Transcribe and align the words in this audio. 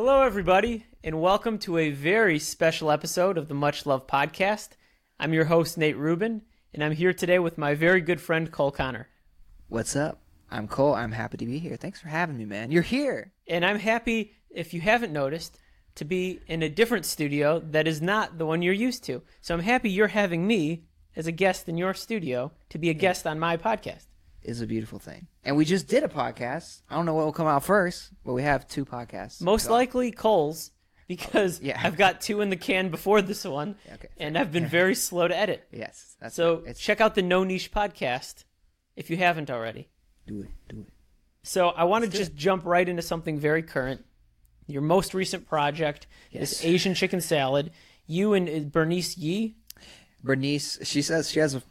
Hello, 0.00 0.22
everybody, 0.22 0.86
and 1.02 1.20
welcome 1.20 1.58
to 1.58 1.76
a 1.76 1.90
very 1.90 2.38
special 2.38 2.92
episode 2.92 3.36
of 3.36 3.48
the 3.48 3.54
Much 3.54 3.84
Love 3.84 4.06
Podcast. 4.06 4.68
I'm 5.18 5.32
your 5.32 5.46
host, 5.46 5.76
Nate 5.76 5.96
Rubin, 5.96 6.42
and 6.72 6.84
I'm 6.84 6.92
here 6.92 7.12
today 7.12 7.40
with 7.40 7.58
my 7.58 7.74
very 7.74 8.00
good 8.00 8.20
friend, 8.20 8.48
Cole 8.52 8.70
Connor. 8.70 9.08
What's 9.66 9.96
up? 9.96 10.20
I'm 10.52 10.68
Cole. 10.68 10.94
I'm 10.94 11.10
happy 11.10 11.36
to 11.38 11.46
be 11.46 11.58
here. 11.58 11.74
Thanks 11.74 12.00
for 12.00 12.06
having 12.06 12.38
me, 12.38 12.44
man. 12.44 12.70
You're 12.70 12.82
here. 12.82 13.32
And 13.48 13.64
I'm 13.64 13.80
happy, 13.80 14.34
if 14.50 14.72
you 14.72 14.80
haven't 14.80 15.12
noticed, 15.12 15.58
to 15.96 16.04
be 16.04 16.38
in 16.46 16.62
a 16.62 16.68
different 16.68 17.04
studio 17.04 17.58
that 17.58 17.88
is 17.88 18.00
not 18.00 18.38
the 18.38 18.46
one 18.46 18.62
you're 18.62 18.72
used 18.72 19.02
to. 19.06 19.22
So 19.40 19.52
I'm 19.52 19.62
happy 19.62 19.90
you're 19.90 20.06
having 20.06 20.46
me 20.46 20.84
as 21.16 21.26
a 21.26 21.32
guest 21.32 21.68
in 21.68 21.76
your 21.76 21.92
studio 21.92 22.52
to 22.68 22.78
be 22.78 22.88
a 22.88 22.94
guest 22.94 23.26
on 23.26 23.40
my 23.40 23.56
podcast. 23.56 24.06
Is 24.48 24.60
a 24.62 24.66
beautiful 24.66 24.98
thing. 24.98 25.26
And 25.44 25.56
we 25.58 25.64
just 25.66 25.88
did 25.88 26.02
a 26.04 26.08
podcast. 26.08 26.80
I 26.88 26.94
don't 26.96 27.04
know 27.04 27.12
what 27.14 27.26
will 27.26 27.32
come 27.32 27.46
out 27.46 27.64
first, 27.64 28.10
but 28.24 28.32
we 28.32 28.42
have 28.42 28.66
two 28.66 28.84
podcasts. 28.86 29.42
Most 29.42 29.66
So- 29.66 29.72
likely 29.72 30.10
Cole's, 30.10 30.70
because 31.06 31.60
Yeah. 31.62 31.78
I've 31.82 31.98
got 31.98 32.20
two 32.22 32.40
in 32.40 32.48
the 32.48 32.56
can 32.56 32.88
before 32.88 33.20
this 33.20 33.44
one, 33.44 33.76
okay, 33.92 34.08
and 34.16 34.38
I've 34.38 34.50
been 34.50 34.66
very 34.66 34.94
slow 34.94 35.28
to 35.28 35.36
edit. 35.36 35.68
Yes. 35.70 36.16
That's 36.20 36.34
So 36.34 36.64
check 36.78 37.00
out 37.02 37.14
the 37.14 37.20
No 37.22 37.44
Niche 37.44 37.70
podcast 37.70 38.44
if 38.96 39.10
you 39.10 39.18
haven't 39.18 39.50
already. 39.50 39.88
do 40.26 40.40
it. 40.42 40.48
Do 40.68 40.80
it. 40.80 40.92
So 41.42 41.68
I 41.68 41.84
want 41.84 42.04
to 42.04 42.10
just 42.10 42.34
jump 42.34 42.64
right 42.64 42.88
into 42.88 43.02
something 43.02 43.38
very 43.38 43.62
current. 43.62 44.04
Your 44.66 44.82
most 44.82 45.12
recent 45.14 45.46
project, 45.46 46.06
this 46.32 46.62
Yes. 46.62 46.64
Asian 46.64 46.94
chicken 46.94 47.20
salad. 47.20 47.70
You 48.06 48.32
and 48.34 48.48
uh, 48.48 48.60
Bernice 48.70 49.16
Yee. 49.18 49.56
Bernice, 50.24 50.78
she 50.82 51.00
says 51.02 51.30
she 51.30 51.38
has 51.40 51.54
a 51.54 51.62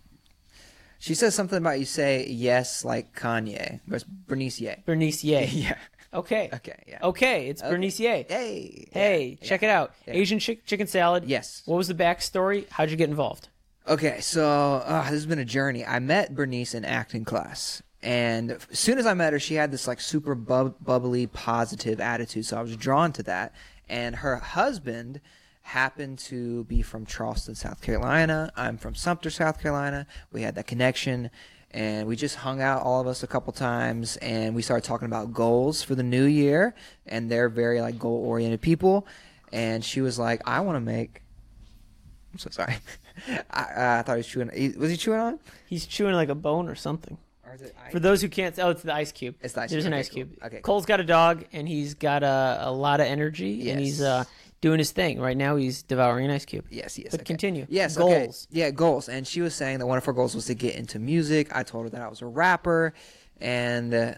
she 1.00 1.14
says 1.14 1.36
something 1.36 1.58
about 1.58 1.80
you 1.80 1.86
say 1.86 2.26
yes 2.28 2.84
like 2.86 3.16
Kanye. 3.16 3.80
It's 3.88 4.04
Bernice 4.04 4.60
Ye. 4.60 4.76
Bernice 4.86 5.24
Ye. 5.24 5.46
Yeah. 5.68 5.76
Okay. 6.14 6.50
Okay, 6.54 6.84
yeah. 6.88 7.00
Okay, 7.04 7.50
it's 7.50 7.62
Bernice 7.62 8.00
Ye. 8.00 8.26
Hey. 8.28 8.88
Hey, 8.92 9.38
Yeah, 9.42 9.48
check 9.48 9.62
yeah. 9.62 9.68
it 9.68 9.72
out. 9.72 9.94
Yeah. 10.08 10.14
Asian 10.14 10.40
chick 10.40 10.66
chicken 10.66 10.88
salad. 10.88 11.26
Yes. 11.26 11.64
What 11.66 11.76
was 11.78 11.88
the 11.90 11.94
backstory? 11.94 12.68
How'd 12.70 12.90
you 12.90 12.96
get 12.98 13.10
involved? 13.10 13.50
Okay, 13.88 14.20
so 14.22 14.82
uh, 14.86 15.02
this 15.04 15.12
has 15.12 15.26
been 15.26 15.40
a 15.40 15.46
journey. 15.46 15.86
I 15.86 16.00
met 16.00 16.34
Bernice 16.36 16.74
in 16.74 16.84
acting 16.86 17.24
class, 17.26 17.82
and 18.02 18.52
as 18.52 18.80
soon 18.80 18.98
as 18.98 19.06
I 19.06 19.14
met 19.14 19.34
her, 19.34 19.40
she 19.40 19.56
had 19.56 19.72
this 19.72 19.88
like 19.88 20.00
super 20.02 20.34
bub- 20.36 20.76
bubbly, 20.82 21.28
positive 21.28 22.00
attitude. 22.02 22.46
So 22.46 22.58
I 22.58 22.62
was 22.62 22.76
drawn 22.78 23.12
to 23.14 23.24
that. 23.24 23.54
And 23.90 24.18
her 24.18 24.36
husband 24.38 25.22
happened 25.68 26.18
to 26.18 26.64
be 26.64 26.82
from 26.82 27.06
Charleston, 27.06 27.54
South 27.54 27.82
Carolina. 27.82 28.50
I'm 28.56 28.78
from 28.78 28.96
Sumter, 28.96 29.30
South 29.30 29.62
Carolina. 29.62 30.08
We 30.32 30.42
had 30.42 30.56
that 30.56 30.66
connection, 30.66 31.30
and 31.72 32.08
we 32.08 32.16
just 32.16 32.38
hung 32.38 32.62
out, 32.62 32.84
all 32.84 33.02
of 33.02 33.08
us, 33.08 33.22
a 33.22 33.28
couple 33.28 33.52
times, 33.52 34.16
and 34.18 34.56
we 34.56 34.62
started 34.62 34.86
talking 34.86 35.08
about 35.08 35.34
goals 35.34 35.84
for 35.84 35.94
the 35.94 36.04
new 36.04 36.24
year. 36.24 36.74
And 37.06 37.30
they're 37.30 37.50
very 37.50 37.82
like 37.82 38.00
goal 38.00 38.24
oriented 38.26 38.62
people. 38.62 39.06
And 39.52 39.84
she 39.84 40.00
was 40.00 40.18
like, 40.18 40.42
"I 40.46 40.62
want 40.62 40.78
to 40.78 40.80
make." 40.80 41.22
I'm 42.32 42.40
so 42.40 42.50
sorry. 42.50 42.78
I, 43.52 43.62
uh, 43.62 44.00
I 44.00 44.02
thought 44.04 44.14
he 44.14 44.18
was 44.18 44.28
chewing. 44.28 44.76
Was 44.78 44.90
he 44.90 44.96
chewing 44.96 45.20
on? 45.20 45.40
He's 45.68 45.86
chewing 45.86 46.16
like 46.16 46.30
a 46.30 46.36
bone 46.36 46.70
or 46.70 46.76
something. 46.76 47.18
Or 47.46 47.56
is 47.56 47.62
it 47.62 47.76
ice? 47.86 47.92
For 47.92 48.00
those 48.00 48.22
who 48.22 48.30
can't, 48.30 48.58
oh, 48.60 48.70
it's 48.70 48.84
the 48.84 48.94
ice 48.94 49.12
cube. 49.12 49.36
It's 49.42 49.54
the 49.54 49.62
ice 49.62 49.72
There's 49.72 49.84
cube. 49.84 49.94
an 49.94 50.00
ice 50.00 50.10
cube. 50.10 50.38
Okay. 50.44 50.60
Cole's 50.62 50.86
got 50.86 51.00
a 51.00 51.04
dog, 51.04 51.46
and 51.52 51.68
he's 51.68 51.94
got 51.94 52.24
a, 52.24 52.60
a 52.62 52.72
lot 52.72 53.00
of 53.00 53.08
energy, 53.08 53.70
and 53.70 53.80
he's 53.80 54.02
uh, 54.02 54.26
doing 54.62 54.80
his 54.80 54.92
thing 54.92 55.20
right 55.20 55.38
now. 55.38 55.56
He's 55.56 55.84
devouring 55.84 56.26
an 56.26 56.32
ice 56.32 56.46
cube. 56.46 56.66
Yes, 56.70 56.98
yes. 56.98 57.10
But 57.12 57.22
okay. 57.22 57.26
continue. 57.26 57.66
Yes, 57.70 57.98
Goals. 57.98 58.48
Okay. 58.52 58.60
Yeah, 58.60 58.72
goals. 58.72 59.10
And 59.10 59.28
she 59.28 59.42
was 59.42 59.54
saying 59.54 59.80
that 59.80 59.86
one 59.86 59.98
of 59.98 60.06
her 60.06 60.14
goals 60.14 60.36
was 60.36 60.46
to 60.46 60.56
get 60.56 60.76
into 60.76 61.00
music. 61.00 61.56
I 61.56 61.64
told 61.64 61.86
her 61.86 61.90
that 61.92 62.02
I 62.02 62.08
was 62.08 62.22
a 62.22 62.26
rapper, 62.26 62.94
and 63.40 63.94
uh, 63.94 64.14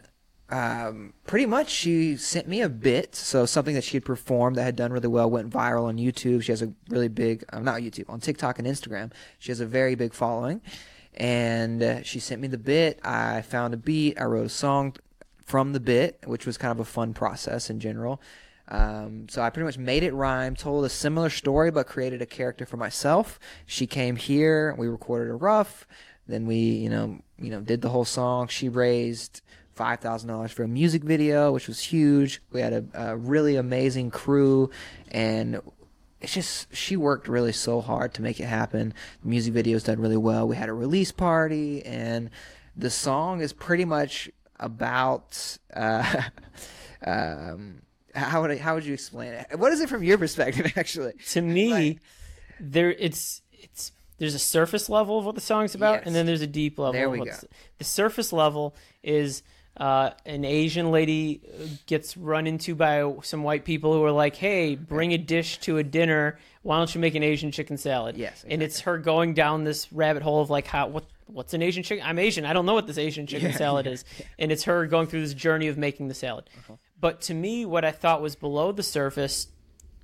um, 0.50 1.14
pretty 1.28 1.46
much 1.46 1.70
she 1.70 2.16
sent 2.16 2.48
me 2.48 2.62
a 2.62 2.70
bit. 2.70 3.16
So 3.16 3.46
something 3.46 3.76
that 3.76 3.84
she 3.84 3.98
had 3.98 4.06
performed 4.06 4.56
that 4.56 4.64
had 4.64 4.76
done 4.76 4.92
really 4.92 5.08
well 5.08 5.30
went 5.30 5.50
viral 5.50 5.86
on 5.86 5.98
YouTube. 5.98 6.44
She 6.44 6.52
has 6.52 6.62
a 6.62 6.74
really 6.90 7.10
big, 7.10 7.44
um, 7.52 7.64
not 7.64 7.82
YouTube, 7.82 8.10
on 8.10 8.20
TikTok 8.20 8.60
and 8.60 8.68
Instagram. 8.68 9.12
She 9.40 9.52
has 9.52 9.60
a 9.60 9.66
very 9.66 9.96
big 9.96 10.14
following, 10.14 10.62
and 11.16 11.84
uh, 11.84 12.04
she 12.04 12.20
sent 12.20 12.42
me 12.42 12.48
the 12.48 12.58
bit. 12.58 13.00
I 13.04 13.42
found 13.42 13.74
a 13.74 13.78
beat. 13.78 14.20
I 14.20 14.24
wrote 14.26 14.46
a 14.46 14.50
song 14.50 14.96
from 15.46 15.74
the 15.74 15.80
bit, 15.80 16.20
which 16.26 16.46
was 16.46 16.58
kind 16.58 16.72
of 16.72 16.80
a 16.80 16.86
fun 16.86 17.14
process 17.14 17.70
in 17.70 17.80
general. 17.80 18.22
Um, 18.70 19.28
so 19.30 19.42
I 19.42 19.50
pretty 19.50 19.66
much 19.66 19.78
made 19.78 20.04
it 20.04 20.14
rhyme, 20.14 20.56
told 20.56 20.86
a 20.86 20.90
similar 20.90 21.30
story, 21.30 21.72
but 21.72 21.88
created 21.88 22.22
a 22.22 22.26
character 22.26 22.66
for 22.66 22.78
myself. 22.78 23.40
She 23.66 23.88
came 23.88 24.16
here, 24.16 24.76
we 24.78 24.88
recorded 24.88 25.32
a 25.32 25.36
rough, 25.36 25.88
then 26.28 26.46
we, 26.46 26.58
you 26.58 26.90
know, 26.90 27.20
you 27.40 27.50
know, 27.50 27.62
did 27.62 27.82
the 27.82 27.90
whole 27.90 28.06
song. 28.06 28.48
She 28.48 28.70
raised 28.70 29.42
five 29.74 30.00
thousand 30.00 30.30
dollars 30.30 30.52
for 30.52 30.64
a 30.64 30.68
music 30.68 31.04
video, 31.04 31.52
which 31.52 31.68
was 31.68 31.80
huge. 31.80 32.42
We 32.52 32.62
had 32.62 32.74
a, 32.74 32.86
a 32.94 33.18
really 33.18 33.56
amazing 33.56 34.12
crew, 34.12 34.70
and 35.10 35.62
it's 36.22 36.34
just 36.34 36.74
she 36.76 36.96
worked 36.96 37.28
really 37.28 37.54
so 37.54 37.82
hard 37.82 38.14
to 38.16 38.22
make 38.22 38.40
it 38.40 38.46
happen. 38.46 38.94
The 39.24 39.30
music 39.30 39.54
video's 39.54 39.84
done 39.84 40.00
really 40.00 40.18
well. 40.18 40.48
We 40.48 40.58
had 40.58 40.70
a 40.70 40.74
release 40.74 41.12
party, 41.12 41.84
and 41.84 42.30
the 42.76 42.92
song 42.92 43.42
is 43.42 43.52
pretty 43.52 43.86
much 43.86 44.30
about. 44.60 45.58
Uh, 45.74 46.24
um, 47.06 47.82
how 48.16 48.42
would 48.42 48.52
I, 48.52 48.58
how 48.58 48.76
would 48.76 48.86
you 48.86 48.94
explain 48.94 49.34
it? 49.34 49.48
What 49.60 49.72
is 49.72 49.82
it 49.82 49.90
from 49.90 50.04
your 50.04 50.18
perspective, 50.18 50.72
actually? 50.78 51.14
To 51.32 51.42
me, 51.42 51.72
Like- 51.72 52.00
there 52.60 52.92
it's 52.92 53.42
it's 53.54 53.92
there's 54.18 54.34
a 54.36 54.40
surface 54.40 54.90
level 54.90 55.18
of 55.20 55.26
what 55.26 55.36
the 55.36 55.42
song's 55.42 55.76
about, 55.76 56.00
Yes. 56.00 56.04
and 56.08 56.16
then 56.16 56.26
there's 56.26 56.42
a 56.42 56.48
deep 56.48 56.78
level. 56.78 56.94
There 56.94 57.10
we 57.10 57.20
go. 57.20 57.32
The 57.78 57.84
surface 57.86 58.34
level 58.34 58.76
is 59.02 59.44
uh, 59.78 60.10
an 60.26 60.44
Asian 60.44 60.92
lady 60.92 61.40
uh, 61.48 61.68
gets 61.86 62.18
run 62.18 62.46
into 62.48 62.76
by 62.76 63.14
some 63.24 63.44
white 63.44 63.64
people 63.64 63.94
who 63.94 64.04
are 64.04 64.12
like, 64.12 64.36
"Hey, 64.36 64.76
bring 64.76 65.14
a 65.14 65.18
dish 65.18 65.60
to 65.60 65.78
a 65.78 65.84
dinner. 65.84 66.38
Why 66.64 66.78
don't 66.80 66.94
you 66.94 67.00
make 67.00 67.16
an 67.16 67.24
Asian 67.24 67.52
chicken 67.52 67.78
salad?" 67.78 68.18
Yes, 68.18 68.44
and 68.50 68.62
it's 68.62 68.82
her 68.82 68.98
going 68.98 69.36
down 69.36 69.64
this 69.64 69.92
rabbit 69.94 70.22
hole 70.24 70.42
of 70.42 70.50
like, 70.50 70.68
"How 70.68 70.88
what." 70.88 71.06
What's 71.32 71.54
an 71.54 71.62
Asian 71.62 71.84
chicken? 71.84 72.04
I'm 72.04 72.18
Asian. 72.18 72.44
I 72.44 72.54
don't 72.54 72.66
know 72.66 72.74
what 72.74 72.88
this 72.88 72.98
Asian 72.98 73.28
chicken 73.28 73.50
Yeah, 73.52 73.56
salad 73.58 73.86
is. 73.86 74.04
And 74.40 74.52
it's 74.52 74.64
her 74.64 74.88
going 74.88 75.06
through 75.06 75.22
this 75.22 75.36
journey 75.36 75.68
of 75.68 75.78
making 75.78 76.08
the 76.08 76.16
salad. 76.16 76.50
Uh-huh. 76.58 76.74
But 77.00 77.22
to 77.22 77.34
me, 77.34 77.66
what 77.66 77.86
I 77.86 77.92
thought 77.92 78.22
was 78.22 78.36
below 78.36 78.72
the 78.72 78.84
surface 78.84 79.48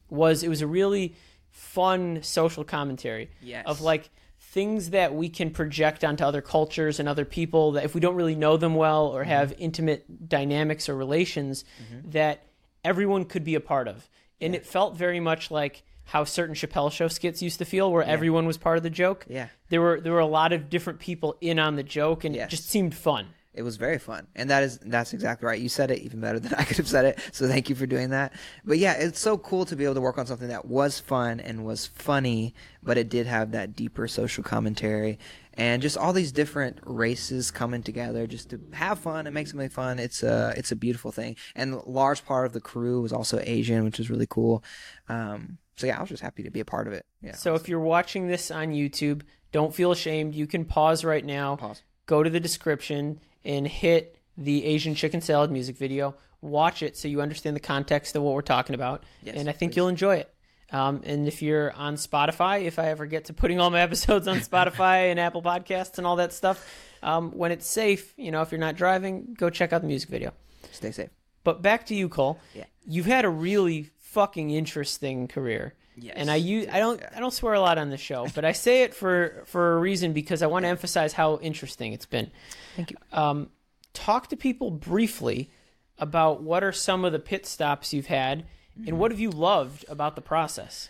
was 0.10 0.44
it 0.44 0.50
was 0.50 0.62
a 0.62 0.68
really 0.68 1.16
fun 1.50 2.22
social 2.22 2.64
commentary 2.64 3.30
Yes. 3.42 3.66
of 3.66 3.82
like 3.82 4.10
things 4.40 4.92
that 4.92 5.14
we 5.14 5.30
can 5.30 5.52
project 5.52 6.04
onto 6.04 6.24
other 6.24 6.42
cultures 6.42 7.00
and 7.00 7.10
other 7.10 7.26
people 7.26 7.74
that 7.74 7.84
if 7.84 7.96
we 7.96 8.02
don't 8.02 8.16
really 8.16 8.36
know 8.36 8.58
them 8.58 8.76
well 8.76 9.08
or 9.08 9.22
mm-hmm. 9.22 9.30
have 9.32 9.54
intimate 9.58 10.30
dynamics 10.30 10.88
or 10.88 10.96
relations 10.96 11.66
mm-hmm. 11.82 12.10
that 12.12 12.44
everyone 12.84 13.26
could 13.26 13.44
be 13.44 13.56
a 13.56 13.60
part 13.60 13.88
of. 13.88 14.08
And 14.40 14.54
it 14.56 14.66
felt 14.66 14.96
very 14.96 15.20
much 15.20 15.50
like 15.50 15.84
how 16.04 16.24
certain 16.24 16.56
Chappelle 16.56 16.92
show 16.92 17.08
skits 17.08 17.42
used 17.42 17.58
to 17.60 17.66
feel 17.66 17.92
where 17.92 18.04
everyone 18.04 18.46
was 18.46 18.58
part 18.58 18.78
of 18.78 18.84
the 18.84 18.90
joke. 18.90 19.26
Yeah. 19.28 19.48
there 19.70 19.82
were 19.82 20.00
there 20.00 20.14
were 20.14 20.20
a 20.20 20.26
lot 20.26 20.54
of 20.54 20.70
different 20.70 21.00
people 21.00 21.36
in 21.42 21.58
on 21.58 21.76
the 21.76 21.84
joke 21.84 22.24
and 22.24 22.36
it 22.36 22.50
just 22.50 22.70
seemed 22.70 22.94
fun 22.94 23.28
It 23.56 23.64
was 23.64 23.78
very 23.78 23.98
fun, 23.98 24.28
and 24.36 24.50
that 24.50 24.64
is 24.64 24.80
that's 24.80 25.14
exactly 25.14 25.48
right. 25.48 25.60
You 25.60 25.70
said 25.70 25.92
it 25.92 26.00
even 26.00 26.20
better 26.20 26.40
than 26.40 26.54
I 26.54 26.64
could 26.64 26.78
have 26.78 26.88
said 26.88 27.06
it. 27.06 27.20
So 27.32 27.48
thank 27.48 27.70
you 27.70 27.76
for 27.76 27.86
doing 27.86 28.10
that. 28.10 28.34
But 28.64 28.78
yeah, 28.78 28.94
it's 28.94 29.20
so 29.20 29.38
cool 29.38 29.66
to 29.66 29.76
be 29.76 29.86
able 29.86 29.96
to 29.96 30.02
work 30.02 30.18
on 30.18 30.28
something 30.28 30.50
that 30.50 30.66
was 30.66 31.00
fun 31.00 31.40
and 31.40 31.66
was 31.66 31.88
funny, 31.88 32.54
but 32.84 32.98
it 32.98 33.10
did 33.10 33.28
have 33.28 33.52
that 33.52 33.76
deeper 33.76 34.08
social 34.08 34.44
commentary 34.44 35.18
and 35.58 35.82
just 35.82 35.98
all 35.98 36.14
these 36.14 36.32
different 36.32 36.80
races 36.84 37.50
coming 37.50 37.82
together 37.82 38.28
just 38.28 38.50
to 38.50 38.60
have 38.74 39.00
fun 39.00 39.26
and 39.26 39.34
make 39.34 39.48
something 39.48 39.70
fun. 39.70 40.00
It's 40.00 40.22
a 40.24 40.54
it's 40.58 40.72
a 40.72 40.76
beautiful 40.76 41.12
thing, 41.12 41.38
and 41.56 41.74
a 41.74 41.90
large 41.90 42.26
part 42.26 42.46
of 42.46 42.54
the 42.54 42.62
crew 42.62 43.02
was 43.02 43.14
also 43.14 43.40
Asian, 43.42 43.84
which 43.86 43.98
was 43.98 44.10
really 44.10 44.28
cool. 44.28 44.64
Um, 45.08 45.58
so 45.78 45.88
yeah, 45.88 45.98
I 45.98 46.02
was 46.02 46.10
just 46.10 46.24
happy 46.24 46.44
to 46.44 46.52
be 46.52 46.60
a 46.60 46.66
part 46.66 46.88
of 46.88 46.94
it. 46.94 47.06
Yeah. 47.22 47.36
So 47.36 47.56
if 47.56 47.68
you're 47.70 47.80
watching 47.80 48.28
this 48.28 48.52
on 48.52 48.70
YouTube, 48.70 49.22
don't 49.52 49.74
feel 49.74 49.92
ashamed. 49.92 50.36
You 50.36 50.48
can 50.48 50.66
pause 50.66 51.04
right 51.04 51.24
now. 51.24 51.56
Pause. 51.56 51.84
Go 52.06 52.24
to 52.24 52.30
the 52.30 52.40
description 52.40 53.20
and 53.44 53.68
hit 53.68 54.18
the 54.38 54.66
Asian 54.66 54.96
chicken 54.96 55.22
salad 55.22 55.52
music 55.52 55.78
video. 55.78 56.16
Watch 56.42 56.84
it 56.84 56.98
so 56.98 57.08
you 57.08 57.22
understand 57.22 57.56
the 57.56 57.62
context 57.62 58.16
of 58.16 58.24
what 58.24 58.34
we're 58.34 58.42
talking 58.42 58.76
about. 58.76 59.04
Yes, 59.24 59.36
and 59.38 59.50
I 59.50 59.52
think 59.52 59.72
please. 59.72 59.78
you'll 59.78 59.88
enjoy 59.88 60.18
it. 60.18 60.32
Um, 60.72 61.02
and 61.06 61.28
if 61.28 61.42
you're 61.42 61.72
on 61.74 61.96
Spotify, 61.96 62.64
if 62.64 62.80
I 62.80 62.88
ever 62.88 63.06
get 63.06 63.26
to 63.26 63.34
putting 63.34 63.60
all 63.60 63.70
my 63.70 63.82
episodes 63.90 64.28
on 64.28 64.38
Spotify 64.38 65.12
and 65.12 65.20
Apple 65.20 65.42
Podcasts 65.42 65.98
and 65.98 66.06
all 66.06 66.18
that 66.18 66.34
stuff, 66.34 66.68
um, 67.02 67.32
when 67.32 67.52
it's 67.52 67.68
safe, 67.68 68.14
you 68.18 68.32
know, 68.32 68.42
if 68.42 68.52
you're 68.52 68.60
not 68.60 68.76
driving, 68.76 69.36
go 69.38 69.50
check 69.50 69.74
out 69.74 69.82
the 69.82 69.88
music 69.88 70.10
video. 70.10 70.34
stay 70.72 70.92
safe. 70.92 71.10
But 71.44 71.62
back 71.62 71.86
to 71.88 71.96
you, 71.96 72.10
Cole. 72.10 72.40
Yeah. 72.54 72.66
You've 72.86 73.06
had 73.06 73.26
a 73.26 73.30
really 73.30 73.92
fucking 74.00 74.50
interesting 74.50 75.28
career. 75.28 75.76
Yes. 75.98 76.16
And 76.18 76.30
I 76.30 76.36
use 76.36 76.68
I 76.72 76.80
don't. 76.80 77.02
I 77.16 77.20
don't 77.20 77.34
swear 77.34 77.54
a 77.54 77.62
lot 77.62 77.78
on 77.78 77.90
the 77.90 77.98
show, 77.98 78.28
but 78.36 78.44
I 78.44 78.52
say 78.52 78.84
it 78.84 78.94
for 78.94 79.44
for 79.46 79.74
a 79.74 79.80
reason 79.80 80.12
because 80.14 80.42
I 80.42 80.48
want 80.48 80.64
to 80.64 80.70
emphasize 80.70 81.14
how 81.14 81.38
interesting 81.40 81.94
it's 81.94 82.06
been. 82.06 82.32
Thank 82.76 82.92
you. 82.92 82.98
Um, 83.14 83.50
talk 83.94 84.28
to 84.30 84.36
people 84.36 84.72
briefly 84.72 85.50
about 85.98 86.44
what 86.44 86.64
are 86.64 86.74
some 86.74 87.06
of 87.06 87.14
the 87.14 87.20
pit 87.20 87.46
stops 87.46 87.94
you've 87.94 88.08
had 88.08 88.46
and 88.86 89.00
what 89.00 89.12
have 89.12 89.20
you 89.20 89.30
loved 89.30 89.86
about 89.88 90.16
the 90.16 90.22
process. 90.22 90.90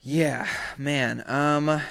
Yeah, 0.00 0.48
man. 0.76 1.22
Um, 1.26 1.68
a 1.68 1.82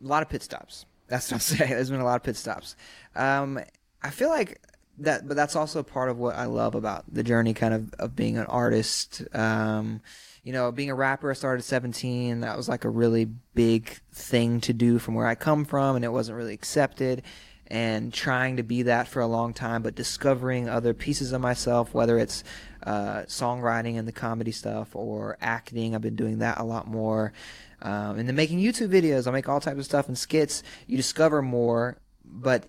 lot 0.00 0.22
of 0.22 0.30
pit 0.30 0.42
stops. 0.42 0.86
That's 1.08 1.30
what 1.30 1.36
I'm 1.36 1.40
saying. 1.58 1.70
There's 1.70 1.90
been 1.90 2.00
a 2.00 2.04
lot 2.04 2.16
of 2.16 2.22
pit 2.22 2.36
stops. 2.36 2.74
Um, 3.14 3.60
I 4.02 4.10
feel 4.10 4.30
like 4.30 4.60
that 5.04 5.26
but 5.28 5.36
that's 5.36 5.56
also 5.56 5.82
part 5.82 6.08
of 6.08 6.18
what 6.18 6.36
I 6.36 6.46
love 6.46 6.74
about 6.74 7.04
the 7.12 7.22
journey 7.22 7.54
kind 7.54 7.74
of 7.74 7.94
of 7.94 8.16
being 8.16 8.38
an 8.38 8.46
artist. 8.46 9.22
Um, 9.34 10.00
you 10.42 10.52
know, 10.52 10.72
being 10.72 10.90
a 10.90 10.94
rapper, 10.94 11.30
I 11.30 11.34
started 11.34 11.60
at 11.60 11.64
17. 11.66 12.40
That 12.40 12.56
was 12.56 12.68
like 12.68 12.84
a 12.84 12.90
really 12.90 13.26
big 13.54 14.00
thing 14.12 14.60
to 14.62 14.72
do 14.72 14.98
from 14.98 15.14
where 15.14 15.26
I 15.26 15.36
come 15.36 15.64
from, 15.64 15.94
and 15.94 16.04
it 16.04 16.10
wasn't 16.10 16.36
really 16.36 16.54
accepted. 16.54 17.22
And 17.68 18.12
trying 18.12 18.56
to 18.56 18.62
be 18.62 18.82
that 18.82 19.08
for 19.08 19.20
a 19.20 19.26
long 19.26 19.54
time, 19.54 19.82
but 19.82 19.94
discovering 19.94 20.68
other 20.68 20.92
pieces 20.92 21.32
of 21.32 21.40
myself, 21.40 21.94
whether 21.94 22.18
it's 22.18 22.44
uh, 22.82 23.22
songwriting 23.22 23.98
and 23.98 24.06
the 24.06 24.12
comedy 24.12 24.52
stuff 24.52 24.94
or 24.94 25.38
acting. 25.40 25.94
I've 25.94 26.02
been 26.02 26.16
doing 26.16 26.40
that 26.40 26.58
a 26.58 26.64
lot 26.64 26.86
more. 26.86 27.32
Um, 27.80 28.18
and 28.18 28.28
then 28.28 28.36
making 28.36 28.58
YouTube 28.58 28.88
videos. 28.88 29.26
I 29.26 29.30
make 29.30 29.48
all 29.48 29.60
types 29.60 29.78
of 29.78 29.84
stuff 29.84 30.08
and 30.08 30.18
skits. 30.18 30.62
You 30.86 30.96
discover 30.96 31.40
more, 31.40 31.98
but 32.24 32.66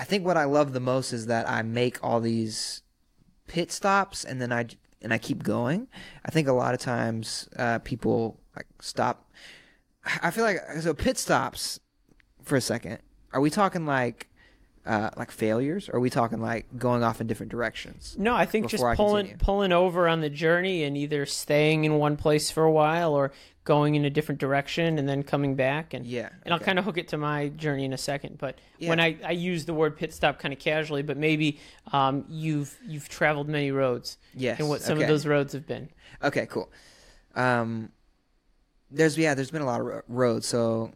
I 0.00 0.04
think 0.04 0.24
what 0.24 0.38
I 0.38 0.44
love 0.44 0.72
the 0.72 0.80
most 0.80 1.12
is 1.12 1.26
that 1.26 1.46
I 1.46 1.60
make 1.60 2.02
all 2.02 2.20
these 2.20 2.82
pit 3.46 3.70
stops 3.70 4.24
and 4.24 4.40
then 4.40 4.50
I 4.50 4.66
and 5.02 5.12
I 5.12 5.18
keep 5.18 5.42
going. 5.42 5.88
I 6.24 6.30
think 6.30 6.48
a 6.48 6.52
lot 6.52 6.72
of 6.72 6.80
times 6.80 7.50
uh, 7.56 7.80
people 7.80 8.40
like 8.56 8.66
stop. 8.80 9.30
I 10.22 10.30
feel 10.30 10.44
like 10.44 10.58
so 10.80 10.94
pit 10.94 11.18
stops 11.18 11.80
for 12.42 12.56
a 12.56 12.62
second. 12.62 13.00
Are 13.34 13.42
we 13.42 13.50
talking 13.50 13.84
like 13.84 14.28
uh, 14.86 15.10
like 15.18 15.30
failures? 15.30 15.90
Or 15.90 15.96
are 15.96 16.00
we 16.00 16.08
talking 16.08 16.40
like 16.40 16.66
going 16.78 17.04
off 17.04 17.20
in 17.20 17.26
different 17.26 17.52
directions? 17.52 18.16
No, 18.18 18.34
I 18.34 18.46
think 18.46 18.68
just 18.68 18.82
I 18.82 18.96
pulling 18.96 19.26
continue? 19.26 19.44
pulling 19.44 19.72
over 19.72 20.08
on 20.08 20.22
the 20.22 20.30
journey 20.30 20.82
and 20.82 20.96
either 20.96 21.26
staying 21.26 21.84
in 21.84 21.96
one 21.98 22.16
place 22.16 22.50
for 22.50 22.62
a 22.62 22.72
while 22.72 23.12
or 23.12 23.32
going 23.70 23.94
in 23.94 24.04
a 24.04 24.10
different 24.10 24.40
direction 24.40 24.98
and 24.98 25.08
then 25.08 25.22
coming 25.22 25.54
back 25.54 25.94
and 25.94 26.04
Yeah, 26.04 26.30
And 26.44 26.52
I'll 26.52 26.58
kind 26.58 26.76
of 26.76 26.84
hook 26.84 26.98
it 26.98 27.06
to 27.08 27.16
my 27.16 27.50
journey 27.50 27.84
in 27.84 27.92
a 27.92 27.98
second, 27.98 28.36
but 28.36 28.58
when 28.80 28.98
I, 28.98 29.16
I 29.24 29.30
use 29.30 29.64
the 29.64 29.72
word 29.72 29.96
pit 29.96 30.12
stop 30.12 30.40
kind 30.40 30.52
of 30.52 30.58
casually, 30.58 31.02
but 31.02 31.16
maybe 31.16 31.60
um, 31.92 32.24
you've 32.28 32.76
you've 32.84 33.08
traveled 33.08 33.48
many 33.48 33.70
roads. 33.70 34.18
Yes, 34.34 34.58
And 34.58 34.68
what 34.68 34.82
some 34.82 34.94
okay. 34.98 35.04
of 35.04 35.08
those 35.08 35.24
roads 35.24 35.52
have 35.52 35.68
been. 35.68 35.88
Okay, 36.20 36.46
cool. 36.46 36.68
Um, 37.36 37.92
there's 38.90 39.16
yeah, 39.16 39.34
there's 39.34 39.52
been 39.52 39.62
a 39.62 39.66
lot 39.66 39.80
of 39.80 40.02
roads. 40.08 40.48
So 40.48 40.90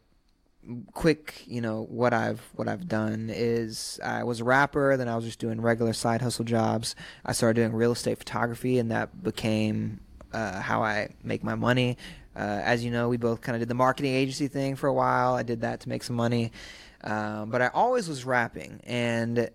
quick, 0.95 1.45
you 1.47 1.61
know 1.61 1.87
what 1.89 2.13
I've 2.13 2.41
what 2.57 2.67
I've 2.67 2.89
done 2.89 3.31
is 3.33 4.01
I 4.05 4.25
was 4.25 4.41
a 4.41 4.45
rapper, 4.45 4.97
then 4.97 5.07
I 5.09 5.15
was 5.15 5.25
just 5.25 5.39
doing 5.39 5.61
regular 5.61 5.93
side 5.93 6.23
hustle 6.23 6.45
jobs. 6.45 6.97
I 7.25 7.35
started 7.35 7.55
doing 7.55 7.73
real 7.73 7.93
estate 7.93 8.19
photography, 8.19 8.81
and 8.81 8.91
that 8.91 9.23
became 9.23 10.01
uh, 10.33 10.61
how 10.61 10.83
I 10.83 11.11
make 11.23 11.45
my 11.45 11.55
money. 11.55 11.99
Uh, 12.37 12.61
as 12.65 12.85
you 12.85 12.91
know, 12.91 13.09
we 13.09 13.17
both 13.17 13.41
kind 13.41 13.55
of 13.57 13.61
did 13.61 13.69
the 13.69 13.75
marketing 13.75 14.15
agency 14.15 14.49
thing 14.49 14.77
for 14.77 14.89
a 14.89 14.93
while. 14.93 15.35
I 15.35 15.43
did 15.43 15.61
that 15.61 15.81
to 15.81 15.89
make 15.89 16.03
some 16.03 16.17
money, 16.17 16.53
um, 17.03 17.51
but 17.51 17.63
I 17.63 17.69
always 17.69 18.09
was 18.09 18.25
rapping, 18.25 18.81
and 18.85 19.51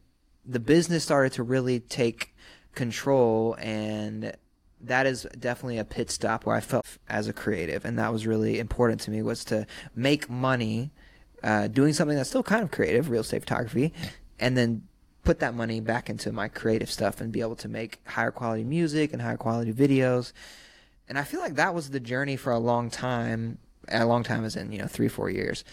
the 0.45 0.59
business 0.59 1.03
started 1.03 1.33
to 1.33 1.43
really 1.43 1.79
take 1.79 2.33
control 2.73 3.55
and 3.59 4.33
that 4.81 5.05
is 5.05 5.27
definitely 5.37 5.77
a 5.77 5.83
pit 5.83 6.09
stop 6.09 6.45
where 6.45 6.55
I 6.55 6.61
felt 6.61 6.85
as 7.07 7.27
a 7.27 7.33
creative, 7.33 7.85
and 7.85 7.99
that 7.99 8.13
was 8.13 8.25
really 8.25 8.59
important 8.59 9.01
to 9.01 9.11
me 9.11 9.21
was 9.21 9.43
to 9.45 9.67
make 9.95 10.29
money 10.29 10.91
uh, 11.43 11.67
doing 11.67 11.93
something 11.93 12.15
that's 12.15 12.29
still 12.29 12.43
kind 12.43 12.63
of 12.63 12.71
creative, 12.71 13.09
real 13.09 13.21
estate 13.21 13.41
photography, 13.41 13.93
and 14.39 14.57
then 14.57 14.83
put 15.23 15.39
that 15.39 15.53
money 15.53 15.79
back 15.79 16.09
into 16.09 16.31
my 16.31 16.47
creative 16.47 16.89
stuff 16.89 17.19
and 17.19 17.31
be 17.31 17.41
able 17.41 17.55
to 17.57 17.67
make 17.67 17.99
higher 18.05 18.31
quality 18.31 18.63
music 18.63 19.11
and 19.13 19.21
higher 19.21 19.37
quality 19.37 19.73
videos. 19.73 20.31
And 21.09 21.17
I 21.17 21.23
feel 21.23 21.41
like 21.41 21.55
that 21.55 21.73
was 21.73 21.89
the 21.89 21.99
journey 21.99 22.37
for 22.37 22.53
a 22.53 22.59
long 22.59 22.89
time. 22.89 23.57
A 23.91 24.05
long 24.05 24.23
time 24.23 24.45
as 24.45 24.55
in 24.55 24.71
you 24.71 24.77
know 24.77 24.87
three 24.87 25.07
four 25.07 25.31
years 25.31 25.63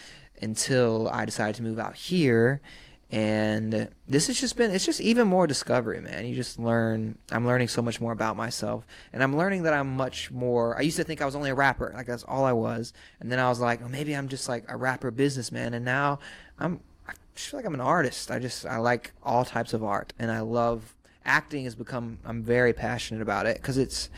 until 0.41 1.09
I 1.09 1.27
decided 1.27 1.55
to 1.57 1.63
move 1.63 1.79
out 1.79 1.95
here. 1.95 2.63
And 3.11 3.89
this 4.09 4.27
has 4.27 4.41
just 4.41 4.57
been 4.57 4.73
it's 4.73 4.87
just 4.87 5.01
even 5.01 5.29
more 5.29 5.47
discovery 5.47 6.01
man. 6.01 6.27
You 6.27 6.35
just 6.35 6.59
learn 6.59 7.19
i'm 7.31 7.47
learning 7.47 7.69
so 7.69 7.81
much 7.83 8.01
more 8.01 8.13
about 8.13 8.37
myself. 8.37 8.85
And 9.13 9.23
i'm 9.23 9.37
learning 9.37 9.63
that 9.63 9.75
i'm 9.75 9.97
much 9.97 10.31
more 10.33 10.77
i 10.77 10.81
used 10.81 10.97
to 10.97 11.05
think 11.05 11.23
i 11.23 11.25
was 11.25 11.37
only 11.37 11.51
a 11.51 11.55
rapper 11.55 11.93
like 11.95 12.07
that's 12.07 12.25
all 12.25 12.45
i 12.45 12.53
was. 12.53 12.93
And 13.21 13.31
then 13.31 13.39
i 13.39 13.49
was 13.49 13.61
like 13.61 13.81
well, 13.81 13.91
maybe 13.91 14.17
i'm 14.17 14.29
just 14.29 14.49
like 14.49 14.65
a 14.69 14.77
rapper 14.77 15.11
businessman. 15.11 15.75
And 15.75 15.85
now 15.85 16.19
i'm 16.59 16.81
i 17.07 17.13
feel 17.35 17.59
like 17.59 17.67
i'm 17.67 17.75
an 17.75 17.81
artist. 17.81 18.31
I 18.31 18.41
just 18.41 18.67
i 18.67 18.79
like 18.79 19.13
all 19.23 19.45
types 19.45 19.73
of 19.73 19.85
art. 19.85 20.13
And 20.19 20.33
i 20.33 20.41
love 20.41 20.97
acting 21.25 21.65
has 21.65 21.75
become 21.77 22.19
i'm 22.25 22.43
very 22.43 22.73
passionate 22.73 23.23
about 23.23 23.47
it 23.47 23.59
because 23.59 23.79
it's 23.79 24.09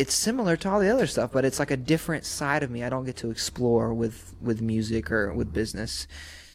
it's 0.00 0.14
similar 0.14 0.54
to 0.56 0.66
all 0.70 0.80
the 0.80 0.88
other 0.94 1.06
stuff 1.14 1.30
but 1.32 1.44
it's 1.44 1.58
like 1.62 1.70
a 1.70 1.76
different 1.76 2.24
side 2.24 2.62
of 2.62 2.70
me 2.70 2.82
i 2.86 2.88
don't 2.88 3.04
get 3.04 3.16
to 3.16 3.30
explore 3.30 3.92
with 4.02 4.16
with 4.40 4.58
music 4.74 5.10
or 5.16 5.32
with 5.34 5.52
business 5.52 6.06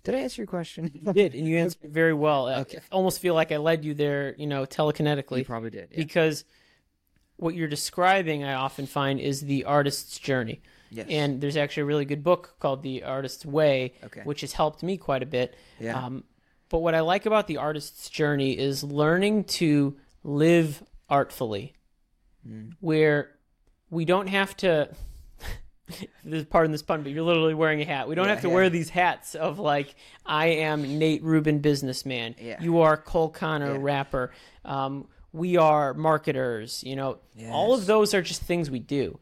did 0.04 0.14
i 0.16 0.20
answer 0.20 0.42
your 0.42 0.48
question 0.58 0.84
You 0.94 1.14
did, 1.14 1.34
and 1.36 1.48
you 1.48 1.58
answered 1.58 1.92
very 2.02 2.14
well. 2.14 2.42
I 2.48 2.56
Okay. 2.62 2.80
almost 2.92 3.20
feel 3.20 3.34
like 3.34 3.52
I 3.52 3.58
led 3.58 3.84
you 3.84 3.94
there, 3.96 4.36
you 4.38 4.46
know, 4.46 4.64
telekinetically. 4.66 5.40
You 5.40 5.46
probably 5.46 5.72
did. 5.72 5.88
Yeah. 5.92 5.98
because 5.98 6.46
what 7.38 7.56
you're 7.56 7.68
describing 7.80 8.44
i 8.44 8.54
often 8.54 8.86
find 8.86 9.20
is 9.20 9.42
the 9.42 9.64
artist's 9.66 10.18
journey 10.20 10.62
Yes. 10.92 11.08
and 11.10 11.42
there's 11.42 11.58
actually 11.58 11.82
a 11.88 11.90
really 11.92 12.06
good 12.06 12.24
book 12.24 12.56
called 12.60 12.82
the 12.84 13.04
artist's 13.04 13.46
way 13.46 13.94
Okay. 14.08 14.22
which 14.30 14.42
has 14.42 14.54
helped 14.54 14.82
me 14.84 14.96
quite 14.98 15.24
a 15.24 15.26
bit 15.38 15.50
Yeah. 15.80 15.98
um, 16.06 16.24
but 16.70 16.80
what 16.80 16.94
i 16.96 17.02
like 17.02 17.26
about 17.26 17.48
the 17.48 17.58
artist's 17.58 18.10
journey 18.10 18.52
is 18.70 18.84
learning 18.84 19.44
to 19.60 19.98
live 20.24 20.84
artfully 21.10 21.74
Mm. 22.48 22.74
where 22.80 23.32
we 23.90 24.06
don't 24.06 24.28
have 24.28 24.56
to 24.58 24.90
this 26.24 26.44
pardon 26.46 26.72
this 26.72 26.82
pun, 26.82 27.04
but 27.04 27.12
you're 27.12 27.24
literally 27.24 27.54
wearing 27.54 27.82
a 27.82 27.86
hat. 27.86 28.08
We 28.08 28.16
don't 28.16 28.26
Yeah, 28.26 28.32
have 28.32 28.42
to 28.42 28.48
yeah. 28.48 28.54
wear 28.54 28.70
these 28.70 28.90
hats 28.90 29.36
of 29.36 29.60
like 29.60 29.94
I 30.26 30.48
am 30.48 30.98
Nate 30.98 31.24
Rubin, 31.24 31.60
businessman. 31.60 32.36
Yeah. 32.40 32.62
You 32.62 32.80
are 32.82 32.98
Cole 32.98 33.30
Connor, 33.30 33.78
rapper. 33.80 34.32
Um, 34.64 35.08
we 35.32 35.58
are 35.58 35.94
marketers. 35.94 36.84
You 36.84 36.96
know, 36.96 37.18
all 37.50 37.74
of 37.74 37.86
those 37.86 38.14
are 38.14 38.22
just 38.22 38.42
things 38.42 38.72
we 38.72 38.80
do. 38.80 39.20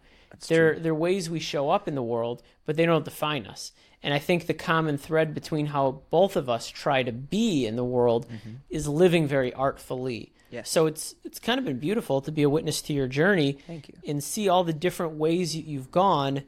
they're 0.47 0.79
they're 0.79 0.95
ways 0.95 1.29
we 1.29 1.39
show 1.39 1.69
up 1.69 1.87
in 1.87 1.95
the 1.95 2.03
world, 2.03 2.41
but 2.65 2.77
they 2.77 2.85
don't 2.85 3.05
define 3.05 3.45
us. 3.45 3.71
And 4.01 4.13
I 4.13 4.19
think 4.19 4.47
the 4.47 4.53
common 4.53 4.97
thread 4.97 5.33
between 5.33 5.67
how 5.67 6.01
both 6.11 6.35
of 6.35 6.49
us 6.49 6.67
try 6.67 7.03
to 7.03 7.11
be 7.13 7.65
in 7.65 7.75
the 7.77 7.85
world 7.85 8.25
is 8.69 8.85
living 8.87 9.27
very 9.27 9.53
artfully. 9.53 10.33
Yes. 10.53 10.69
So 10.69 10.85
it's 10.85 11.15
it's 11.23 11.39
kind 11.39 11.57
of 11.59 11.65
been 11.65 11.79
beautiful 11.79 12.21
to 12.21 12.31
be 12.31 12.43
a 12.43 12.49
witness 12.49 12.81
to 12.83 12.93
your 12.93 13.07
journey 13.07 13.57
Thank 13.65 13.89
you. 13.89 13.95
and 14.07 14.23
see 14.23 14.47
all 14.47 14.63
the 14.63 14.73
different 14.73 15.13
ways 15.13 15.55
you- 15.55 15.63
you've 15.65 15.89
gone, 15.91 16.43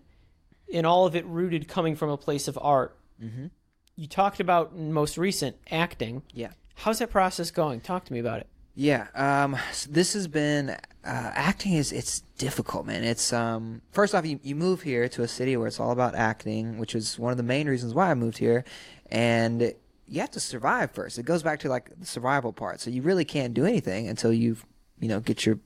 and 0.74 0.86
all 0.86 1.06
of 1.08 1.16
it 1.16 1.26
rooted 1.26 1.68
coming 1.68 1.96
from 1.96 2.10
a 2.12 2.18
place 2.18 2.48
of 2.48 2.58
art. 2.62 2.96
Mm-hmm. 3.22 3.48
You 3.96 4.08
talked 4.08 4.40
about 4.40 4.76
most 4.76 5.18
recent 5.18 5.56
acting. 5.72 6.22
Yeah. 6.34 6.52
How's 6.76 7.00
that 7.00 7.10
process 7.10 7.50
going? 7.52 7.82
Talk 7.82 8.06
to 8.06 8.14
me 8.14 8.20
about 8.20 8.42
it. 8.42 8.48
Yeah, 8.78 9.08
um, 9.16 9.56
s- 9.56 9.86
this 9.90 10.12
has 10.14 10.28
been 10.28 10.70
uh, 10.70 10.78
acting 11.04 11.74
is 11.74 11.94
it's 11.94 12.20
difficult, 12.38 12.86
man. 12.86 13.06
It's 13.06 13.32
um, 13.32 13.82
first 13.92 14.14
off, 14.14 14.26
you, 14.26 14.38
you 14.44 14.54
move 14.54 14.82
here 14.82 15.08
to 15.10 15.24
a 15.24 15.28
city 15.30 15.56
where 15.56 15.68
it's 15.68 15.80
all 15.80 15.92
about 15.92 16.14
acting, 16.14 16.78
which 16.78 16.94
is 16.94 17.18
one 17.18 17.32
of 17.32 17.38
the 17.38 17.44
main 17.44 17.68
reasons 17.70 17.94
why 17.94 18.12
I 18.12 18.14
moved 18.16 18.38
here, 18.38 18.66
and 19.10 19.74
you 20.08 20.22
have 20.22 20.32
to 20.32 20.40
survive 20.40 20.92
first. 20.92 21.18
It 21.18 21.24
goes 21.24 21.44
back 21.44 21.60
to 21.62 21.70
like 21.70 21.90
the 21.98 22.06
survival 22.06 22.54
part. 22.54 22.80
So 22.80 22.90
you 22.90 23.02
really 23.02 23.26
can't 23.26 23.54
do 23.54 23.66
anything 23.66 24.08
until 24.08 24.32
you've 24.34 24.66
you 25.00 25.08
know 25.08 25.20
get 25.20 25.46
your 25.46 25.60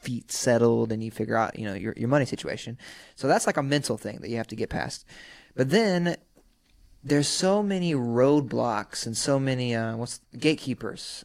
feet 0.00 0.30
settled 0.30 0.92
and 0.92 1.02
you 1.02 1.10
figure 1.10 1.36
out 1.36 1.58
you 1.58 1.66
know 1.66 1.74
your 1.74 1.94
your 1.96 2.08
money 2.08 2.26
situation. 2.26 2.78
So 3.14 3.28
that's 3.28 3.46
like 3.46 3.56
a 3.56 3.62
mental 3.62 3.96
thing 3.96 4.20
that 4.20 4.30
you 4.30 4.36
have 4.36 4.48
to 4.48 4.56
get 4.56 4.70
past. 4.70 5.04
But 5.54 5.70
then 5.70 6.16
there's 7.02 7.28
so 7.28 7.62
many 7.62 7.94
roadblocks 7.94 9.06
and 9.06 9.16
so 9.16 9.38
many 9.38 9.74
uh, 9.74 9.96
what's 9.96 10.20
gatekeepers 10.36 11.24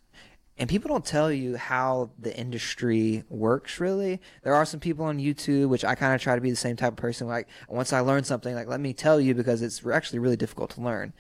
and 0.57 0.69
people 0.69 0.89
don't 0.89 1.05
tell 1.05 1.31
you 1.31 1.57
how 1.57 2.11
the 2.19 2.37
industry 2.37 3.23
works 3.29 3.79
really 3.79 4.21
there 4.43 4.53
are 4.53 4.63
some 4.63 4.79
people 4.79 5.05
on 5.05 5.17
youtube 5.17 5.69
which 5.69 5.83
i 5.83 5.95
kind 5.95 6.13
of 6.13 6.21
try 6.21 6.35
to 6.35 6.41
be 6.41 6.51
the 6.51 6.55
same 6.55 6.75
type 6.75 6.91
of 6.91 6.97
person 6.97 7.27
like 7.27 7.47
once 7.67 7.91
i 7.91 7.99
learn 7.99 8.23
something 8.23 8.53
like 8.53 8.67
let 8.67 8.79
me 8.79 8.93
tell 8.93 9.19
you 9.19 9.33
because 9.33 9.63
it's 9.63 9.83
actually 9.87 10.19
really 10.19 10.37
difficult 10.37 10.69
to 10.69 10.81
learn 10.81 11.13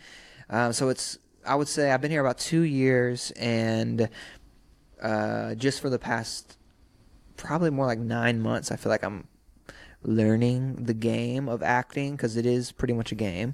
um, 0.51 0.71
so 0.73 0.89
it's 0.89 1.17
i 1.45 1.55
would 1.55 1.67
say 1.67 1.91
i've 1.91 2.01
been 2.01 2.11
here 2.11 2.21
about 2.21 2.37
two 2.37 2.61
years 2.61 3.31
and 3.31 4.07
uh, 5.01 5.55
just 5.55 5.81
for 5.81 5.89
the 5.89 5.97
past 5.97 6.57
probably 7.37 7.71
more 7.71 7.87
like 7.87 7.97
nine 7.97 8.39
months 8.39 8.71
i 8.71 8.75
feel 8.75 8.91
like 8.91 9.03
i'm 9.03 9.27
learning 10.03 10.83
the 10.85 10.93
game 10.93 11.47
of 11.47 11.61
acting 11.61 12.15
because 12.15 12.37
it 12.37 12.45
is 12.45 12.71
pretty 12.71 12.93
much 12.93 13.11
a 13.11 13.15
game. 13.15 13.53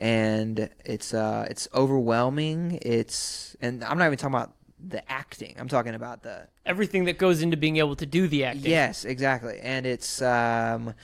And 0.00 0.70
it's 0.84 1.12
uh 1.12 1.46
it's 1.50 1.66
overwhelming. 1.74 2.78
It's 2.82 3.56
and 3.60 3.82
i'm 3.82 3.98
not 3.98 4.06
even 4.06 4.16
talking 4.18 4.34
about 4.36 4.54
the 4.78 5.10
acting. 5.10 5.56
I'm 5.58 5.66
talking 5.68 5.94
about 5.94 6.22
the 6.22 6.46
Everything 6.64 7.04
that 7.06 7.18
goes 7.18 7.42
into 7.42 7.56
being 7.56 7.78
able 7.78 7.96
to 7.96 8.06
do 8.06 8.28
the 8.28 8.44
acting. 8.44 8.70
yes 8.70 9.04
exactly. 9.04 9.58
And 9.60 9.86
it's 9.86 10.22
um 10.22 10.94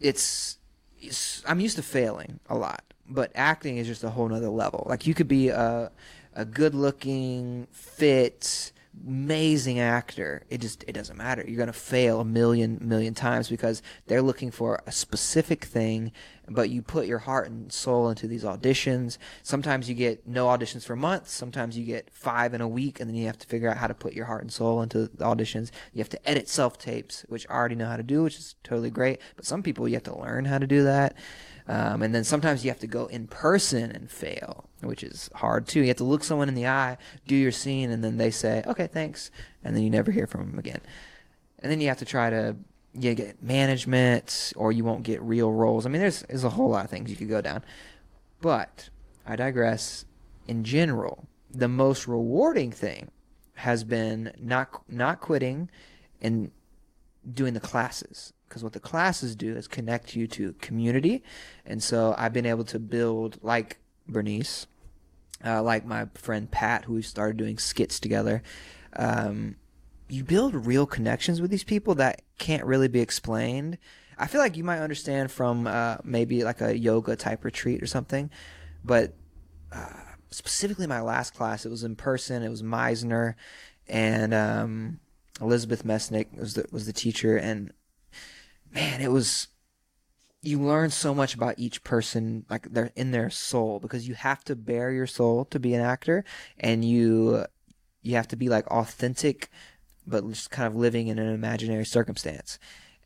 it's, 0.00 0.58
it's 1.00 1.42
i'm 1.46 1.60
used 1.60 1.76
to 1.76 1.82
failing 1.82 2.40
a 2.48 2.56
lot 2.56 2.85
but 3.08 3.30
acting 3.34 3.76
is 3.76 3.86
just 3.86 4.04
a 4.04 4.10
whole 4.10 4.28
nother 4.28 4.48
level 4.48 4.86
like 4.88 5.06
you 5.06 5.14
could 5.14 5.28
be 5.28 5.48
a 5.48 5.90
a 6.34 6.44
good 6.44 6.74
looking 6.74 7.66
fit 7.72 8.72
amazing 9.06 9.78
actor 9.78 10.42
it 10.48 10.60
just 10.60 10.82
it 10.88 10.92
doesn't 10.92 11.18
matter 11.18 11.44
you're 11.46 11.66
to 11.66 11.72
fail 11.72 12.20
a 12.20 12.24
million 12.24 12.78
million 12.80 13.12
times 13.12 13.48
because 13.48 13.82
they're 14.06 14.22
looking 14.22 14.50
for 14.50 14.82
a 14.86 14.92
specific 14.92 15.64
thing 15.64 16.10
but 16.48 16.70
you 16.70 16.82
put 16.82 17.06
your 17.06 17.18
heart 17.18 17.50
and 17.50 17.72
soul 17.72 18.08
into 18.08 18.26
these 18.26 18.44
auditions. 18.44 19.18
Sometimes 19.42 19.88
you 19.88 19.94
get 19.94 20.26
no 20.26 20.46
auditions 20.46 20.84
for 20.84 20.96
months. 20.96 21.32
Sometimes 21.32 21.76
you 21.76 21.84
get 21.84 22.10
five 22.12 22.54
in 22.54 22.60
a 22.60 22.68
week, 22.68 23.00
and 23.00 23.08
then 23.08 23.16
you 23.16 23.26
have 23.26 23.38
to 23.38 23.46
figure 23.46 23.68
out 23.68 23.76
how 23.76 23.86
to 23.86 23.94
put 23.94 24.14
your 24.14 24.26
heart 24.26 24.42
and 24.42 24.52
soul 24.52 24.82
into 24.82 25.08
the 25.08 25.24
auditions. 25.24 25.70
You 25.92 25.98
have 25.98 26.08
to 26.10 26.28
edit 26.28 26.48
self 26.48 26.78
tapes, 26.78 27.24
which 27.28 27.46
I 27.48 27.54
already 27.54 27.74
know 27.74 27.86
how 27.86 27.96
to 27.96 28.02
do, 28.02 28.22
which 28.22 28.38
is 28.38 28.54
totally 28.62 28.90
great. 28.90 29.20
But 29.34 29.44
some 29.44 29.62
people 29.62 29.88
you 29.88 29.94
have 29.94 30.04
to 30.04 30.18
learn 30.18 30.44
how 30.44 30.58
to 30.58 30.66
do 30.66 30.84
that. 30.84 31.14
Um, 31.68 32.02
and 32.02 32.14
then 32.14 32.22
sometimes 32.22 32.64
you 32.64 32.70
have 32.70 32.80
to 32.80 32.86
go 32.86 33.06
in 33.06 33.26
person 33.26 33.90
and 33.90 34.10
fail, 34.10 34.68
which 34.82 35.02
is 35.02 35.28
hard 35.34 35.66
too. 35.66 35.80
You 35.80 35.88
have 35.88 35.96
to 35.96 36.04
look 36.04 36.22
someone 36.22 36.48
in 36.48 36.54
the 36.54 36.68
eye, 36.68 36.96
do 37.26 37.34
your 37.34 37.50
scene, 37.50 37.90
and 37.90 38.04
then 38.04 38.18
they 38.18 38.30
say, 38.30 38.62
"Okay, 38.66 38.86
thanks," 38.86 39.30
and 39.64 39.74
then 39.74 39.82
you 39.82 39.90
never 39.90 40.12
hear 40.12 40.26
from 40.26 40.50
them 40.50 40.58
again. 40.58 40.80
And 41.58 41.72
then 41.72 41.80
you 41.80 41.88
have 41.88 41.98
to 41.98 42.04
try 42.04 42.30
to 42.30 42.56
you 42.92 43.14
get 43.14 43.42
management, 43.42 44.52
or 44.56 44.72
you 44.72 44.84
won't 44.84 45.02
get 45.02 45.20
real 45.22 45.52
roles. 45.52 45.86
I 45.86 45.88
mean, 45.88 46.00
there's 46.00 46.22
there's 46.22 46.44
a 46.44 46.50
whole 46.50 46.70
lot 46.70 46.84
of 46.84 46.90
things 46.90 47.10
you 47.10 47.16
could 47.16 47.28
go 47.28 47.40
down. 47.40 47.64
But 48.40 48.90
I 49.26 49.36
digress. 49.36 50.04
In 50.46 50.62
general, 50.62 51.26
the 51.50 51.66
most 51.66 52.06
rewarding 52.06 52.70
thing 52.70 53.10
has 53.54 53.82
been 53.82 54.32
not 54.38 54.82
not 54.88 55.20
quitting 55.20 55.68
and 56.22 56.52
doing 57.28 57.54
the 57.54 57.60
classes 57.60 58.32
because 58.48 58.62
what 58.62 58.72
the 58.72 58.80
classes 58.80 59.34
do 59.36 59.56
is 59.56 59.66
connect 59.68 60.14
you 60.14 60.26
to 60.26 60.52
community. 60.54 61.22
And 61.64 61.82
so 61.82 62.14
i've 62.16 62.32
been 62.32 62.46
able 62.46 62.64
to 62.64 62.78
build 62.78 63.38
like 63.42 63.78
bernice 64.08 64.66
uh, 65.44 65.62
like 65.62 65.84
my 65.84 66.06
friend 66.14 66.50
pat 66.50 66.84
who 66.84 66.94
we 66.94 67.02
started 67.02 67.36
doing 67.36 67.58
skits 67.58 68.00
together 68.00 68.42
um, 68.94 69.56
you 70.08 70.24
build 70.24 70.54
real 70.54 70.86
connections 70.86 71.40
with 71.40 71.50
these 71.50 71.64
people 71.64 71.96
that 71.96 72.22
can't 72.38 72.64
really 72.64 72.88
be 72.88 73.00
explained. 73.00 73.76
I 74.16 74.28
feel 74.28 74.40
like 74.40 74.56
you 74.56 74.64
might 74.64 74.78
understand 74.78 75.30
from 75.30 75.66
uh, 75.66 75.96
maybe 76.04 76.44
like 76.44 76.60
a 76.60 76.78
yoga 76.78 77.16
type 77.16 77.44
retreat 77.44 77.82
or 77.82 77.86
something 77.86 78.30
but 78.86 79.14
uh, 79.72 79.92
specifically 80.30 80.86
my 80.86 81.00
last 81.00 81.34
class 81.34 81.66
it 81.66 81.70
was 81.70 81.84
in 81.84 81.96
person 81.96 82.42
it 82.42 82.48
was 82.48 82.62
meisner 82.62 83.34
and 83.88 84.32
um, 84.32 85.00
elizabeth 85.40 85.84
mesnick 85.84 86.38
was 86.38 86.54
the, 86.54 86.64
was 86.70 86.86
the 86.86 86.92
teacher 86.92 87.36
and 87.36 87.72
man, 88.72 89.00
it 89.00 89.10
was 89.10 89.48
you 90.46 90.60
learn 90.60 90.90
so 90.90 91.12
much 91.12 91.34
about 91.34 91.58
each 91.58 91.82
person 91.82 92.44
like 92.48 92.70
they're 92.72 92.92
in 92.94 93.10
their 93.10 93.28
soul 93.30 93.80
because 93.80 94.06
you 94.06 94.14
have 94.14 94.44
to 94.44 94.54
bear 94.54 94.92
your 94.92 95.06
soul 95.06 95.44
to 95.46 95.58
be 95.58 95.74
an 95.74 95.80
actor 95.80 96.24
and 96.58 96.84
you 96.84 97.44
you 98.02 98.14
have 98.14 98.28
to 98.28 98.36
be 98.36 98.48
like 98.48 98.66
authentic 98.68 99.50
but 100.06 100.26
just 100.28 100.50
kind 100.50 100.66
of 100.66 100.76
living 100.76 101.08
in 101.08 101.18
an 101.18 101.34
imaginary 101.34 101.84
circumstance 101.84 102.58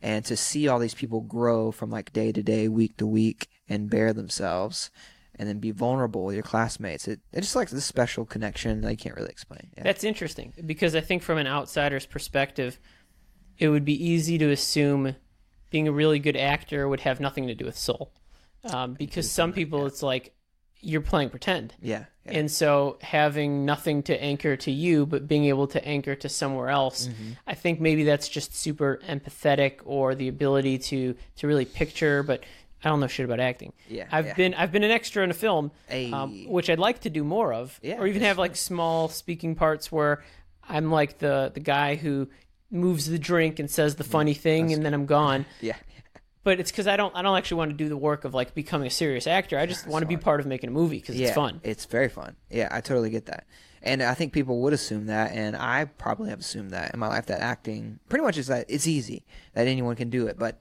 and 0.02 0.24
to 0.24 0.36
see 0.36 0.68
all 0.68 0.78
these 0.78 0.94
people 0.94 1.22
grow 1.22 1.72
from 1.72 1.90
like 1.90 2.12
day 2.12 2.30
to 2.30 2.42
day 2.42 2.68
week 2.68 2.96
to 2.98 3.06
week 3.06 3.48
and 3.68 3.90
bear 3.90 4.12
themselves 4.12 4.90
and 5.36 5.48
then 5.48 5.58
be 5.58 5.70
vulnerable 5.70 6.26
with 6.26 6.34
your 6.34 6.42
classmates 6.42 7.08
it, 7.08 7.20
it's 7.32 7.46
just 7.46 7.56
like 7.56 7.70
this 7.70 7.86
special 7.86 8.26
connection 8.26 8.82
that 8.82 8.90
you 8.90 8.98
can't 8.98 9.16
really 9.16 9.30
explain 9.30 9.70
yeah. 9.78 9.84
That's 9.84 10.04
interesting 10.04 10.52
because 10.66 10.94
I 10.94 11.00
think 11.00 11.22
from 11.22 11.38
an 11.38 11.46
outsider's 11.46 12.04
perspective, 12.04 12.78
it 13.56 13.68
would 13.68 13.84
be 13.84 14.04
easy 14.04 14.36
to 14.36 14.50
assume 14.50 15.16
being 15.70 15.88
a 15.88 15.92
really 15.92 16.18
good 16.18 16.36
actor 16.36 16.88
would 16.88 17.00
have 17.00 17.20
nothing 17.20 17.46
to 17.46 17.54
do 17.54 17.64
with 17.64 17.78
soul. 17.78 18.12
Um, 18.64 18.94
because 18.94 19.30
some 19.30 19.52
people, 19.52 19.86
it's 19.86 20.02
like 20.02 20.34
you're 20.82 21.00
playing 21.00 21.30
pretend. 21.30 21.74
yeah, 21.80 22.04
yeah. 22.24 22.32
And 22.38 22.50
so 22.50 22.98
having 23.00 23.64
nothing 23.64 24.02
to 24.04 24.22
anchor 24.22 24.56
to 24.56 24.70
you, 24.70 25.06
but 25.06 25.26
being 25.26 25.46
able 25.46 25.66
to 25.68 25.82
anchor 25.86 26.14
to 26.14 26.28
somewhere 26.28 26.68
else, 26.68 27.06
Mm-hmm. 27.06 27.30
I 27.46 27.54
think 27.54 27.80
maybe 27.80 28.04
that's 28.04 28.28
just 28.28 28.54
super 28.54 29.00
empathetic 29.08 29.80
or 29.84 30.14
the 30.14 30.28
ability 30.28 30.78
to 30.78 31.14
to 31.36 31.46
really 31.46 31.64
picture. 31.64 32.22
But 32.22 32.44
I 32.84 32.88
don't 32.88 33.00
know 33.00 33.06
shit 33.08 33.24
about 33.24 33.40
acting. 33.40 33.72
Yeah, 33.88 34.06
I've 34.12 34.26
yeah. 34.26 34.34
been 34.34 34.54
I've 34.54 34.72
been 34.72 34.84
an 34.84 34.90
extra 34.90 35.24
in 35.24 35.30
a 35.30 35.34
film, 35.34 35.70
um, 35.90 36.46
which 36.48 36.68
I'd 36.70 36.78
like 36.78 37.00
to 37.00 37.10
do 37.10 37.24
more 37.24 37.52
of, 37.52 37.78
Yeah, 37.82 37.98
or 37.98 38.06
even 38.06 38.22
have 38.22 38.38
like 38.38 38.56
small 38.56 39.08
speaking 39.08 39.54
parts 39.54 39.90
where 39.90 40.22
I'm 40.68 40.90
like 40.90 41.18
the 41.18 41.50
the 41.52 41.60
guy 41.60 41.96
who 41.96 42.28
moves 42.70 43.06
the 43.06 43.18
drink 43.18 43.58
and 43.58 43.70
says 43.70 43.96
the 43.96 44.04
funny 44.04 44.34
thing, 44.34 44.72
and 44.72 44.84
then 44.84 44.94
I'm 44.94 45.06
gone. 45.06 45.46
yeah 45.60 45.76
But 46.44 46.60
it's 46.60 46.70
because 46.70 46.86
I 46.86 46.96
don't 46.96 47.14
I 47.14 47.22
don't 47.22 47.36
actually 47.36 47.58
want 47.58 47.70
to 47.70 47.76
do 47.76 47.88
the 47.88 47.96
work 47.96 48.24
of 48.24 48.34
like 48.34 48.54
becoming 48.54 48.86
a 48.86 48.90
serious 48.90 49.26
actor. 49.26 49.58
I 49.58 49.66
just 49.66 49.86
want 49.86 50.02
to 50.02 50.06
be 50.06 50.16
part 50.16 50.40
of 50.40 50.46
making 50.46 50.68
a 50.68 50.72
movie 50.72 50.98
because 50.98 51.18
it's 51.18 51.34
fun. 51.34 51.60
It's 51.64 51.84
very 51.84 52.08
fun. 52.08 52.36
Yeah, 52.50 52.68
I 52.70 52.80
totally 52.80 53.10
get 53.10 53.26
that. 53.26 53.46
And 53.82 54.02
I 54.02 54.12
think 54.14 54.32
people 54.34 54.60
would 54.60 54.74
assume 54.74 55.06
that, 55.06 55.32
and 55.32 55.56
I 55.56 55.86
probably 55.86 56.28
have 56.28 56.40
assumed 56.40 56.70
that 56.72 56.92
in 56.92 57.00
my 57.00 57.08
life 57.08 57.26
that 57.26 57.40
acting 57.40 57.98
pretty 58.10 58.24
much 58.24 58.36
is 58.36 58.46
that 58.48 58.66
it's 58.68 58.86
easy, 58.86 59.24
that 59.54 59.66
anyone 59.66 59.96
can 59.96 60.10
do 60.10 60.26
it. 60.26 60.38
But 60.38 60.60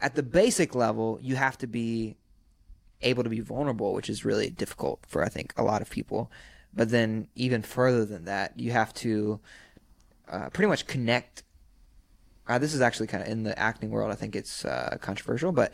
at 0.00 0.14
the 0.14 0.22
basic 0.22 0.74
level, 0.74 1.18
you 1.20 1.36
have 1.36 1.58
to 1.58 1.66
be 1.66 2.16
able 3.02 3.22
to 3.22 3.28
be 3.28 3.40
vulnerable, 3.40 3.92
which 3.92 4.08
is 4.08 4.24
really 4.24 4.48
difficult 4.50 5.00
for 5.06 5.22
I 5.22 5.28
think 5.28 5.52
a 5.56 5.62
lot 5.62 5.82
of 5.82 5.90
people. 5.90 6.30
But 6.72 6.90
then 6.90 7.28
even 7.34 7.62
further 7.62 8.04
than 8.04 8.24
that, 8.24 8.58
you 8.58 8.72
have 8.72 8.92
to 8.94 9.40
uh, 10.28 10.48
pretty 10.50 10.68
much 10.68 10.86
connect. 10.86 11.43
Uh, 12.46 12.58
this 12.58 12.74
is 12.74 12.80
actually 12.80 13.06
kind 13.06 13.22
of 13.22 13.28
in 13.28 13.42
the 13.42 13.58
acting 13.58 13.90
world. 13.90 14.12
I 14.12 14.14
think 14.14 14.36
it's 14.36 14.64
uh, 14.64 14.98
controversial, 15.00 15.52
but 15.52 15.72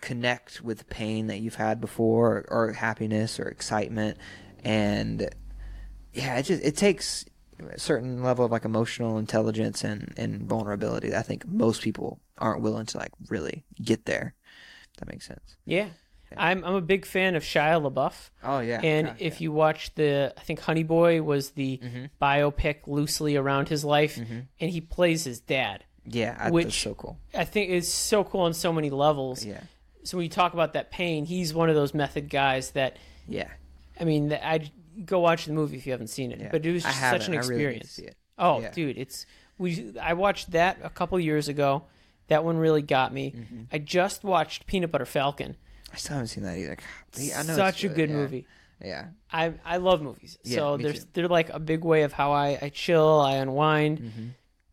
connect 0.00 0.62
with 0.62 0.88
pain 0.88 1.26
that 1.28 1.38
you've 1.38 1.56
had 1.56 1.80
before, 1.80 2.44
or, 2.48 2.68
or 2.68 2.72
happiness, 2.72 3.38
or 3.38 3.44
excitement, 3.48 4.18
and 4.64 5.28
yeah, 6.12 6.38
it 6.38 6.44
just 6.44 6.62
it 6.62 6.76
takes 6.76 7.24
a 7.70 7.78
certain 7.78 8.22
level 8.22 8.44
of 8.44 8.50
like 8.50 8.64
emotional 8.64 9.18
intelligence 9.18 9.84
and 9.84 10.12
and 10.16 10.42
vulnerability. 10.42 11.14
I 11.14 11.22
think 11.22 11.46
most 11.46 11.82
people 11.82 12.20
aren't 12.38 12.62
willing 12.62 12.86
to 12.86 12.98
like 12.98 13.12
really 13.28 13.64
get 13.82 14.04
there. 14.06 14.34
If 14.92 14.96
that 14.98 15.08
makes 15.08 15.26
sense. 15.26 15.56
Yeah. 15.64 15.88
I'm 16.36 16.64
I'm 16.64 16.74
a 16.74 16.80
big 16.80 17.04
fan 17.06 17.34
of 17.34 17.42
Shia 17.42 17.80
LaBeouf. 17.82 18.30
Oh 18.42 18.60
yeah, 18.60 18.80
And 18.82 19.08
yeah, 19.08 19.14
if 19.18 19.40
you 19.40 19.52
watch 19.52 19.94
the, 19.94 20.32
I 20.36 20.40
think 20.40 20.60
Honey 20.60 20.82
Boy 20.82 21.22
was 21.22 21.50
the 21.50 21.78
Mm-hmm. 21.82 22.04
biopic 22.20 22.86
loosely 22.86 23.36
around 23.36 23.68
his 23.68 23.84
life, 23.84 24.16
and 24.16 24.70
he 24.70 24.80
plays 24.80 25.24
his 25.24 25.40
dad. 25.40 25.84
yeah, 26.04 26.36
I, 26.38 26.50
which- 26.50 26.64
that's 26.66 26.76
so 26.76 26.94
cool. 26.94 27.18
I 27.34 27.44
think 27.44 27.70
is 27.70 27.92
so 27.92 28.24
cool 28.24 28.42
on 28.42 28.54
so 28.54 28.72
many 28.72 28.90
levels. 28.90 29.44
Yeah, 29.44 29.60
So 30.04 30.16
when 30.16 30.24
you 30.24 30.30
talk 30.30 30.52
about 30.54 30.72
that 30.74 30.90
pain, 30.90 31.24
he's 31.24 31.54
one 31.54 31.68
of 31.68 31.74
those 31.74 31.94
method 31.94 32.28
guys 32.28 32.70
that, 32.72 32.96
yeah, 33.28 33.48
I 34.00 34.04
mean, 34.04 34.32
I 34.32 34.70
go 35.04 35.20
watch 35.20 35.46
the 35.46 35.52
movie 35.52 35.76
if 35.76 35.86
you 35.86 35.92
haven't 35.92 36.08
seen 36.08 36.32
it, 36.32 36.40
yeah. 36.40 36.48
but 36.50 36.64
it 36.66 36.72
was 36.72 36.82
just 36.82 36.98
such 37.00 37.28
an 37.28 37.34
I 37.34 37.38
really 37.38 37.38
need 37.38 37.46
to 37.46 37.54
experience. 37.54 37.90
see 37.90 38.02
it. 38.04 38.16
Oh, 38.38 38.60
Yeah. 38.60 38.70
dude, 38.72 38.98
it's 38.98 39.26
we. 39.58 39.94
I 40.00 40.14
watched 40.14 40.50
that 40.52 40.78
a 40.82 40.90
couple 40.90 41.18
years 41.20 41.48
ago. 41.48 41.84
That 42.28 42.44
one 42.44 42.56
really 42.56 42.82
got 42.82 43.12
me. 43.12 43.32
Mm-hmm. 43.36 43.62
I 43.72 43.78
just 43.78 44.24
watched 44.24 44.66
Peanut 44.66 44.90
Butter 44.90 45.04
Falcon. 45.04 45.56
I 45.92 45.96
still 45.96 46.14
haven't 46.14 46.28
seen 46.28 46.44
that 46.44 46.56
either. 46.56 46.76
God, 46.76 47.34
I 47.36 47.42
know 47.42 47.56
Such 47.56 47.84
a 47.84 47.88
good 47.88 48.10
yeah. 48.10 48.16
movie. 48.16 48.46
Yeah, 48.84 49.06
I 49.30 49.52
I 49.64 49.76
love 49.76 50.02
movies. 50.02 50.38
Yeah, 50.42 50.56
so 50.56 50.76
there's 50.76 51.04
too. 51.04 51.10
they're 51.12 51.28
like 51.28 51.50
a 51.50 51.60
big 51.60 51.84
way 51.84 52.02
of 52.02 52.12
how 52.12 52.32
I, 52.32 52.58
I 52.60 52.68
chill, 52.70 53.20
I 53.20 53.36
unwind. 53.36 53.98
Mm-hmm. 53.98 54.26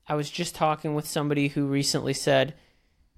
I 0.08 0.16
was 0.16 0.30
just 0.30 0.56
talking 0.56 0.96
with 0.96 1.08
somebody 1.08 1.50
who 1.50 1.68
recently 1.68 2.14
said 2.14 2.56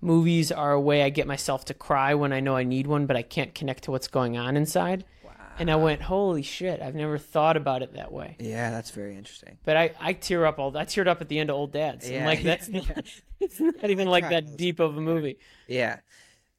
movies 0.02 0.52
are 0.52 0.74
a 0.74 0.82
way 0.82 1.04
I 1.04 1.10
get 1.10 1.28
myself 1.28 1.64
to 1.66 1.74
cry 1.74 2.14
when 2.14 2.34
I 2.34 2.42
know 2.42 2.58
I 2.58 2.64
need 2.64 2.88
one, 2.88 3.06
but 3.06 3.16
I 3.16 3.22
can't 3.22 3.56
connect 3.56 3.84
to 3.86 3.92
what's 3.92 4.10
going 4.10 4.38
on 4.38 4.58
inside. 4.58 5.06
Wow. 5.24 5.32
And 5.58 5.72
I 5.72 5.78
went, 5.78 6.02
holy 6.02 6.42
shit! 6.42 6.82
I've 6.82 6.96
never 6.96 7.18
thought 7.18 7.56
about 7.56 7.84
it 7.84 7.94
that 7.94 8.12
way. 8.12 8.36
yeah, 8.40 8.72
that's 8.72 8.92
very 8.92 9.16
interesting. 9.16 9.58
But 9.64 9.78
I, 9.78 9.92
I 10.00 10.14
tear 10.14 10.46
up 10.46 10.60
all 10.60 10.76
I 10.76 10.84
teared 10.84 11.08
up 11.08 11.22
at 11.22 11.30
the 11.30 11.40
end 11.40 11.50
of 11.50 11.56
Old 11.56 11.72
Dads. 11.72 12.06
and 12.06 12.16
Yeah, 12.16 12.26
like 12.26 12.40
yeah, 12.44 12.44
that's 12.44 12.68
not, 12.68 13.06
it's 13.40 13.60
not 13.62 13.90
even 13.90 14.10
like 14.10 14.28
that 14.30 14.58
deep 14.58 14.82
of 14.82 14.98
a 14.98 15.02
movie. 15.02 15.38
Yeah. 15.68 16.00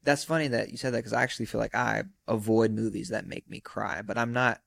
That's 0.03 0.23
funny 0.23 0.47
that 0.49 0.69
you 0.71 0.77
said 0.77 0.93
that 0.93 0.99
because 0.99 1.13
I 1.13 1.23
actually 1.23 1.45
feel 1.45 1.61
like 1.61 1.75
I 1.75 2.03
avoid 2.27 2.71
movies 2.71 3.09
that 3.09 3.27
make 3.27 3.49
me 3.49 3.59
cry, 3.59 4.01
but 4.01 4.17
I'm 4.17 4.33
not. 4.33 4.61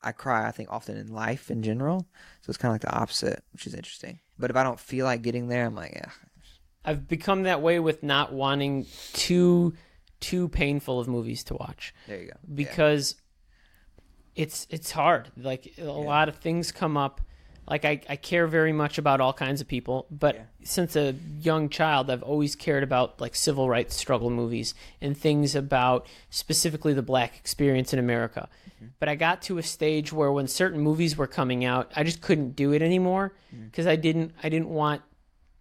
I 0.00 0.12
cry, 0.12 0.46
I 0.46 0.52
think, 0.52 0.70
often 0.70 0.96
in 0.96 1.08
life 1.12 1.50
in 1.50 1.62
general. 1.62 2.06
So 2.42 2.50
it's 2.50 2.56
kind 2.56 2.70
of 2.70 2.74
like 2.74 2.82
the 2.82 2.96
opposite, 2.96 3.42
which 3.52 3.66
is 3.66 3.74
interesting. 3.74 4.20
But 4.38 4.50
if 4.50 4.56
I 4.56 4.62
don't 4.62 4.78
feel 4.78 5.04
like 5.04 5.22
getting 5.22 5.48
there, 5.48 5.66
I'm 5.66 5.74
like, 5.74 5.92
yeah, 5.92 6.10
I've 6.84 7.08
become 7.08 7.42
that 7.44 7.62
way 7.62 7.80
with 7.80 8.02
not 8.02 8.32
wanting 8.32 8.86
too 9.12 9.74
too 10.20 10.48
painful 10.48 10.98
of 10.98 11.08
movies 11.08 11.44
to 11.44 11.54
watch. 11.54 11.94
there 12.06 12.20
you 12.20 12.26
go. 12.28 12.32
Yeah. 12.42 12.54
because 12.54 13.16
it's 14.34 14.66
it's 14.70 14.92
hard. 14.92 15.30
Like 15.36 15.74
a 15.78 15.84
lot 15.84 16.28
of 16.28 16.36
things 16.36 16.72
come 16.72 16.96
up. 16.96 17.20
Like 17.70 17.84
I, 17.84 18.00
I 18.08 18.16
care 18.16 18.46
very 18.46 18.72
much 18.72 18.98
about 18.98 19.20
all 19.20 19.32
kinds 19.32 19.60
of 19.60 19.68
people, 19.68 20.06
but 20.10 20.34
Yeah. 20.36 20.42
since 20.64 20.96
a 20.96 21.14
young 21.40 21.68
child, 21.68 22.10
I've 22.10 22.22
always 22.22 22.56
cared 22.56 22.82
about 22.82 23.20
like 23.20 23.34
civil 23.34 23.68
rights 23.68 23.94
struggle 23.96 24.30
movies 24.30 24.74
and 25.00 25.16
things 25.16 25.54
about 25.54 26.06
specifically 26.30 26.94
the 26.94 27.02
black 27.02 27.36
experience 27.36 27.92
in 27.92 27.98
America. 27.98 28.48
Mm-hmm. 28.76 28.86
But 29.00 29.08
I 29.08 29.14
got 29.16 29.42
to 29.42 29.58
a 29.58 29.62
stage 29.62 30.12
where 30.12 30.32
when 30.32 30.46
certain 30.48 30.80
movies 30.80 31.16
were 31.16 31.26
coming 31.26 31.64
out, 31.64 31.92
I 31.94 32.04
just 32.04 32.20
couldn't 32.20 32.56
do 32.56 32.72
it 32.72 32.82
anymore 32.82 33.32
Mm. 33.54 33.70
because 33.70 33.86
I 33.86 33.96
didn't 33.96 34.32
I 34.42 34.48
didn't 34.50 34.68
want 34.68 35.02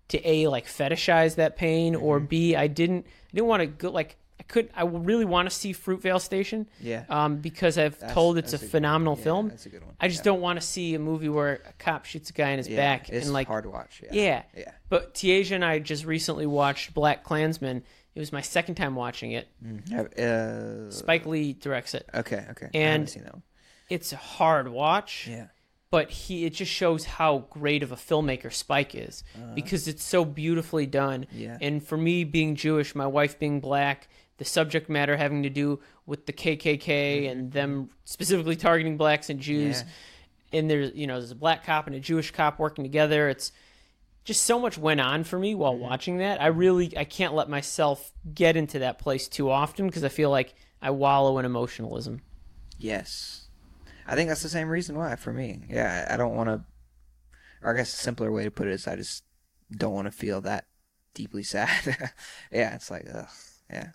to 0.10 0.18
a 0.28 0.48
like 0.48 0.66
fetishize 0.68 1.36
that 1.36 1.56
pain 1.58 1.96
or 1.96 2.18
Mm-hmm. 2.20 2.26
b 2.28 2.56
I 2.56 2.68
didn't 2.68 3.06
I 3.08 3.32
didn't 3.36 3.48
want 3.48 3.62
to 3.62 3.68
go 3.68 3.90
like 3.92 4.18
could 4.48 4.70
I 4.76 4.84
really 4.84 5.26
want 5.26 5.50
to 5.50 5.56
see 5.56 5.74
Fruitvale 5.74 6.22
Station 6.22 6.68
Yeah. 6.82 7.04
um, 7.10 7.38
because 7.38 7.78
I've 7.78 7.98
That's- 8.00 8.14
told 8.14 8.38
it's 8.38 8.54
a 8.54 8.58
that's 8.58 8.64
good 8.64 8.72
phenomenal 8.72 9.14
one. 9.14 9.20
Yeah, 9.20 9.24
film. 9.24 9.50
That's 9.50 9.66
a 9.66 9.70
good 9.70 9.84
one. 9.86 9.96
I 10.00 10.08
just 10.08 10.24
don't 10.24 10.42
want 10.42 10.60
to 10.60 10.66
see 10.66 10.96
a 10.96 11.00
movie 11.00 11.30
where 11.30 11.62
a 11.68 11.74
cop 11.80 12.06
shoots 12.06 12.30
a 12.30 12.34
guy 12.34 12.52
in 12.52 12.58
his 12.60 12.68
yeah. 12.70 12.78
back 12.78 13.10
It's 13.10 13.26
and 13.26 13.34
like 13.34 13.48
hard 13.48 13.64
to 13.66 13.70
watch. 13.70 14.02
Yeah. 14.04 14.10
yeah. 14.14 14.44
Yeah. 14.56 14.72
But 14.90 15.14
Tiaja 15.14 15.52
and 15.52 15.66
I 15.66 15.80
just 15.80 16.06
recently 16.06 16.46
watched 16.46 16.94
BlacKkKlansman, 16.94 17.82
It 18.16 18.20
was 18.20 18.32
my 18.32 18.42
second 18.42 18.76
time 18.76 18.96
watching 18.96 19.32
it. 19.34 19.48
Uh, 20.18 20.90
Spike 20.92 21.26
Lee 21.26 21.54
directs 21.54 21.94
it. 21.94 22.08
okay, 22.14 22.46
okay. 22.52 22.66
I 22.66 22.70
And- 22.78 22.92
haven't 22.92 23.08
seen 23.08 23.24
that 23.24 23.34
one. 23.34 23.44
It's 23.90 24.12
a 24.12 24.18
hard 24.18 24.68
watch. 24.70 25.28
Yeah. 25.30 25.48
but 25.90 26.10
he 26.12 26.44
it 26.44 26.54
just 26.54 26.70
shows 26.72 27.06
how 27.06 27.46
great 27.50 27.82
of 27.82 27.94
a 27.94 27.96
filmmaker 27.96 28.52
Spike 28.52 28.94
is 28.94 29.24
because 29.56 29.88
it's 29.88 30.04
so 30.04 30.26
beautifully 30.26 30.86
done. 30.86 31.24
Uh-huh. 31.30 31.38
Yeah. 31.38 31.58
And 31.62 31.82
for 31.82 31.96
me 31.96 32.26
being 32.26 32.56
Jewish, 32.58 32.94
my 32.94 33.08
wife 33.08 33.40
being 33.40 33.62
black, 33.62 34.10
the 34.38 34.46
subject 34.46 34.90
matter 34.90 35.18
having 35.18 35.44
to 35.44 35.50
do 35.50 35.80
with 36.06 36.26
the 36.26 36.34
KKK 36.34 37.30
and 37.32 37.52
them 37.52 37.90
specifically 38.06 38.56
targeting 38.56 38.98
blacks 38.98 39.30
and 39.30 39.40
Jews. 39.40 39.82
Yeah. 39.82 40.60
And 40.60 40.70
there's 40.70 40.94
you 40.96 41.08
know 41.08 41.18
there's 41.20 41.32
a 41.32 41.36
black 41.36 41.66
cop 41.66 41.88
and 41.88 41.96
a 41.96 42.00
Jewish 42.00 42.32
cop 42.32 42.60
working 42.60 42.84
together. 42.84 43.28
It's 43.30 43.52
just 44.24 44.44
so 44.44 44.60
much 44.60 44.78
went 44.78 45.00
on 45.02 45.24
for 45.24 45.38
me 45.40 45.56
while 45.56 45.74
Mm-hmm. 45.74 45.82
watching 45.84 46.18
that. 46.20 46.42
I 46.42 46.48
really 46.48 46.98
I 46.98 47.04
can't 47.04 47.34
let 47.34 47.50
myself 47.50 48.12
get 48.34 48.56
into 48.56 48.80
that 48.80 49.00
place 49.00 49.28
too 49.28 49.50
often 49.50 49.88
because 49.88 50.04
I 50.04 50.10
feel 50.10 50.30
like 50.30 50.54
I 50.82 50.92
wallow 50.92 51.38
in 51.40 51.46
emotionalism. 51.46 52.22
Yes. 52.78 53.48
I 54.06 54.16
think 54.16 54.30
that's 54.30 54.44
the 54.44 54.50
same 54.50 54.70
reason 54.70 54.96
why 54.98 55.16
for 55.18 55.34
me. 55.34 55.64
Yeah, 55.70 56.06
I 56.10 56.14
I 56.14 56.18
don't 56.18 56.36
want 56.36 56.50
to. 56.50 56.64
Or 57.62 57.74
I 57.74 57.78
guess 57.78 57.92
a 57.94 57.98
simpler 57.98 58.32
way 58.32 58.44
to 58.44 58.52
put 58.52 58.68
it 58.68 58.74
is 58.74 58.88
I 58.88 58.96
just 58.96 59.24
don't 59.72 59.94
want 59.94 60.06
to 60.06 60.12
feel 60.12 60.40
that 60.42 60.66
deeply 61.14 61.44
sad. 61.56 61.70
yeah, 62.52 62.76
it's 62.76 62.90
like, 62.92 63.06
ugh. 63.14 63.28
Yeah, 63.70 63.90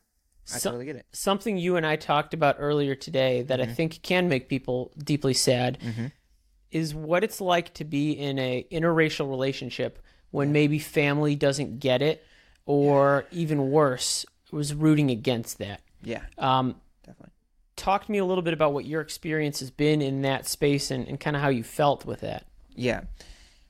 I 0.52 0.58
So- 0.58 0.70
totally 0.70 0.86
get 0.86 0.96
it. 0.96 1.06
something 1.12 1.56
you 1.56 1.76
and 1.76 1.86
I 1.86 1.96
talked 1.96 2.34
about 2.34 2.56
earlier 2.58 2.94
today 2.94 3.42
that 3.42 3.60
Mm-hmm. 3.60 3.70
I 3.70 3.74
think 3.74 4.02
can 4.02 4.28
make 4.28 4.48
people 4.48 4.90
deeply 4.98 5.34
sad 5.34 5.78
is 6.70 6.94
what 6.94 7.22
it's 7.22 7.40
like 7.40 7.74
to 7.74 7.84
be 7.84 8.12
in 8.12 8.38
a 8.38 8.66
interracial 8.72 9.28
relationship 9.28 9.98
when 10.30 10.52
maybe 10.52 10.78
family 10.78 11.36
doesn't 11.36 11.78
get 11.80 12.00
it 12.02 12.24
or 12.64 13.26
even 13.30 13.70
worse 13.70 14.24
was 14.50 14.74
rooting 14.74 15.10
against 15.10 15.58
that. 15.58 15.80
Yeah, 16.02 16.22
Um, 16.38 16.76
definitely. 17.04 17.30
talk 17.76 18.06
to 18.06 18.12
me 18.12 18.18
a 18.18 18.24
little 18.24 18.42
bit 18.42 18.54
about 18.54 18.72
what 18.72 18.84
your 18.84 19.00
experience 19.00 19.60
has 19.60 19.70
been 19.70 20.00
in 20.02 20.22
that 20.22 20.46
space 20.48 20.90
and, 20.90 21.06
and 21.06 21.20
kind 21.20 21.36
of 21.36 21.42
how 21.42 21.48
you 21.50 21.62
felt 21.62 22.04
with 22.06 22.20
that. 22.20 22.46
Yeah. 22.74 23.02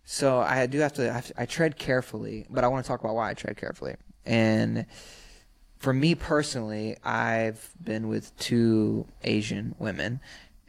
So 0.04 0.40
I 0.40 0.66
do 0.66 0.78
have 0.78 0.92
to. 0.94 1.10
I, 1.10 1.14
have 1.14 1.26
to- 1.26 1.40
I 1.42 1.46
tread 1.46 1.76
carefully, 1.78 2.46
but 2.50 2.64
I 2.64 2.68
want 2.68 2.84
to 2.84 2.88
talk 2.88 3.00
about 3.00 3.14
why 3.14 3.30
I 3.30 3.34
tread 3.34 3.56
carefully. 3.56 3.94
And 4.26 4.86
for 5.82 5.92
me 5.92 6.14
personally, 6.14 6.96
I've 7.02 7.72
been 7.82 8.06
with 8.06 8.36
two 8.38 9.04
Asian 9.24 9.74
women, 9.80 10.20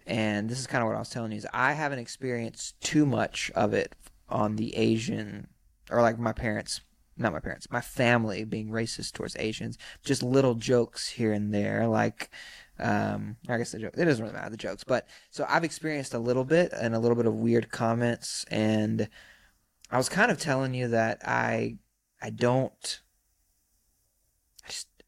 and 0.08 0.50
this 0.50 0.60
is 0.60 0.66
kind 0.66 0.82
of 0.82 0.88
what 0.88 0.96
I 0.96 1.00
was 1.00 1.10
telling 1.10 1.32
you. 1.32 1.38
Is 1.38 1.48
I 1.54 1.74
haven't 1.74 2.00
experienced 2.00 2.82
too 2.82 3.06
much 3.06 3.52
of 3.54 3.76
it 3.76 3.96
on 4.28 4.56
the 4.56 4.76
Asian, 4.76 5.48
or 5.92 6.02
like 6.02 6.18
my 6.18 6.34
parents, 6.34 6.82
not 7.16 7.32
my 7.32 7.40
parents, 7.40 7.68
my 7.70 7.80
family 7.80 8.44
being 8.44 8.70
racist 8.70 9.12
towards 9.14 9.36
Asians. 9.38 9.78
Just 10.04 10.24
little 10.24 10.56
jokes 10.56 11.10
here 11.10 11.32
and 11.32 11.54
there, 11.54 11.88
like 11.88 12.32
um 12.80 13.36
i 13.50 13.56
guess 13.56 13.72
the 13.72 13.78
joke 13.78 13.94
it 13.96 14.06
doesn't 14.06 14.26
really 14.26 14.34
matter 14.34 14.50
the 14.50 14.58
jokes 14.58 14.84
but 14.84 15.08
so 15.30 15.46
i've 15.48 15.64
experienced 15.64 16.16
a 16.16 16.18
little 16.20 16.44
bit 16.44 16.74
and 16.74 16.96
a 16.96 17.00
little 17.00 17.16
bit 17.16 17.28
of 17.28 17.36
weird 17.36 17.70
comments 17.70 18.46
and 18.50 19.08
i 19.92 19.98
was 19.98 20.10
kind 20.10 20.32
of 20.32 20.40
telling 20.40 20.74
you 20.74 20.88
that 20.88 21.22
i 21.24 21.78
i 22.20 22.32
don't 22.32 23.03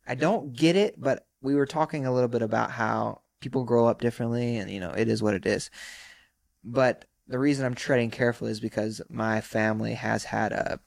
I, 0.08 0.16
don't 0.16 0.54
get 0.54 0.76
it 0.76 1.00
but 1.00 1.26
we 1.42 1.56
were 1.56 1.66
talking 1.66 2.06
a 2.06 2.14
little 2.14 2.30
bit 2.30 2.42
about 2.42 2.72
how 2.72 3.22
people 3.40 3.64
grow 3.64 3.88
up 3.88 4.02
differently 4.02 4.58
and 4.58 4.70
you 4.70 4.80
know 4.80 4.92
it 4.92 5.08
is 5.08 5.22
what 5.22 5.34
it 5.34 5.46
is 5.46 5.70
but 6.64 7.06
the 7.28 7.40
reason 7.40 7.66
i'm 7.66 7.76
treading 7.76 8.12
carefully 8.12 8.52
is 8.52 8.60
because 8.60 9.02
my 9.10 9.42
family 9.42 9.94
has 9.94 10.24
had 10.26 10.52
a 10.52 10.80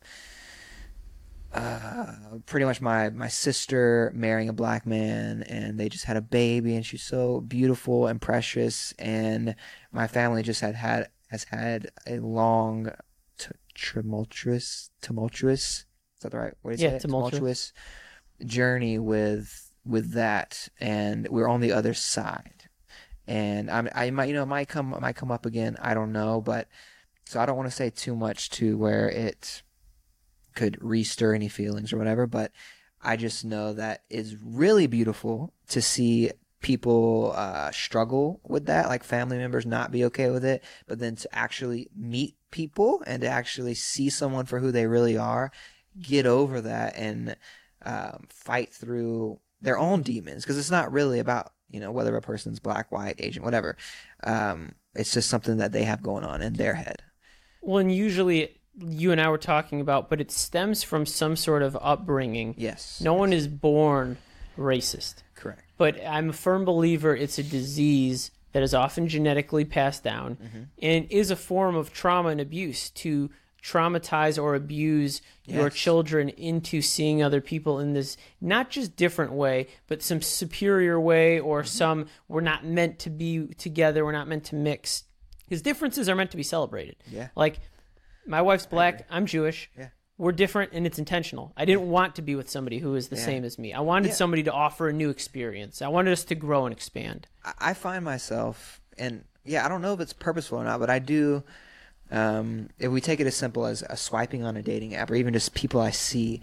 uh, 1.52 2.12
pretty 2.44 2.66
much 2.66 2.80
my 2.80 3.08
my 3.08 3.28
sister 3.28 4.12
marrying 4.14 4.50
a 4.50 4.52
black 4.52 4.86
man 4.86 5.42
and 5.44 5.80
they 5.80 5.88
just 5.88 6.04
had 6.04 6.16
a 6.16 6.20
baby 6.20 6.76
and 6.76 6.84
she's 6.84 7.02
so 7.02 7.40
beautiful 7.40 8.06
and 8.06 8.20
precious 8.20 8.92
and 8.98 9.54
my 9.90 10.06
family 10.06 10.42
just 10.42 10.60
had 10.60 10.74
had 10.74 11.08
has 11.30 11.44
had 11.44 11.88
a 12.06 12.18
long 12.18 12.90
t- 13.38 13.48
tumultuous 13.74 14.90
tumultuous 15.00 15.86
is 16.16 16.22
that 16.22 16.32
the 16.32 16.38
right 16.38 16.54
way 16.62 16.76
to 16.76 16.82
Yeah, 16.82 16.90
say 16.90 16.96
it 16.96 17.02
tumultuous. 17.02 17.72
Journey 18.44 18.98
with 18.98 19.72
with 19.84 20.12
that 20.12 20.68
and 20.80 21.26
we're 21.28 21.48
on 21.48 21.60
the 21.60 21.72
other 21.72 21.94
side. 21.94 22.64
And 23.26 23.70
I'm, 23.70 23.88
I 23.94 24.10
might 24.10 24.28
you 24.28 24.34
know 24.34 24.46
might 24.46 24.68
come 24.68 24.96
might 25.00 25.16
come 25.16 25.30
up 25.30 25.46
again 25.46 25.76
I 25.80 25.94
don't 25.94 26.12
know 26.12 26.40
but 26.40 26.68
so 27.24 27.38
I 27.40 27.46
don't 27.46 27.56
want 27.56 27.68
to 27.68 27.76
say 27.76 27.90
too 27.90 28.16
much 28.16 28.48
to 28.50 28.78
where 28.78 29.08
it 29.10 29.62
could 30.54 30.78
restir 30.80 31.34
any 31.34 31.48
feelings 31.48 31.92
or 31.92 31.98
whatever, 31.98 32.26
but 32.26 32.52
I 33.02 33.16
just 33.16 33.44
know 33.44 33.74
that 33.74 34.02
it's 34.10 34.34
really 34.42 34.86
beautiful 34.86 35.52
to 35.68 35.82
see 35.82 36.32
people 36.60 37.32
uh, 37.36 37.70
struggle 37.70 38.40
with 38.44 38.66
that, 38.66 38.88
like 38.88 39.04
family 39.04 39.38
members 39.38 39.66
not 39.66 39.92
be 39.92 40.04
okay 40.06 40.30
with 40.30 40.44
it, 40.44 40.64
but 40.86 40.98
then 40.98 41.14
to 41.16 41.28
actually 41.32 41.88
meet 41.94 42.34
people 42.50 43.02
and 43.06 43.22
to 43.22 43.28
actually 43.28 43.74
see 43.74 44.10
someone 44.10 44.46
for 44.46 44.58
who 44.58 44.72
they 44.72 44.86
really 44.86 45.16
are, 45.16 45.52
get 46.00 46.26
over 46.26 46.60
that 46.60 46.96
and 46.96 47.36
um, 47.88 48.26
fight 48.30 48.72
through 48.72 49.38
their 49.60 49.78
own 49.78 50.02
demons 50.02 50.42
because 50.44 50.58
it's 50.58 50.70
not 50.70 50.92
really 50.92 51.18
about 51.18 51.52
you 51.70 51.80
know 51.80 51.90
whether 51.92 52.14
a 52.16 52.20
person's 52.22 52.60
black, 52.60 52.92
white, 52.92 53.16
Asian, 53.18 53.42
whatever. 53.42 53.76
Um, 54.24 54.72
it's 54.94 55.12
just 55.12 55.28
something 55.30 55.56
that 55.58 55.72
they 55.72 55.84
have 55.84 56.02
going 56.02 56.24
on 56.24 56.42
in 56.42 56.52
their 56.54 56.74
head. 56.74 57.02
Well, 57.62 57.78
and 57.78 57.92
usually 57.94 58.60
you 58.80 59.10
and 59.12 59.20
I 59.20 59.28
were 59.28 59.38
talking 59.38 59.80
about, 59.80 60.08
but 60.08 60.20
it 60.20 60.30
stems 60.30 60.82
from 60.82 61.04
some 61.06 61.34
sort 61.36 61.62
of 61.62 61.76
upbringing. 61.80 62.54
Yes. 62.56 63.00
No 63.00 63.14
one 63.14 63.32
is 63.32 63.48
born 63.48 64.16
racist. 64.56 65.16
Correct. 65.34 65.62
but 65.76 65.94
I'm 66.04 66.30
a 66.30 66.32
firm 66.32 66.64
believer 66.64 67.14
it's 67.14 67.38
a 67.38 67.42
disease 67.44 68.30
that 68.52 68.62
is 68.62 68.74
often 68.74 69.06
genetically 69.08 69.64
passed 69.64 70.02
down 70.02 70.36
Mm-hmm. 70.36 70.62
and 70.82 71.06
is 71.10 71.30
a 71.30 71.36
form 71.36 71.76
of 71.76 71.92
trauma 71.92 72.30
and 72.30 72.40
abuse 72.40 72.90
to 72.90 73.30
traumatize 73.62 74.40
or 74.42 74.54
abuse 74.54 75.20
your 75.44 75.68
children 75.70 76.28
into 76.30 76.80
seeing 76.82 77.22
other 77.22 77.40
people 77.40 77.78
in 77.80 77.92
this 77.92 78.16
not 78.40 78.70
just 78.70 78.94
different 78.96 79.32
way 79.32 79.66
but 79.88 80.02
some 80.02 80.20
superior 80.22 81.00
way 81.00 81.40
or 81.40 81.60
Mm-hmm. 81.60 81.66
some 81.68 82.06
we're 82.28 82.40
not 82.40 82.64
meant 82.64 82.98
to 83.00 83.10
be 83.10 83.46
together 83.58 84.04
we're 84.04 84.12
not 84.12 84.28
meant 84.28 84.44
to 84.44 84.54
mix 84.54 85.04
because 85.44 85.62
differences 85.62 86.08
are 86.08 86.14
meant 86.14 86.30
to 86.30 86.36
be 86.36 86.42
celebrated 86.42 86.96
Yeah. 87.10 87.28
like 87.34 87.58
my 88.26 88.42
wife's 88.42 88.66
black 88.66 89.06
i'm 89.10 89.26
jewish 89.26 89.70
Yeah. 89.76 89.88
we're 90.18 90.32
different 90.32 90.72
and 90.72 90.86
it's 90.86 90.98
intentional. 90.98 91.52
I 91.56 91.64
didn't 91.64 91.88
want 91.88 92.14
to 92.16 92.22
be 92.22 92.34
with 92.36 92.48
somebody 92.50 92.78
who 92.78 92.94
is 92.94 93.08
the 93.08 93.16
same 93.16 93.44
as 93.44 93.58
me. 93.58 93.72
I 93.72 93.80
wanted 93.80 94.08
Yeah. 94.08 94.14
somebody 94.14 94.42
to 94.44 94.52
offer 94.52 94.88
a 94.88 94.92
new 94.92 95.10
experience. 95.10 95.80
I 95.80 95.88
wanted 95.88 96.12
us 96.12 96.24
to 96.24 96.34
grow 96.34 96.66
and 96.66 96.72
expand. 96.74 97.28
I 97.58 97.72
find 97.74 98.04
myself, 98.04 98.80
and 98.98 99.24
yeah, 99.44 99.64
I 99.64 99.68
don't 99.68 99.80
know 99.80 99.94
if 99.94 100.00
it's 100.00 100.12
purposeful 100.12 100.58
or 100.58 100.64
not, 100.64 100.80
but 100.80 100.90
I 100.90 100.98
do. 100.98 101.44
Um, 102.10 102.70
if 102.78 102.90
we 102.90 103.00
take 103.00 103.20
it 103.20 103.26
as 103.26 103.36
simple 103.36 103.66
as 103.66 103.82
a 103.82 103.96
swiping 103.96 104.44
on 104.44 104.56
a 104.56 104.62
dating 104.62 104.94
app, 104.94 105.10
or 105.10 105.14
even 105.14 105.34
just 105.34 105.54
people 105.54 105.80
I 105.80 105.90
see, 105.90 106.40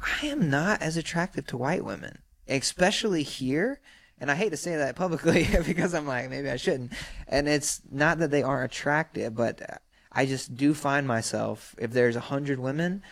I 0.00 0.26
am 0.26 0.50
not 0.50 0.82
as 0.82 0.96
attractive 0.96 1.46
to 1.48 1.56
white 1.56 1.84
women, 1.84 2.18
especially 2.48 3.22
here. 3.22 3.80
And 4.18 4.30
I 4.30 4.34
hate 4.34 4.50
to 4.50 4.56
say 4.56 4.76
that 4.76 4.96
publicly 4.96 5.46
because 5.66 5.94
I'm 5.94 6.06
like 6.06 6.30
maybe 6.30 6.50
I 6.50 6.56
shouldn't. 6.56 6.92
And 7.28 7.48
it's 7.48 7.82
not 7.90 8.18
that 8.18 8.30
they 8.30 8.42
aren't 8.42 8.72
attractive, 8.72 9.34
but 9.34 9.80
I 10.12 10.26
just 10.26 10.56
do 10.56 10.72
find 10.74 11.06
myself 11.06 11.74
if 11.78 11.90
there's 11.90 12.16
a 12.16 12.20
hundred 12.20 12.58
women, 12.58 13.02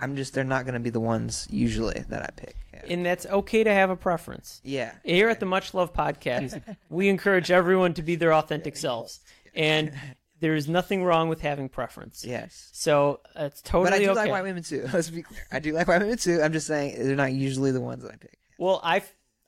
I'm 0.00 0.16
just 0.16 0.34
they're 0.34 0.44
not 0.44 0.64
going 0.64 0.74
to 0.74 0.80
be 0.80 0.90
the 0.90 1.00
ones 1.00 1.46
usually 1.50 2.04
that 2.08 2.22
I 2.22 2.30
pick. 2.34 2.56
Yeah. 2.72 2.82
And 2.88 3.06
that's 3.06 3.26
okay 3.26 3.62
to 3.62 3.72
have 3.72 3.90
a 3.90 3.96
preference. 3.96 4.60
yeah. 4.64 4.94
Here 5.04 5.28
at 5.28 5.40
the 5.40 5.46
Much 5.46 5.74
Love 5.74 5.92
Podcast, 5.92 6.60
we 6.88 7.08
encourage 7.08 7.50
everyone 7.50 7.94
to 7.94 8.02
be 8.02 8.16
their 8.16 8.32
authentic 8.32 8.76
selves. 8.76 9.20
And 9.54 9.92
there 10.40 10.54
is 10.54 10.68
nothing 10.68 11.04
wrong 11.04 11.28
with 11.28 11.40
having 11.40 11.68
preference. 11.68 12.24
Yes. 12.24 12.70
So 12.72 13.20
it's 13.36 13.62
totally 13.62 13.90
But 13.90 13.92
I 13.94 13.98
do 13.98 14.10
okay. 14.10 14.14
like 14.20 14.30
white 14.30 14.42
women 14.44 14.62
too. 14.62 14.88
Let's 14.92 15.10
be 15.10 15.22
clear. 15.22 15.40
I 15.52 15.58
do 15.60 15.72
like 15.72 15.86
white 15.88 16.00
women 16.00 16.16
too. 16.18 16.40
I'm 16.42 16.52
just 16.52 16.66
saying 16.66 16.96
they're 16.98 17.16
not 17.16 17.32
usually 17.32 17.70
the 17.72 17.80
ones 17.80 18.02
that 18.02 18.12
I 18.12 18.16
pick. 18.16 18.38
Well, 18.58 18.80
I 18.82 19.02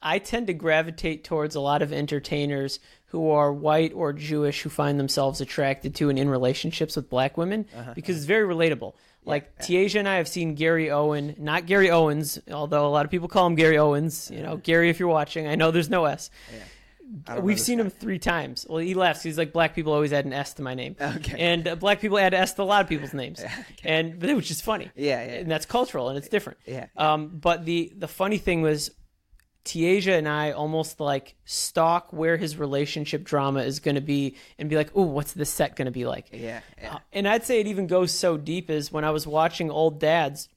I 0.05 0.19
tend 0.19 0.49
to 0.49 0.53
gravitate 0.55 1.25
towards 1.25 1.55
a 1.55 1.61
lot 1.61 1.81
of 1.83 1.93
entertainers 1.93 2.81
who 3.07 3.31
are 3.31 3.53
white 3.53 3.93
or 3.95 4.13
Jewish 4.13 4.63
who 4.63 4.69
find 4.71 4.99
themselves 4.99 5.41
attracted 5.41 5.95
to 5.97 6.09
and 6.11 6.19
in 6.19 6.29
relationships 6.29 6.97
with 6.97 7.09
black 7.11 7.37
women 7.37 7.67
Uh-huh. 7.77 7.93
because 7.95 8.17
it's 8.17 8.25
very 8.27 8.47
relatable. 8.53 8.95
Like 9.25 9.57
Tiaja 9.61 10.01
and 10.01 10.09
I 10.09 10.17
have 10.17 10.27
seen 10.27 10.57
Gary 10.57 10.91
Owen, 10.91 11.37
not 11.39 11.67
Gary 11.67 11.91
Owens, 11.93 12.41
although 12.51 12.87
a 12.87 12.91
lot 12.91 13.05
of 13.05 13.11
people 13.13 13.29
call 13.29 13.47
him 13.47 13.55
Gary 13.55 13.79
Owens. 13.79 14.29
You 14.35 14.43
know, 14.43 14.57
Gary, 14.57 14.91
if 14.91 14.99
you're 14.99 15.09
watching, 15.09 15.47
I 15.47 15.55
know 15.55 15.71
there's 15.71 15.89
no 15.91 16.07
S. 16.07 16.29
don't 16.51 16.61
We've 17.41 17.61
seen 17.61 17.79
guy. 17.79 17.85
him 17.85 17.91
three 17.91 18.19
times. 18.19 18.67
Well, 18.69 18.79
he 18.79 18.95
laughs. 18.95 19.23
He's 19.23 19.37
like, 19.37 19.53
black 19.53 19.75
people 19.75 19.93
always 19.93 20.13
add 20.13 20.25
an 20.25 20.33
S 20.33 20.55
to 20.55 20.63
my 20.63 20.75
name. 20.75 20.97
Okay. 21.01 21.37
And 21.39 21.69
uh, 21.69 21.77
black 21.77 22.01
people 22.01 22.19
add 22.19 22.33
S 22.33 22.55
to 22.55 22.63
a 22.63 22.65
lot 22.65 22.83
of 22.83 22.89
people's 22.89 23.15
names. 23.15 23.43
And 23.85 24.19
but 24.19 24.35
which 24.37 24.51
is 24.51 24.61
funny. 24.61 24.91
Yeah, 24.95 25.25
yeah. 25.25 25.33
And 25.41 25.51
that's 25.51 25.67
cultural 25.67 26.09
and 26.09 26.17
it's 26.17 26.29
different. 26.29 26.59
Yeah. 26.67 26.87
Um, 26.97 27.29
but 27.29 27.65
the 27.65 27.93
the 27.97 28.07
funny 28.07 28.39
thing 28.39 28.63
was, 28.63 28.91
Tiaja 29.65 30.19
and 30.19 30.29
I 30.29 30.53
almost 30.53 31.01
like 31.01 31.37
stalk 31.45 32.13
where 32.13 32.37
his 32.37 32.57
relationship 32.57 33.25
drama 33.25 33.61
is 33.61 33.81
going 33.81 33.95
to 33.97 34.01
be 34.01 34.37
and 34.59 34.69
be 34.71 34.77
like, 34.77 34.91
"Oh, 34.95 35.03
what's 35.03 35.33
the 35.33 35.45
set 35.45 35.77
going 35.77 35.87
to 35.87 35.93
be 35.93 36.05
like?" 36.05 36.29
Yeah. 36.33 36.61
yeah. 36.81 36.95
Uh, 36.95 36.99
and 37.13 37.29
I'd 37.29 37.45
say 37.45 37.61
it 37.61 37.67
even 37.67 37.87
goes 37.87 38.13
so 38.13 38.37
deep 38.37 38.71
as 38.71 38.93
when 38.93 39.05
I 39.05 39.11
was 39.11 39.27
watching 39.27 39.71
Old 39.71 40.01
Dads, 40.01 40.49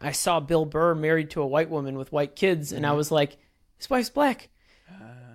I 0.00 0.12
saw 0.12 0.40
Bill 0.40 0.64
Burr 0.64 0.94
married 0.94 1.30
to 1.30 1.42
a 1.42 1.46
white 1.46 1.70
woman 1.70 1.96
with 1.96 2.12
white 2.12 2.36
kids, 2.36 2.72
and 2.72 2.84
I 2.86 2.92
was 2.92 3.10
like, 3.10 3.36
his 3.78 3.88
wife's 3.88 4.10
black. 4.10 4.48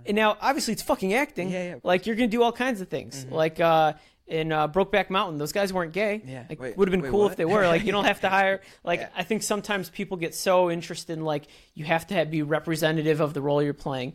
And 0.07 0.15
now, 0.15 0.37
obviously, 0.41 0.73
it's 0.73 0.81
fucking 0.81 1.13
acting. 1.13 1.49
Yeah, 1.49 1.63
yeah, 1.63 1.75
Like 1.83 2.05
you're 2.05 2.15
gonna 2.15 2.27
do 2.27 2.41
all 2.43 2.51
kinds 2.51 2.81
of 2.81 2.87
things. 2.87 3.25
Like 3.29 3.59
uh, 3.59 3.93
in 4.27 4.51
uh, 4.51 4.67
Brokeback 4.67 5.09
Mountain, 5.09 5.37
those 5.37 5.51
guys 5.51 5.71
weren't 5.71 5.93
gay. 5.93 6.21
Yeah. 6.25 6.43
Like 6.49 6.59
would 6.59 6.87
have 6.87 6.91
been 6.91 7.01
wait, 7.01 7.11
cool 7.11 7.21
what? 7.23 7.31
if 7.31 7.37
they 7.37 7.45
were. 7.45 7.65
Like 7.67 7.83
you 7.85 7.91
don't 7.91 8.05
have 8.05 8.21
to 8.21 8.29
hire. 8.39 8.61
Like 8.83 8.99
Yeah. 9.01 9.09
I 9.15 9.23
think 9.23 9.43
sometimes 9.43 9.89
people 9.89 10.17
get 10.17 10.35
so 10.35 10.69
interested 10.69 11.13
in 11.13 11.23
like 11.23 11.47
you 11.75 11.85
have 11.85 12.07
to 12.07 12.13
have, 12.15 12.29
be 12.29 12.41
representative 12.41 13.21
of 13.21 13.33
the 13.33 13.41
role 13.41 13.63
you're 13.63 13.73
playing. 13.73 14.13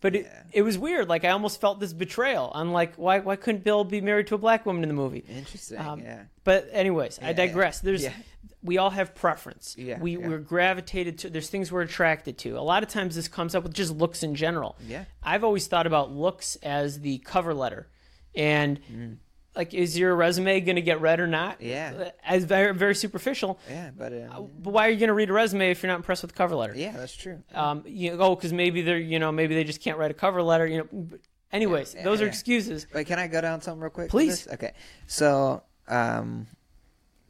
But 0.00 0.16
it, 0.16 0.30
it 0.52 0.62
was 0.62 0.76
weird. 0.76 1.08
Like 1.08 1.24
I 1.24 1.30
almost 1.30 1.60
felt 1.60 1.80
this 1.80 1.92
betrayal. 1.94 2.52
I'm 2.54 2.72
like, 2.72 2.96
why 2.96 3.20
why 3.20 3.36
couldn't 3.36 3.64
Bill 3.64 3.84
be 3.84 4.00
married 4.00 4.26
to 4.28 4.34
a 4.34 4.38
black 4.38 4.66
woman 4.66 4.82
in 4.82 4.88
the 4.88 4.94
movie? 4.94 5.24
Interesting. 5.28 5.78
Um, 5.78 6.00
yeah. 6.00 6.24
But 6.42 6.68
anyways, 6.72 7.20
I 7.22 7.28
Yeah, 7.28 7.32
digress. 7.34 7.80
There's 7.80 8.02
yeah. 8.02 8.12
We 8.64 8.78
all 8.78 8.90
have 8.90 9.14
preference. 9.14 9.76
Yeah, 9.78 10.00
we 10.00 10.16
yeah. 10.16 10.26
we're 10.26 10.38
gravitated 10.38 11.18
to. 11.18 11.30
There's 11.30 11.50
things 11.50 11.70
we're 11.70 11.82
attracted 11.82 12.38
to. 12.38 12.58
A 12.58 12.60
lot 12.60 12.82
of 12.82 12.88
times 12.88 13.14
this 13.14 13.28
comes 13.28 13.54
up 13.54 13.62
with 13.62 13.74
just 13.74 13.92
looks 13.92 14.22
in 14.22 14.34
general. 14.34 14.76
Yeah. 14.88 15.04
I've 15.22 15.44
always 15.44 15.66
thought 15.66 15.86
about 15.86 16.10
looks 16.10 16.56
as 16.56 17.00
the 17.00 17.18
cover 17.18 17.52
letter, 17.54 17.88
and 18.34 19.18
like, 19.54 19.74
is 19.74 19.96
your 19.98 20.16
resume 20.16 20.60
going 20.60 20.76
to 20.76 20.82
get 20.82 21.00
read 21.00 21.20
or 21.20 21.26
not? 21.26 21.60
Mm. 21.60 21.66
Yeah. 21.66 22.10
As 22.24 22.44
very 22.44 22.74
very 22.74 22.94
superficial. 22.94 23.60
Yeah, 23.68 23.90
but 23.96 24.12
um, 24.12 24.50
But 24.58 24.72
why 24.72 24.88
are 24.88 24.90
you 24.90 24.98
going 24.98 25.08
to 25.08 25.14
read 25.14 25.30
a 25.30 25.34
resume 25.34 25.70
if 25.70 25.82
you're 25.82 25.92
not 25.92 25.96
impressed 25.96 26.22
with 26.22 26.32
the 26.32 26.36
cover 26.36 26.56
letter? 26.56 26.74
yeah, 26.74 26.92
that's 26.92 27.14
true. 27.14 27.42
Um, 27.54 27.84
you 27.86 28.16
know, 28.16 28.18
oh, 28.20 28.34
because 28.34 28.52
maybe 28.52 28.82
they're 28.82 28.98
you 28.98 29.18
know 29.18 29.30
maybe 29.30 29.54
they 29.54 29.64
just 29.64 29.82
can't 29.82 29.98
write 29.98 30.10
a 30.10 30.14
cover 30.14 30.42
letter. 30.42 30.66
You 30.66 30.78
know. 30.78 31.08
Anyways, 31.52 31.94
those 32.02 32.20
are 32.20 32.26
excuses. 32.26 32.86
Wait, 32.92 33.06
can 33.06 33.18
I 33.18 33.28
go 33.28 33.40
down 33.40 33.60
something 33.60 33.80
real 33.80 33.90
quick? 33.90 34.10
Please. 34.10 34.48
Okay. 34.48 34.72
So, 35.06 35.62
um, 35.86 36.48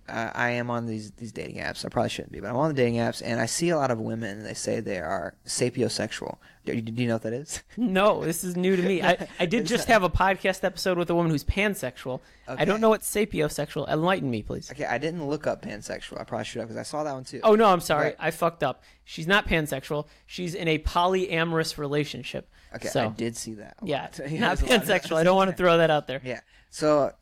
I 0.08 0.30
I 0.34 0.50
am 0.50 0.70
on 0.70 0.86
these 0.86 1.10
these 1.12 1.32
dating 1.32 1.56
apps. 1.56 1.84
I 1.84 1.88
probably 1.88 2.10
shouldn't 2.10 2.32
be, 2.32 2.40
but 2.40 2.48
I'm 2.50 2.56
on 2.56 2.68
the 2.68 2.74
dating 2.74 2.96
apps, 2.96 3.22
and 3.24 3.40
I 3.40 3.46
see 3.46 3.70
a 3.70 3.76
lot 3.76 3.90
of 3.90 3.98
women. 4.00 4.38
and 4.38 4.46
They 4.46 4.54
say 4.54 4.80
they 4.80 4.98
are 4.98 5.34
sapiosexual. 5.46 6.36
Do, 6.64 6.80
do 6.80 7.02
you 7.02 7.08
know 7.08 7.16
what 7.16 7.22
that 7.24 7.34
is? 7.34 7.62
No, 7.76 8.24
this 8.24 8.42
is 8.42 8.56
new 8.56 8.74
to 8.74 8.82
me. 8.82 9.02
I, 9.02 9.28
I 9.40 9.44
did 9.46 9.66
just 9.66 9.86
have 9.88 10.02
a 10.02 10.08
podcast 10.08 10.64
episode 10.64 10.96
with 10.96 11.10
a 11.10 11.14
woman 11.14 11.30
who's 11.30 11.44
pansexual. 11.44 12.20
I 12.48 12.64
don't 12.64 12.80
know 12.80 12.88
what 12.88 13.02
sapiosexual. 13.02 13.86
Enlighten 13.88 14.30
me, 14.30 14.42
please. 14.42 14.70
Okay, 14.70 14.84
I 14.86 14.96
didn't 14.98 15.26
look 15.28 15.46
up 15.46 15.62
pansexual. 15.62 16.18
I 16.20 16.24
probably 16.24 16.44
should 16.46 16.60
have 16.60 16.68
because 16.68 16.78
I 16.80 16.82
saw 16.84 17.04
that 17.04 17.12
one 17.12 17.24
too. 17.24 17.40
Oh 17.42 17.54
no, 17.54 17.66
I'm 17.66 17.80
sorry. 17.80 18.04
Right. 18.06 18.16
I 18.18 18.30
fucked 18.30 18.62
up. 18.62 18.82
She's 19.04 19.26
not 19.26 19.46
pansexual. 19.46 20.06
She's 20.26 20.54
in 20.54 20.68
a 20.68 20.78
polyamorous 20.78 21.76
relationship. 21.78 22.48
okay, 22.74 22.88
so 22.88 23.04
I 23.04 23.08
did 23.08 23.36
see 23.36 23.54
that. 23.54 23.76
yeah, 23.82 24.02
not 24.02 24.12
There's 24.16 24.32
a 24.32 24.38
lot 24.40 24.52
of- 24.62 24.68
pansexual. 24.68 25.16
I 25.16 25.24
don't 25.24 25.36
want 25.36 25.50
to 25.50 25.56
throw 25.56 25.78
that 25.78 25.90
out 25.90 26.06
there. 26.06 26.20
Yeah. 26.24 26.40
So 26.70 27.12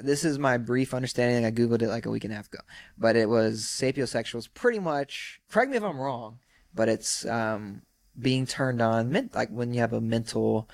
this 0.00 0.24
is 0.24 0.38
my 0.38 0.56
brief 0.56 0.94
understanding. 0.94 1.44
I 1.44 1.50
googled 1.50 1.82
it 1.82 1.88
like 1.88 2.06
a 2.06 2.10
week 2.10 2.24
and 2.24 2.32
a 2.32 2.36
half 2.36 2.48
ago, 2.48 2.62
but 2.96 3.16
it 3.16 3.28
was 3.28 3.62
sapiosexual 3.62 4.38
is 4.38 4.48
pretty 4.48 4.78
much. 4.78 5.40
Correct 5.50 5.70
me 5.70 5.76
if 5.76 5.82
I'm 5.82 6.00
wrong, 6.00 6.38
but 6.74 6.88
it's 6.88 7.26
um, 7.26 7.82
being 8.18 8.46
turned 8.46 8.80
on, 8.80 9.10
men- 9.10 9.30
like 9.34 9.50
when 9.50 9.74
you 9.74 9.80
have 9.80 9.92
a 9.92 10.00
mental, 10.00 10.68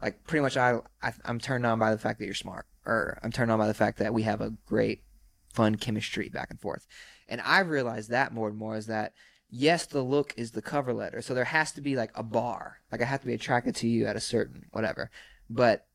like 0.00 0.24
pretty 0.24 0.42
much. 0.42 0.56
I, 0.56 0.78
I 1.02 1.12
I'm 1.24 1.38
turned 1.38 1.66
on 1.66 1.78
by 1.78 1.90
the 1.90 1.98
fact 1.98 2.18
that 2.18 2.24
you're 2.24 2.34
smart, 2.34 2.66
or 2.84 3.18
I'm 3.22 3.32
turned 3.32 3.50
on 3.50 3.58
by 3.58 3.66
the 3.66 3.74
fact 3.74 3.98
that 3.98 4.14
we 4.14 4.22
have 4.22 4.40
a 4.40 4.54
great, 4.66 5.02
fun 5.52 5.76
chemistry 5.76 6.28
back 6.28 6.50
and 6.50 6.60
forth. 6.60 6.86
And 7.28 7.40
I've 7.42 7.68
realized 7.68 8.10
that 8.10 8.32
more 8.32 8.48
and 8.48 8.58
more 8.58 8.76
is 8.76 8.86
that. 8.86 9.12
Yes, 9.48 9.86
the 9.86 10.02
look 10.02 10.34
is 10.36 10.50
the 10.50 10.60
cover 10.60 10.92
letter. 10.92 11.22
So 11.22 11.32
there 11.32 11.44
has 11.44 11.70
to 11.72 11.80
be 11.80 11.94
like 11.94 12.10
a 12.16 12.24
bar. 12.24 12.80
Like 12.90 13.00
I 13.00 13.04
have 13.04 13.20
to 13.20 13.28
be 13.28 13.32
attracted 13.32 13.76
to 13.76 13.88
you 13.88 14.06
at 14.06 14.16
a 14.16 14.20
certain 14.20 14.64
whatever. 14.72 15.08
But 15.48 15.86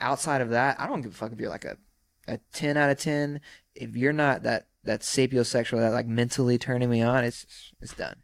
outside 0.00 0.40
of 0.40 0.48
that, 0.50 0.80
I 0.80 0.86
don't 0.86 1.02
give 1.02 1.12
a 1.12 1.14
fuck 1.14 1.30
if 1.30 1.38
you're 1.38 1.50
like 1.50 1.66
a, 1.66 1.76
a 2.26 2.38
10 2.52 2.76
out 2.76 2.90
of 2.90 2.98
10. 2.98 3.40
If 3.74 3.96
you're 3.96 4.12
not 4.12 4.42
that, 4.44 4.68
that 4.84 5.00
sapiosexual, 5.00 5.78
that 5.78 5.92
like 5.92 6.06
mentally 6.06 6.58
turning 6.58 6.90
me 6.90 7.02
on, 7.02 7.24
it's, 7.24 7.46
it's 7.80 7.94
done. 7.94 8.16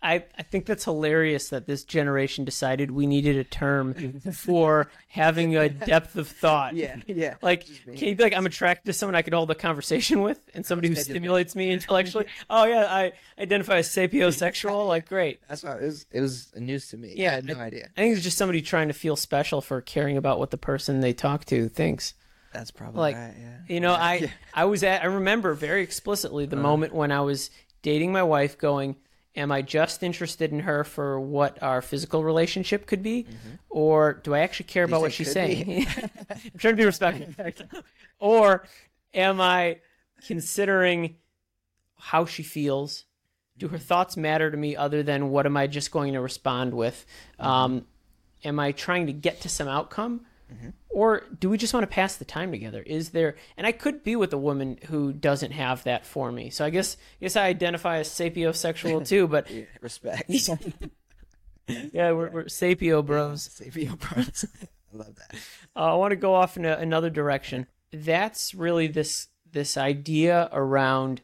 I, 0.00 0.24
I 0.36 0.42
think 0.44 0.66
that's 0.66 0.84
hilarious 0.84 1.48
that 1.48 1.66
this 1.66 1.82
generation 1.82 2.44
decided 2.44 2.92
we 2.92 3.06
needed 3.06 3.36
a 3.36 3.42
term 3.42 4.20
for 4.32 4.90
having 5.08 5.56
a 5.56 5.68
depth 5.68 6.14
of 6.16 6.28
thought. 6.28 6.74
yeah. 6.74 6.96
Yeah. 7.06 7.34
Like, 7.42 7.66
can 7.96 8.08
you 8.08 8.14
be 8.14 8.22
like, 8.22 8.34
I'm 8.34 8.46
attracted 8.46 8.86
to 8.86 8.92
someone 8.92 9.14
I 9.14 9.22
could 9.22 9.32
hold 9.32 9.50
a 9.50 9.54
conversation 9.54 10.22
with, 10.22 10.40
and 10.54 10.66
somebody 10.66 10.88
who 10.88 10.94
stimulates 10.96 11.56
me 11.56 11.70
intellectually? 11.70 12.26
oh 12.50 12.64
yeah, 12.64 12.86
I 12.88 13.12
identify 13.40 13.78
as 13.78 13.88
sapiosexual. 13.88 14.86
Like, 14.86 15.08
great. 15.08 15.40
That's 15.48 15.62
why 15.62 15.76
it 15.76 15.82
was, 15.82 16.06
it 16.10 16.20
was 16.20 16.52
news 16.56 16.88
to 16.88 16.96
me. 16.96 17.14
Yeah, 17.16 17.32
I 17.32 17.34
had 17.36 17.44
no 17.46 17.54
idea. 17.54 17.88
I 17.96 18.00
think 18.00 18.14
it's 18.14 18.24
just 18.24 18.36
somebody 18.36 18.60
trying 18.60 18.88
to 18.88 18.94
feel 18.94 19.16
special 19.16 19.60
for 19.60 19.80
caring 19.80 20.16
about 20.16 20.38
what 20.38 20.50
the 20.50 20.58
person 20.58 21.00
they 21.00 21.12
talk 21.12 21.44
to 21.46 21.68
thinks. 21.68 22.14
That's 22.52 22.70
probably 22.70 23.00
Like, 23.00 23.16
right. 23.16 23.34
Yeah. 23.38 23.58
You 23.68 23.80
know, 23.80 23.92
I 23.92 24.14
Yeah. 24.14 24.30
I 24.54 24.64
was 24.64 24.82
at 24.82 25.02
I 25.02 25.06
remember 25.06 25.54
very 25.54 25.82
explicitly 25.82 26.46
the 26.46 26.56
moment 26.56 26.94
when 26.94 27.12
I 27.12 27.20
was 27.20 27.50
dating 27.82 28.12
my 28.12 28.22
wife 28.22 28.56
going, 28.58 28.96
am 29.36 29.52
I 29.52 29.62
just 29.62 30.02
interested 30.02 30.50
in 30.52 30.60
her 30.60 30.82
for 30.84 31.20
what 31.20 31.62
our 31.62 31.80
physical 31.82 32.24
relationship 32.24 32.86
could 32.86 33.02
be 33.02 33.26
or 33.70 34.14
do 34.14 34.34
I 34.34 34.40
actually 34.40 34.66
care 34.66 34.84
about 34.84 35.00
what 35.02 35.12
she's 35.12 35.32
Mm-hmm. 35.34 35.70
saying? 35.70 35.86
I'm 36.30 36.58
trying 36.58 36.74
to 36.74 36.76
be 36.76 36.84
respectful. 36.84 37.80
or 38.18 38.64
am 39.14 39.40
I 39.40 39.78
considering 40.26 41.16
how 41.96 42.24
she 42.24 42.42
feels? 42.42 43.04
Do 43.58 43.68
her 43.68 43.78
thoughts 43.78 44.16
matter 44.16 44.50
to 44.50 44.56
me 44.56 44.76
other 44.76 45.02
than 45.02 45.30
what 45.30 45.44
am 45.46 45.56
I 45.56 45.66
just 45.66 45.90
going 45.90 46.12
to 46.14 46.20
respond 46.20 46.72
with? 46.74 47.04
Um, 47.40 47.86
am 48.44 48.58
I 48.60 48.72
trying 48.72 49.06
to 49.08 49.12
get 49.12 49.40
to 49.42 49.48
some 49.48 49.66
outcome? 49.68 50.22
Or 50.90 51.24
do 51.38 51.50
we 51.50 51.58
just 51.58 51.74
want 51.74 51.84
to 51.84 51.94
pass 51.94 52.16
the 52.16 52.24
time 52.24 52.50
together? 52.50 52.82
Is 52.82 53.10
there 53.10 53.36
and 53.56 53.66
I 53.66 53.72
could 53.72 54.02
be 54.02 54.16
with 54.16 54.32
a 54.32 54.38
woman 54.38 54.78
who 54.86 55.12
doesn't 55.12 55.52
have 55.52 55.84
that 55.84 56.06
for 56.06 56.32
me. 56.32 56.50
So 56.50 56.64
I 56.64 56.70
guess 56.70 56.96
I 57.20 57.24
guess 57.24 57.36
I 57.36 57.46
identify 57.46 57.98
as 57.98 58.08
sapiosexual 58.08 59.06
too, 59.08 59.28
but 59.28 59.50
Yeah, 59.50 59.64
respect. 59.80 60.30
yeah, 61.68 62.12
we're, 62.12 62.30
we're 62.30 62.44
sapio 62.44 63.04
bros. 63.04 63.48
Sapio 63.48 63.98
bros. 63.98 64.44
I 64.92 64.96
love 64.96 65.14
that. 65.16 65.34
Uh, 65.76 65.92
I 65.92 65.94
want 65.96 66.12
to 66.12 66.16
go 66.16 66.34
off 66.34 66.56
in 66.56 66.64
a, 66.64 66.76
another 66.76 67.10
direction. 67.10 67.66
That's 67.92 68.54
really 68.54 68.86
this 68.86 69.28
this 69.50 69.76
idea 69.76 70.48
around 70.52 71.22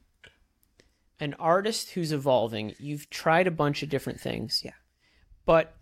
an 1.20 1.35
artist 1.38 1.90
who's 1.92 2.12
evolving. 2.12 2.74
You've 2.79 3.09
tried 3.09 3.46
a 3.46 3.53
bunch 3.53 3.83
of 3.83 3.88
different 3.88 4.20
things. 4.20 4.62
Yeah. 4.64 4.72
But 5.46 5.74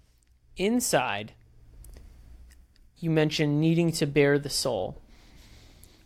inside, 0.56 1.32
you 3.02 3.10
mentioned 3.10 3.60
needing 3.60 3.92
to 3.92 4.06
bear 4.06 4.38
the 4.38 4.50
soul. 4.50 5.00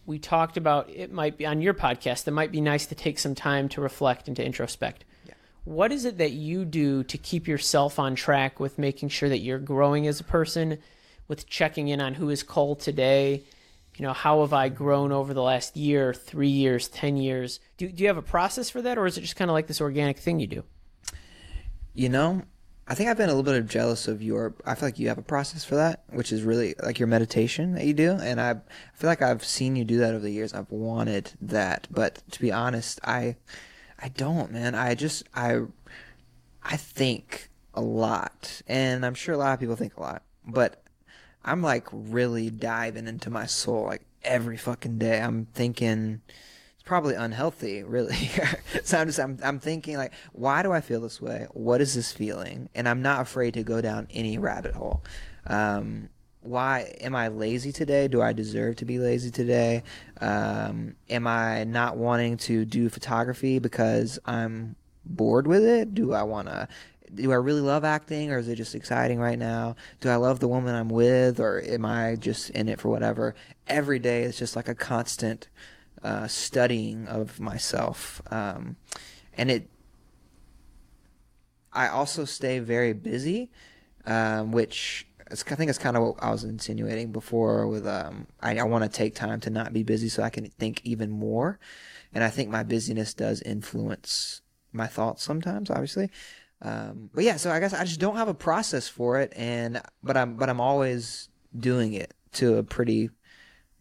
We 0.07 0.19
talked 0.19 0.57
about 0.57 0.89
it 0.89 1.13
might 1.13 1.37
be 1.37 1.47
on 1.47 1.61
your 1.61 1.75
podcast, 1.75 2.27
it 2.27 2.33
might 2.33 2.53
be 2.53 2.61
nice 2.61 2.87
to 2.87 2.95
take 2.95 3.19
some 3.19 3.35
time 3.35 3.69
to 3.71 3.81
reflect 3.81 4.29
and 4.29 4.37
to 4.37 4.45
introspect. 4.45 5.05
Yeah. 5.27 5.35
What 5.65 5.93
is 5.93 6.05
it 6.05 6.19
that 6.19 6.33
you 6.33 6.65
do 6.65 7.03
to 7.05 7.19
keep 7.19 7.49
yourself 7.49 7.99
on 7.99 8.15
track 8.15 8.61
with 8.61 8.79
making 8.79 9.09
sure 9.09 9.29
that 9.29 9.39
you're 9.39 9.59
growing 9.59 10.07
as 10.07 10.21
a 10.21 10.25
person, 10.25 10.79
with 11.29 11.47
checking 11.47 11.89
in 11.89 12.01
on 12.01 12.15
who 12.15 12.31
is 12.31 12.43
Cole 12.43 12.77
today? 12.77 13.43
You 13.97 14.05
know, 14.05 14.13
how 14.13 14.43
have 14.43 14.53
I 14.53 14.69
grown 14.69 15.11
over 15.11 15.33
the 15.33 15.43
last 15.43 15.77
year, 15.77 16.13
three 16.13 16.49
years, 16.49 16.87
10 16.89 17.17
years? 17.17 17.61
Do, 17.79 17.89
do 17.89 18.03
you 18.03 18.09
have 18.09 18.19
a 18.19 18.23
process 18.23 18.69
for 18.69 18.83
that, 18.83 18.99
or 18.99 19.07
is 19.07 19.17
it 19.17 19.23
just 19.23 19.37
kind 19.37 19.51
of 19.51 19.55
like 19.55 19.67
this 19.67 19.81
organic 19.81 20.19
thing 20.19 20.39
you 20.39 20.47
do? 20.47 20.65
You 21.95 22.11
know, 22.11 22.43
I 22.89 22.95
think 22.95 23.11
I've 23.11 23.17
been 23.17 23.29
a 23.29 23.35
little 23.35 23.43
bit 23.43 23.57
of 23.57 23.69
jealous 23.69 24.07
of 24.07 24.23
your. 24.23 24.55
I 24.65 24.77
feel 24.77 24.89
like 24.89 24.99
you 24.99 25.09
have 25.09 25.19
a 25.19 25.23
process 25.23 25.65
for 25.65 25.75
that, 25.75 26.05
which 26.11 26.33
is 26.33 26.43
really 26.43 26.75
like 26.81 27.01
your 27.01 27.09
meditation 27.09 27.73
that 27.75 27.85
you 27.85 27.93
do, 27.93 28.13
and 28.13 28.41
I, 28.41 28.51
I 28.51 28.57
feel 28.95 29.11
like 29.11 29.23
I've 29.23 29.45
seen 29.45 29.75
you 29.75 29.85
do 29.85 29.99
that 29.99 30.15
over 30.15 30.23
the 30.23 30.31
years. 30.31 30.55
I've 30.55 30.71
wanted 30.71 31.33
that, 31.41 31.89
but 31.91 32.23
to 32.31 32.41
be 32.41 32.53
honest, 32.53 33.01
I, 33.03 33.37
I 33.99 34.09
don't, 34.11 34.53
man. 34.53 34.77
I 34.77 34.95
just 34.95 35.25
I, 35.35 35.63
I 36.63 36.77
think 36.77 37.51
a 37.75 37.81
lot, 37.81 38.63
and 38.69 39.05
I'm 39.05 39.15
sure 39.15 39.35
a 39.35 39.39
lot 39.39 39.55
of 39.55 39.61
people 39.61 39.77
think 39.77 39.97
a 39.97 40.01
lot, 40.01 40.23
but 40.47 40.85
I'm 41.45 41.63
like 41.63 41.89
really 41.91 42.51
diving 42.51 43.09
into 43.09 43.31
my 43.31 43.47
soul 43.47 43.87
like 43.87 44.07
every 44.23 44.57
fucking 44.57 44.99
day. 44.99 45.21
I'm 45.21 45.47
thinking 45.55 46.21
probably 46.87 47.15
unhealthy, 47.15 47.83
really. 47.83 48.31
so 48.85 48.99
I'm 48.99 49.09
just 49.09 49.21
I'm 49.21 49.39
I'm 49.43 49.61
thinking 49.61 49.99
like, 49.99 50.15
why 50.33 50.63
do 50.63 50.73
I 50.73 50.81
feel 50.81 51.03
this 51.03 51.21
way? 51.21 51.47
What 51.53 51.83
is 51.83 51.95
this 51.95 52.13
feeling? 52.13 52.71
And 52.75 52.89
I'm 52.89 53.03
not 53.03 53.21
afraid 53.21 53.53
to 53.55 53.63
go 53.63 53.83
down 53.83 54.07
any 54.11 54.39
rabbit 54.39 54.75
hole. 54.75 55.05
Um, 55.47 56.09
why 56.41 56.95
am 57.01 57.15
I 57.15 57.29
lazy 57.29 57.73
today? 57.73 58.09
Do 58.09 58.23
I 58.23 58.33
deserve 58.33 58.77
to 58.77 58.85
be 58.85 58.99
lazy 58.99 59.31
today? 59.31 59.83
Um, 60.21 60.95
am 61.11 61.27
I 61.27 61.65
not 61.65 61.97
wanting 61.97 62.37
to 62.39 62.65
do 62.65 62.89
photography 62.89 63.59
because 63.59 64.19
I'm 64.25 64.77
bored 65.05 65.47
with 65.47 65.65
it? 65.65 65.93
Do 65.93 66.15
I 66.15 66.23
want 66.23 66.49
to? 66.49 66.69
Do 67.13 67.33
I 67.33 67.37
really 67.37 67.61
love 67.61 67.85
acting, 67.85 68.33
or 68.33 68.39
is 68.39 68.49
it 68.49 68.57
just 68.57 68.75
exciting 68.75 69.19
right 69.21 69.39
now? 69.39 69.77
Do 70.01 70.09
I 70.09 70.17
love 70.17 70.41
the 70.41 70.49
woman 70.49 70.75
I'm 70.75 70.89
with, 70.89 71.41
or 71.41 71.61
am 71.63 71.85
I 71.85 72.17
just 72.17 72.51
in 72.51 72.69
it 72.69 72.81
for 72.81 72.89
whatever? 72.89 73.35
Every 73.67 73.99
day 73.99 74.23
is 74.23 74.37
just 74.39 74.55
like 74.55 74.69
a 74.69 74.75
constant 74.75 75.49
uh, 76.07 76.29
studying 76.29 77.09
of 77.09 77.41
myself, 77.41 78.23
um, 78.31 78.77
and 79.37 79.51
it. 79.51 79.69
I 81.73 81.89
also 81.89 82.25
stay 82.25 82.61
very 82.61 82.93
busy, 82.93 83.51
um, 84.07 84.53
which 84.53 85.07
is, 85.33 85.45
I 85.51 85.57
think 85.57 85.69
is 85.69 85.79
kind 85.79 85.97
of 85.97 86.03
what 86.05 86.15
I 86.21 86.31
was 86.31 86.45
insinuating 86.45 87.11
before. 87.11 87.67
With 87.67 87.89
um, 87.89 88.29
I, 88.41 88.57
I 88.57 88.63
want 88.63 88.85
to 88.85 88.89
take 88.89 89.17
time 89.17 89.41
to 89.41 89.51
not 89.51 89.73
be 89.73 89.83
busy 89.83 90.09
so 90.09 90.23
I 90.23 90.31
can 90.31 90.47
think 90.47 90.81
even 90.85 91.11
more, 91.11 91.59
and 92.15 92.23
I 92.23 92.31
think 92.31 92.51
my 92.51 92.63
busyness 92.63 93.13
does 93.13 93.43
influence 93.43 94.43
my 94.73 94.87
thoughts 94.87 95.25
sometimes, 95.25 95.71
obviously. 95.71 96.11
Um, 96.63 97.11
but 97.13 97.25
yeah, 97.25 97.37
so 97.37 97.51
I 97.51 97.59
guess 97.59 97.75
I 97.75 97.85
just 97.85 98.01
don't 98.01 98.17
have 98.17 98.29
a 98.29 98.35
process 98.35 98.87
for 98.87 99.19
it, 99.19 99.33
and 99.35 99.83
but 100.05 100.17
I'm 100.17 100.37
but 100.37 100.49
I'm 100.49 100.61
always 100.61 101.29
doing 101.59 101.95
it 101.95 102.15
to 102.35 102.59
a 102.59 102.63
pretty 102.63 103.11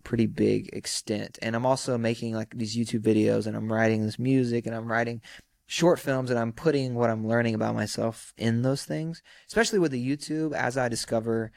pretty 0.05 0.27
big 0.27 0.69
extent, 0.71 1.37
and 1.41 1.55
I'm 1.55 1.65
also 1.65 1.97
making 1.97 2.33
like 2.33 2.57
these 2.57 2.77
YouTube 2.77 3.01
videos, 3.01 3.45
and 3.47 3.57
I'm 3.57 3.71
writing 3.71 4.05
this 4.05 4.17
music, 4.17 4.65
and 4.65 4.73
I'm 4.73 4.89
writing 4.89 5.21
short 5.67 5.99
films, 5.99 6.29
and 6.29 6.39
I'm 6.39 6.53
putting 6.53 6.95
what 6.95 7.09
I'm 7.09 7.27
learning 7.27 7.55
about 7.55 7.75
myself 7.75 8.33
in 8.37 8.61
those 8.61 8.85
things, 8.85 9.21
especially 9.47 9.79
with 9.79 9.91
the 9.91 10.17
YouTube 10.17 10.53
as 10.53 10.77
I 10.77 10.87
discover. 10.87 11.51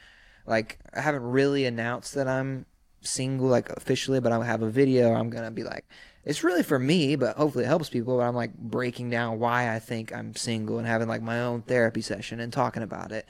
Like 0.45 0.79
I 0.93 0.99
haven't 0.99 1.23
really 1.23 1.65
announced 1.65 2.15
that 2.15 2.27
I'm 2.27 2.65
single 3.01 3.47
like 3.47 3.69
officially, 3.69 4.19
but 4.19 4.31
I'll 4.31 4.41
have 4.41 4.61
a 4.61 4.69
video. 4.69 5.13
I'm 5.13 5.29
gonna 5.29 5.51
be 5.51 5.63
like, 5.63 5.85
it's 6.25 6.43
really 6.43 6.63
for 6.63 6.79
me, 6.79 7.15
but 7.15 7.37
hopefully 7.37 7.63
it 7.65 7.67
helps 7.67 7.89
people. 7.89 8.17
But 8.17 8.23
I'm 8.23 8.35
like 8.35 8.53
breaking 8.57 9.09
down 9.09 9.39
why 9.39 9.73
I 9.73 9.79
think 9.79 10.13
I'm 10.13 10.35
single 10.35 10.77
and 10.79 10.87
having 10.87 11.07
like 11.07 11.21
my 11.21 11.39
own 11.39 11.61
therapy 11.61 12.01
session 12.01 12.39
and 12.39 12.51
talking 12.51 12.83
about 12.83 13.11
it, 13.11 13.25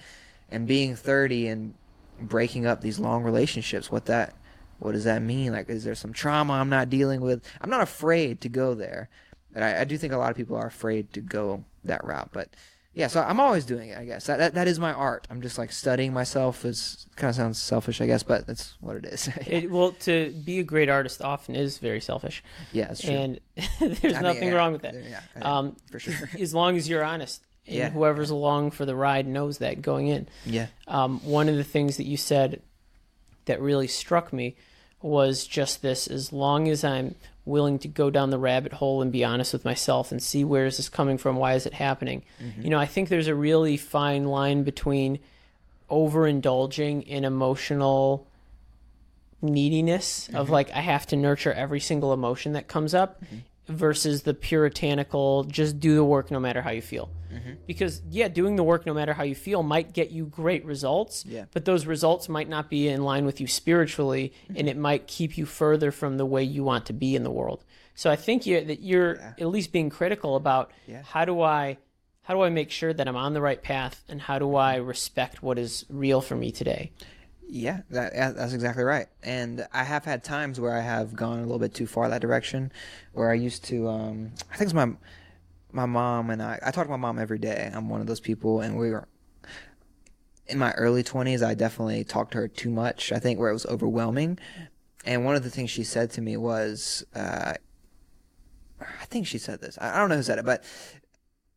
and 0.49 0.67
being 0.67 0.95
30 0.95 1.47
and 1.47 1.73
breaking 2.21 2.65
up 2.65 2.82
these 2.82 2.99
long 2.99 3.23
relationships. 3.23 3.91
What 3.91 4.05
that, 4.05 4.34
what 4.80 4.94
does 4.94 5.04
that 5.06 5.22
mean? 5.22 5.52
Like, 5.52 5.70
is 5.70 5.84
there 5.84 5.96
some 5.96 6.13
trauma 6.13 6.54
I'm 6.54 6.70
not 6.70 6.89
dealing 6.89 7.22
with? 7.22 7.44
I'm 7.62 7.70
not 7.70 7.82
afraid 7.82 8.42
to 8.42 8.50
go 8.50 8.74
there, 8.74 9.10
and 9.54 9.63
I, 9.63 9.82
I 9.82 9.84
do 9.84 9.98
think 9.98 10.13
a 10.13 10.18
lot 10.18 10.32
of 10.32 10.38
people 10.38 10.56
are 10.58 10.68
afraid 10.68 11.13
to 11.13 11.22
go 11.22 11.63
that 11.84 12.04
route, 12.04 12.30
but 12.34 12.50
yeah, 12.94 13.08
so 13.08 13.22
I'm 13.22 13.39
always 13.39 13.65
doing 13.65 13.89
it. 13.89 13.98
I 13.98 14.04
guess 14.04 14.26
that, 14.26 14.39
that 14.39 14.56
that 14.56 14.68
is 14.68 14.80
my 14.80 14.92
art. 14.92 15.28
I'm 15.30 15.42
just 15.42 15.58
like 15.58 15.72
studying 15.72 16.12
myself. 16.12 16.65
Is 16.65 17.06
kind 17.15 17.30
of 17.30 17.36
sounds 17.36 17.60
selfish, 17.60 18.02
I 18.02 18.08
guess, 18.08 18.24
but 18.24 18.48
that's 18.48 18.76
what 18.82 18.96
it 18.98 19.06
is. 19.06 19.30
It, 19.48 19.70
well, 19.72 19.92
to 20.02 20.32
be 20.44 20.60
a 20.60 20.63
great 20.63 20.89
artist 20.89 21.22
often 21.22 21.56
is 21.56 21.78
very 21.78 22.02
selfish. 22.02 22.44
yeah, 22.74 22.88
that's 22.88 23.02
true. 23.02 23.12
and 23.12 23.39
there's 23.80 24.04
I 24.04 24.10
mean, 24.12 24.22
nothing 24.24 24.50
yeah, 24.50 24.56
wrong 24.56 24.74
with 24.74 24.82
that. 24.82 24.96
Yeah, 24.96 25.22
Um, 25.42 25.76
for 25.92 26.00
sure. 26.00 26.30
as 26.39 26.54
long 26.54 26.76
as 26.78 26.89
you're 26.89 27.04
honest, 27.04 27.44
and 27.68 27.76
Yeah. 27.78 27.89
whoever's 27.92 28.32
along 28.32 28.72
for 28.72 28.86
the 28.86 28.96
ride 28.96 29.28
knows 29.28 29.60
that 29.60 29.82
going 29.82 30.08
in. 30.08 30.28
yeah, 30.46 30.68
Um, 30.88 31.20
one 31.24 31.48
of 31.48 31.56
the 31.56 31.63
things 31.63 31.98
that 31.98 32.06
you 32.08 32.18
said 32.18 32.62
that 33.46 33.62
really 33.62 33.88
struck 33.88 34.34
me 34.34 34.56
was 35.01 35.45
just 35.45 35.81
this: 35.81 36.07
as 36.07 36.33
long 36.33 36.67
as 36.67 36.83
I'm 36.83 37.15
willing 37.45 37.79
to 37.79 37.88
go 37.88 38.09
down 38.09 38.29
the 38.29 38.38
rabbit 38.38 38.73
hole 38.73 39.01
and 39.01 39.12
be 39.12 39.23
honest 39.23 39.53
with 39.53 39.65
myself 39.65 40.12
and 40.12 40.21
see 40.21 40.43
where 40.43 40.65
is 40.65 40.77
this 40.77 40.88
coming 40.88 41.17
from, 41.17 41.35
why 41.35 41.53
is 41.53 41.65
it 41.65 41.73
happening? 41.73 42.23
Mm-hmm. 42.41 42.62
You 42.62 42.69
know, 42.69 42.79
I 42.79 42.85
think 42.85 43.09
there's 43.09 43.27
a 43.27 43.35
really 43.35 43.75
fine 43.75 44.25
line 44.25 44.63
between 44.63 45.19
overindulging 45.89 47.05
in 47.07 47.25
emotional 47.25 48.27
neediness 49.41 50.27
of 50.29 50.45
mm-hmm. 50.45 50.53
like 50.53 50.71
I 50.71 50.81
have 50.81 51.07
to 51.07 51.15
nurture 51.15 51.53
every 51.53 51.79
single 51.79 52.13
emotion 52.13 52.53
that 52.53 52.67
comes 52.67 52.93
up 52.93 53.23
mm-hmm. 53.23 53.38
Versus 53.69 54.23
the 54.23 54.34
puritanical 54.34 55.43
just 55.45 55.79
do 55.79 55.95
the 55.95 56.03
work 56.03 56.32
no 56.32 56.39
matter 56.39 56.62
how 56.62 56.71
you 56.71 56.82
feel. 56.82 57.10
Mm-hmm. 57.32 57.51
Because 57.67 58.01
yeah, 58.10 58.27
doing 58.27 58.55
the 58.55 58.63
work 58.63 58.86
no 58.86 58.93
matter 58.93 59.13
how 59.13 59.23
you 59.23 59.36
feel 59.36 59.62
might 59.63 59.93
get 59.93 60.10
you 60.10 60.25
great 60.25 60.65
results, 60.65 61.25
Yeah. 61.25 61.45
but 61.53 61.65
those 61.65 61.86
results 61.86 62.27
might 62.27 62.49
not 62.49 62.69
be 62.69 62.88
in 62.88 63.03
line 63.03 63.25
with 63.25 63.39
you 63.39 63.47
spiritually 63.47 64.34
and 64.47 64.58
mm-hmm. 64.58 64.67
it 64.67 64.77
might 64.77 65.08
keep 65.08 65.38
you 65.38 65.45
further 65.45 65.91
from 65.91 66.17
the 66.17 66.25
way 66.25 66.43
you 66.43 66.63
want 66.63 66.88
to 66.88 66.93
be 66.93 67.15
in 67.15 67.23
the 67.23 67.32
world. 67.32 67.63
So 67.93 68.10
I 68.10 68.15
think 68.15 68.45
you 68.45 68.63
that 68.65 68.82
you're 68.82 69.15
Yeah. 69.15 69.34
at 69.39 69.47
least 69.47 69.71
being 69.71 69.89
critical 69.89 70.36
about 70.36 70.71
Yeah. 70.88 71.03
how 71.03 71.25
do 71.25 71.41
I 71.41 71.77
how 72.23 72.36
do 72.36 72.41
I 72.41 72.49
make 72.49 72.69
sure 72.69 72.93
that 72.93 73.08
I'm 73.08 73.15
on 73.15 73.34
the 73.34 73.41
right 73.41 73.62
path 73.62 74.03
and 74.08 74.21
how 74.21 74.38
do 74.38 74.55
I 74.55 74.75
respect 74.75 75.41
what 75.41 75.58
is 75.58 75.86
real 75.89 76.21
for 76.21 76.36
me 76.36 76.51
today? 76.51 76.91
Yeah. 77.49 77.81
That, 77.89 78.13
that's 78.35 78.53
exactly 78.53 78.83
right. 78.83 79.07
And 79.23 79.67
I 79.73 79.83
have 79.83 80.05
had 80.05 80.23
times 80.23 80.59
where 80.59 80.73
I 80.73 80.81
have 80.81 81.15
gone 81.15 81.39
a 81.39 81.41
little 81.41 81.59
bit 81.59 81.73
too 81.73 81.88
far 81.88 82.07
that 82.09 82.21
direction, 82.21 82.71
where 83.13 83.29
I 83.29 83.33
used 83.33 83.65
to. 83.65 83.88
Um, 83.89 84.31
I 84.51 84.55
think 84.55 84.67
it's 84.67 84.73
my 84.73 84.91
my 85.71 85.85
mom 85.85 86.29
and 86.29 86.41
I. 86.41 86.59
I 86.63 86.71
talk 86.71 86.85
to 86.85 86.91
my 86.91 86.97
mom 86.97 87.19
every 87.19 87.39
day. 87.39 87.69
I'm 87.73 87.89
one 87.89 88.01
of 88.01 88.07
those 88.07 88.19
people, 88.19 88.62
and 88.62 88.77
we 88.77 88.91
were 88.91 89.07
in 90.47 90.57
my 90.57 90.71
early 90.73 91.03
20s. 91.03 91.45
I 91.45 91.53
definitely 91.53 92.03
talked 92.03 92.31
to 92.31 92.39
her 92.39 92.47
too 92.47 92.69
much. 92.69 93.12
I 93.12 93.19
think 93.19 93.39
where 93.39 93.49
it 93.49 93.53
was 93.53 93.65
overwhelming. 93.65 94.39
And 95.05 95.25
one 95.25 95.35
of 95.35 95.43
the 95.43 95.49
things 95.49 95.69
she 95.69 95.83
said 95.83 96.12
to 96.12 96.21
me 96.21 96.35
was, 96.38 97.05
uh, 97.15 97.53
I 98.81 99.05
think 99.05 99.27
she 99.27 99.38
said 99.38 99.62
this. 99.62 99.77
I 99.79 99.97
don't 99.97 100.09
know 100.09 100.17
who 100.17 100.23
said 100.23 100.39
it, 100.39 100.45
but 100.45 100.63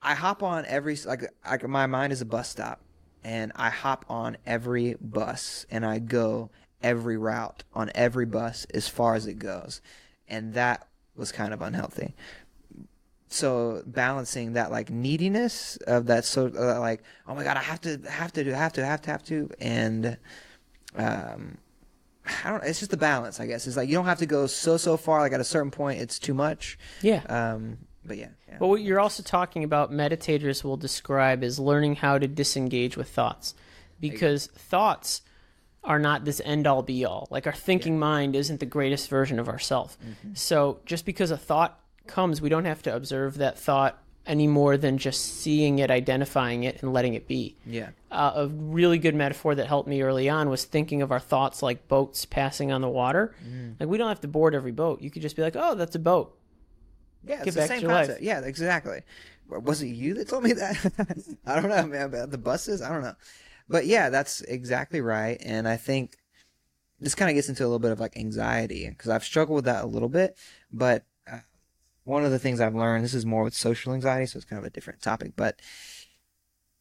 I 0.00 0.14
hop 0.14 0.42
on 0.42 0.64
every 0.66 0.96
like, 1.04 1.24
like 1.44 1.66
my 1.68 1.86
mind 1.86 2.12
is 2.12 2.20
a 2.20 2.24
bus 2.24 2.48
stop, 2.48 2.80
and 3.24 3.52
I 3.56 3.70
hop 3.70 4.04
on 4.08 4.36
every 4.46 4.96
bus 5.00 5.66
and 5.70 5.84
I 5.86 5.98
go 5.98 6.50
every 6.82 7.16
route 7.16 7.62
on 7.74 7.90
every 7.94 8.26
bus 8.26 8.66
as 8.74 8.88
far 8.88 9.14
as 9.14 9.26
it 9.26 9.38
goes, 9.38 9.80
and 10.28 10.54
that 10.54 10.86
was 11.16 11.30
kind 11.32 11.52
of 11.54 11.62
unhealthy. 11.62 12.14
So 13.28 13.82
balancing 13.86 14.52
that 14.54 14.70
like 14.70 14.90
neediness 14.90 15.76
of 15.86 16.06
that 16.06 16.24
so 16.26 16.52
uh, 16.54 16.78
like 16.80 17.02
oh 17.26 17.34
my 17.34 17.42
god 17.44 17.56
I 17.56 17.60
have 17.62 17.80
to 17.82 17.98
have 18.08 18.30
to 18.34 18.44
do 18.44 18.50
have 18.50 18.74
to 18.74 18.84
have 18.84 19.00
to 19.02 19.10
have 19.10 19.24
to 19.24 19.48
and 19.58 20.18
um 20.94 21.56
I 22.44 22.50
don't 22.50 22.62
it's 22.62 22.80
just 22.80 22.92
a 22.92 22.96
balance 22.98 23.40
I 23.40 23.46
guess 23.46 23.66
it's 23.66 23.76
like 23.76 23.88
you 23.88 23.94
don't 23.94 24.04
have 24.04 24.18
to 24.18 24.26
go 24.26 24.46
so 24.46 24.76
so 24.76 24.98
far 24.98 25.20
like 25.20 25.32
at 25.32 25.40
a 25.40 25.44
certain 25.44 25.70
point 25.70 26.00
it's 26.00 26.18
too 26.18 26.34
much 26.34 26.78
Yeah. 27.00 27.22
um 27.28 27.78
but 28.04 28.16
yeah, 28.18 28.28
yeah. 28.48 28.56
But 28.58 28.68
what 28.68 28.82
you're 28.82 29.00
also 29.00 29.22
talking 29.22 29.64
about, 29.64 29.92
meditators 29.92 30.64
will 30.64 30.76
describe 30.76 31.42
as 31.44 31.58
learning 31.58 31.96
how 31.96 32.18
to 32.18 32.26
disengage 32.26 32.96
with 32.96 33.08
thoughts, 33.08 33.54
because 34.00 34.46
thoughts 34.48 35.22
are 35.84 35.98
not 35.98 36.24
this 36.24 36.40
end 36.44 36.66
all 36.66 36.82
be 36.82 37.04
all. 37.04 37.26
Like 37.30 37.46
our 37.46 37.52
thinking 37.52 37.98
mind 37.98 38.36
isn't 38.36 38.60
the 38.60 38.66
greatest 38.66 39.08
version 39.08 39.38
of 39.38 39.48
ourself. 39.48 39.98
Mm-hmm. 40.00 40.34
So 40.34 40.80
just 40.86 41.04
because 41.04 41.30
a 41.30 41.36
thought 41.36 41.80
comes, 42.06 42.40
we 42.40 42.48
don't 42.48 42.64
have 42.64 42.82
to 42.82 42.94
observe 42.94 43.38
that 43.38 43.58
thought 43.58 43.98
any 44.24 44.46
more 44.46 44.76
than 44.76 44.98
just 44.98 45.40
seeing 45.40 45.80
it, 45.80 45.90
identifying 45.90 46.62
it, 46.62 46.80
and 46.82 46.92
letting 46.92 47.14
it 47.14 47.26
be. 47.26 47.56
yeah 47.66 47.88
Uh, 48.10 48.32
a 48.36 48.46
really 48.46 48.98
good 48.98 49.16
metaphor 49.16 49.54
that 49.56 49.66
helped 49.66 49.88
me 49.88 50.02
early 50.02 50.28
on 50.28 50.48
was 50.48 50.64
thinking 50.64 51.02
of 51.02 51.10
our 51.10 51.18
thoughts 51.18 51.62
like 51.62 51.88
boats 51.88 52.24
passing 52.24 52.70
on 52.70 52.80
the 52.80 52.88
water. 52.88 53.34
Mm. 53.44 53.80
Like 53.80 53.88
we 53.88 53.98
don't 53.98 54.08
have 54.08 54.20
to 54.20 54.28
board 54.28 54.54
every 54.54 54.70
boat. 54.70 55.02
You 55.02 55.10
could 55.10 55.22
just 55.22 55.34
be 55.34 55.42
like, 55.42 55.56
"Oh, 55.56 55.74
that's 55.74 55.96
a 55.96 55.98
boat." 55.98 56.38
Yeah, 57.24 57.36
it's 57.36 57.44
Get 57.46 57.54
the 57.54 57.66
same 57.66 57.82
your 57.82 57.90
life. 57.90 58.06
concept. 58.06 58.24
Yeah, 58.24 58.40
exactly. 58.40 59.02
Was 59.48 59.82
it 59.82 59.88
you 59.88 60.14
that 60.14 60.28
told 60.28 60.44
me 60.44 60.52
that? 60.54 61.36
I 61.46 61.60
don't 61.60 61.68
know, 61.68 61.86
man. 61.86 62.06
About 62.06 62.30
the 62.30 62.38
buses, 62.38 62.82
I 62.82 62.88
don't 62.90 63.02
know. 63.02 63.14
But 63.68 63.86
yeah, 63.86 64.08
that's 64.10 64.40
exactly 64.42 65.00
right. 65.00 65.40
And 65.44 65.68
I 65.68 65.76
think 65.76 66.16
this 67.00 67.14
kind 67.14 67.30
of 67.30 67.34
gets 67.34 67.48
into 67.48 67.62
a 67.62 67.66
little 67.66 67.78
bit 67.78 67.92
of 67.92 68.00
like 68.00 68.16
anxiety 68.16 68.88
because 68.88 69.10
I've 69.10 69.24
struggled 69.24 69.56
with 69.56 69.64
that 69.66 69.84
a 69.84 69.86
little 69.86 70.08
bit. 70.08 70.36
But 70.72 71.04
uh, 71.30 71.40
one 72.04 72.24
of 72.24 72.30
the 72.30 72.38
things 72.38 72.60
I've 72.60 72.74
learned, 72.74 73.04
this 73.04 73.14
is 73.14 73.26
more 73.26 73.44
with 73.44 73.54
social 73.54 73.92
anxiety, 73.92 74.26
so 74.26 74.36
it's 74.36 74.46
kind 74.46 74.58
of 74.58 74.64
a 74.66 74.70
different 74.70 75.02
topic. 75.02 75.32
But 75.36 75.60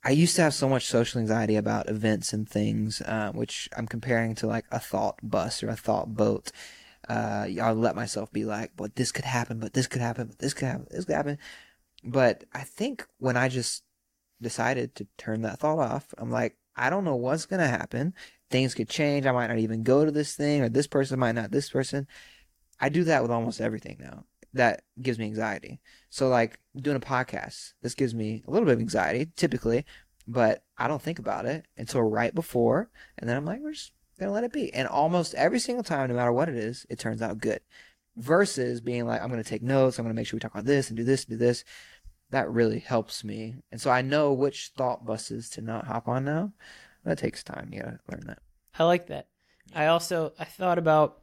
I 0.04 0.12
used 0.12 0.36
to 0.38 0.42
have 0.42 0.54
so 0.54 0.68
much 0.68 0.88
social 0.88 1.22
anxiety 1.22 1.56
about 1.56 1.90
events 1.90 2.34
and 2.34 2.50
things, 2.50 3.02
uh, 3.02 3.32
which 3.34 3.70
I'm 3.78 3.88
comparing 3.88 4.34
to 4.36 4.48
like 4.48 4.66
a 4.72 4.80
thought 4.80 5.20
bus 5.22 5.62
or 5.62 5.70
a 5.70 5.76
thought 5.76 6.16
boat. 6.16 6.52
Uh, 7.10 7.48
I'll 7.62 7.76
let 7.76 7.96
myself 7.96 8.32
be 8.32 8.46
like, 8.46 8.72
but 8.76 8.96
this 8.96 9.12
could 9.12 9.26
happen, 9.26 9.60
but 9.60 9.74
this 9.74 9.88
could 9.88 10.02
happen, 10.02 10.28
but 10.28 10.40
this 10.40 10.54
could 10.54 10.68
happen, 10.68 10.88
this 10.92 11.06
could 11.06 11.16
happen. 11.16 11.38
But 12.04 12.46
I 12.54 12.62
think 12.62 13.06
when 13.18 13.38
I 13.38 13.48
just 13.50 13.84
decided 14.42 14.96
to 14.96 15.08
turn 15.18 15.42
that 15.42 15.60
thought 15.60 15.80
off, 15.80 16.14
I'm 16.18 16.32
like, 16.32 16.58
I 16.76 16.90
don't 16.90 17.04
know 17.04 17.16
what's 17.16 17.46
gonna 17.46 17.68
happen. 17.68 18.14
Things 18.50 18.74
could 18.74 18.90
change. 18.90 19.26
I 19.26 19.32
might 19.32 19.48
not 19.48 19.60
even 19.60 19.84
go 19.84 20.06
to 20.06 20.12
this 20.12 20.36
thing, 20.36 20.62
or 20.62 20.70
this 20.70 20.88
person 20.88 21.20
might 21.20 21.36
not. 21.36 21.52
This 21.52 21.70
person. 21.70 22.08
I 22.80 22.90
do 22.90 23.04
that 23.06 23.22
with 23.22 23.32
almost 23.32 23.62
everything 23.62 23.98
now. 24.00 24.26
That 24.54 24.84
gives 25.02 25.20
me 25.20 25.26
anxiety. 25.26 25.80
So 26.10 26.28
like 26.28 26.60
doing 26.76 26.98
a 26.98 27.00
podcast, 27.00 27.74
this 27.82 27.96
gives 27.96 28.14
me 28.14 28.44
a 28.48 28.52
little 28.52 28.66
bit 28.66 28.74
of 28.74 28.80
anxiety 28.80 29.32
typically, 29.36 29.86
but 30.28 30.64
I 30.78 30.88
don't 30.88 31.02
think 31.02 31.20
about 31.20 31.46
it 31.46 31.66
until 31.78 32.02
right 32.02 32.34
before, 32.34 32.90
and 33.18 33.30
then 33.30 33.38
I'm 33.38 33.46
like, 33.46 33.62
we're 33.62 33.74
just 33.74 33.94
gonna 34.22 34.32
let 34.32 34.44
it 34.44 34.54
be. 34.54 34.74
And 34.74 34.88
almost 34.88 35.34
every 35.36 35.60
single 35.60 35.84
time, 35.84 36.10
no 36.10 36.16
matter 36.16 36.32
what 36.32 36.48
it 36.48 36.56
is, 36.56 36.86
it 36.90 37.00
turns 37.00 37.22
out 37.22 37.40
good. 37.40 37.60
Versus 38.16 38.82
being 38.82 39.06
like, 39.06 39.22
I'm 39.22 39.30
gonna 39.30 39.44
take 39.44 39.64
notes. 39.64 39.98
I'm 39.98 40.06
gonna 40.06 40.14
make 40.14 40.28
sure 40.28 40.38
we 40.38 40.42
talk 40.42 40.54
about 40.54 40.66
this 40.66 40.90
and 40.90 40.98
do 40.98 41.04
this 41.04 41.26
and 41.26 41.32
do 41.32 41.38
this. 41.38 41.64
That 42.30 42.50
really 42.50 42.80
helps 42.80 43.26
me, 43.26 43.56
and 43.74 43.82
so 43.82 43.92
I 43.92 44.02
know 44.02 44.32
which 44.32 44.72
thought 44.78 45.06
buses 45.06 45.50
to 45.52 45.62
not 45.62 45.86
hop 45.86 46.08
on 46.08 46.24
now. 46.24 46.54
That 47.04 47.18
takes 47.18 47.44
time. 47.44 47.70
You 47.74 47.82
gotta 47.82 48.00
learn 48.10 48.24
that. 48.28 48.40
I 48.78 48.86
like 48.86 49.08
that. 49.08 49.28
I 49.76 49.88
also 49.88 50.34
I 50.40 50.46
thought 50.46 50.78
about 50.78 51.20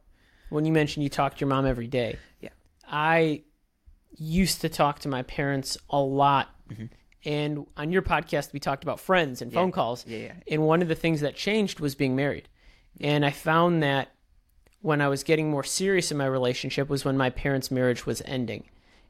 when 0.49 0.65
you 0.65 0.71
mentioned 0.71 1.03
you 1.03 1.09
talk 1.09 1.35
to 1.35 1.39
your 1.39 1.49
mom 1.49 1.65
every 1.65 1.87
day. 1.87 2.17
Yeah. 2.41 2.49
I 2.87 3.43
used 4.15 4.61
to 4.61 4.69
talk 4.69 4.99
to 4.99 5.07
my 5.07 5.23
parents 5.23 5.77
a 5.89 5.99
lot. 5.99 6.49
Mm-hmm. 6.71 6.85
And 7.25 7.65
on 7.75 7.91
your 7.91 8.01
podcast 8.01 8.53
we 8.53 8.59
talked 8.59 8.83
about 8.83 8.99
friends 8.99 9.41
and 9.41 9.51
phone 9.51 9.71
calls. 9.71 10.05
Yeah, 10.07 10.17
yeah. 10.17 10.33
And 10.51 10.63
one 10.63 10.81
of 10.81 10.87
the 10.87 10.95
things 10.95 11.21
that 11.21 11.35
changed 11.35 11.79
was 11.79 11.95
being 11.95 12.15
married. 12.15 12.49
And 12.99 13.25
I 13.25 13.31
found 13.31 13.81
that 13.83 14.09
when 14.81 15.01
I 15.01 15.07
was 15.07 15.23
getting 15.23 15.49
more 15.49 15.63
serious 15.63 16.11
in 16.11 16.17
my 16.17 16.25
relationship 16.25 16.89
was 16.89 17.03
when 17.05 17.17
my 17.17 17.29
parents' 17.29 17.69
marriage 17.71 18.05
was 18.05 18.21
ending. 18.25 18.65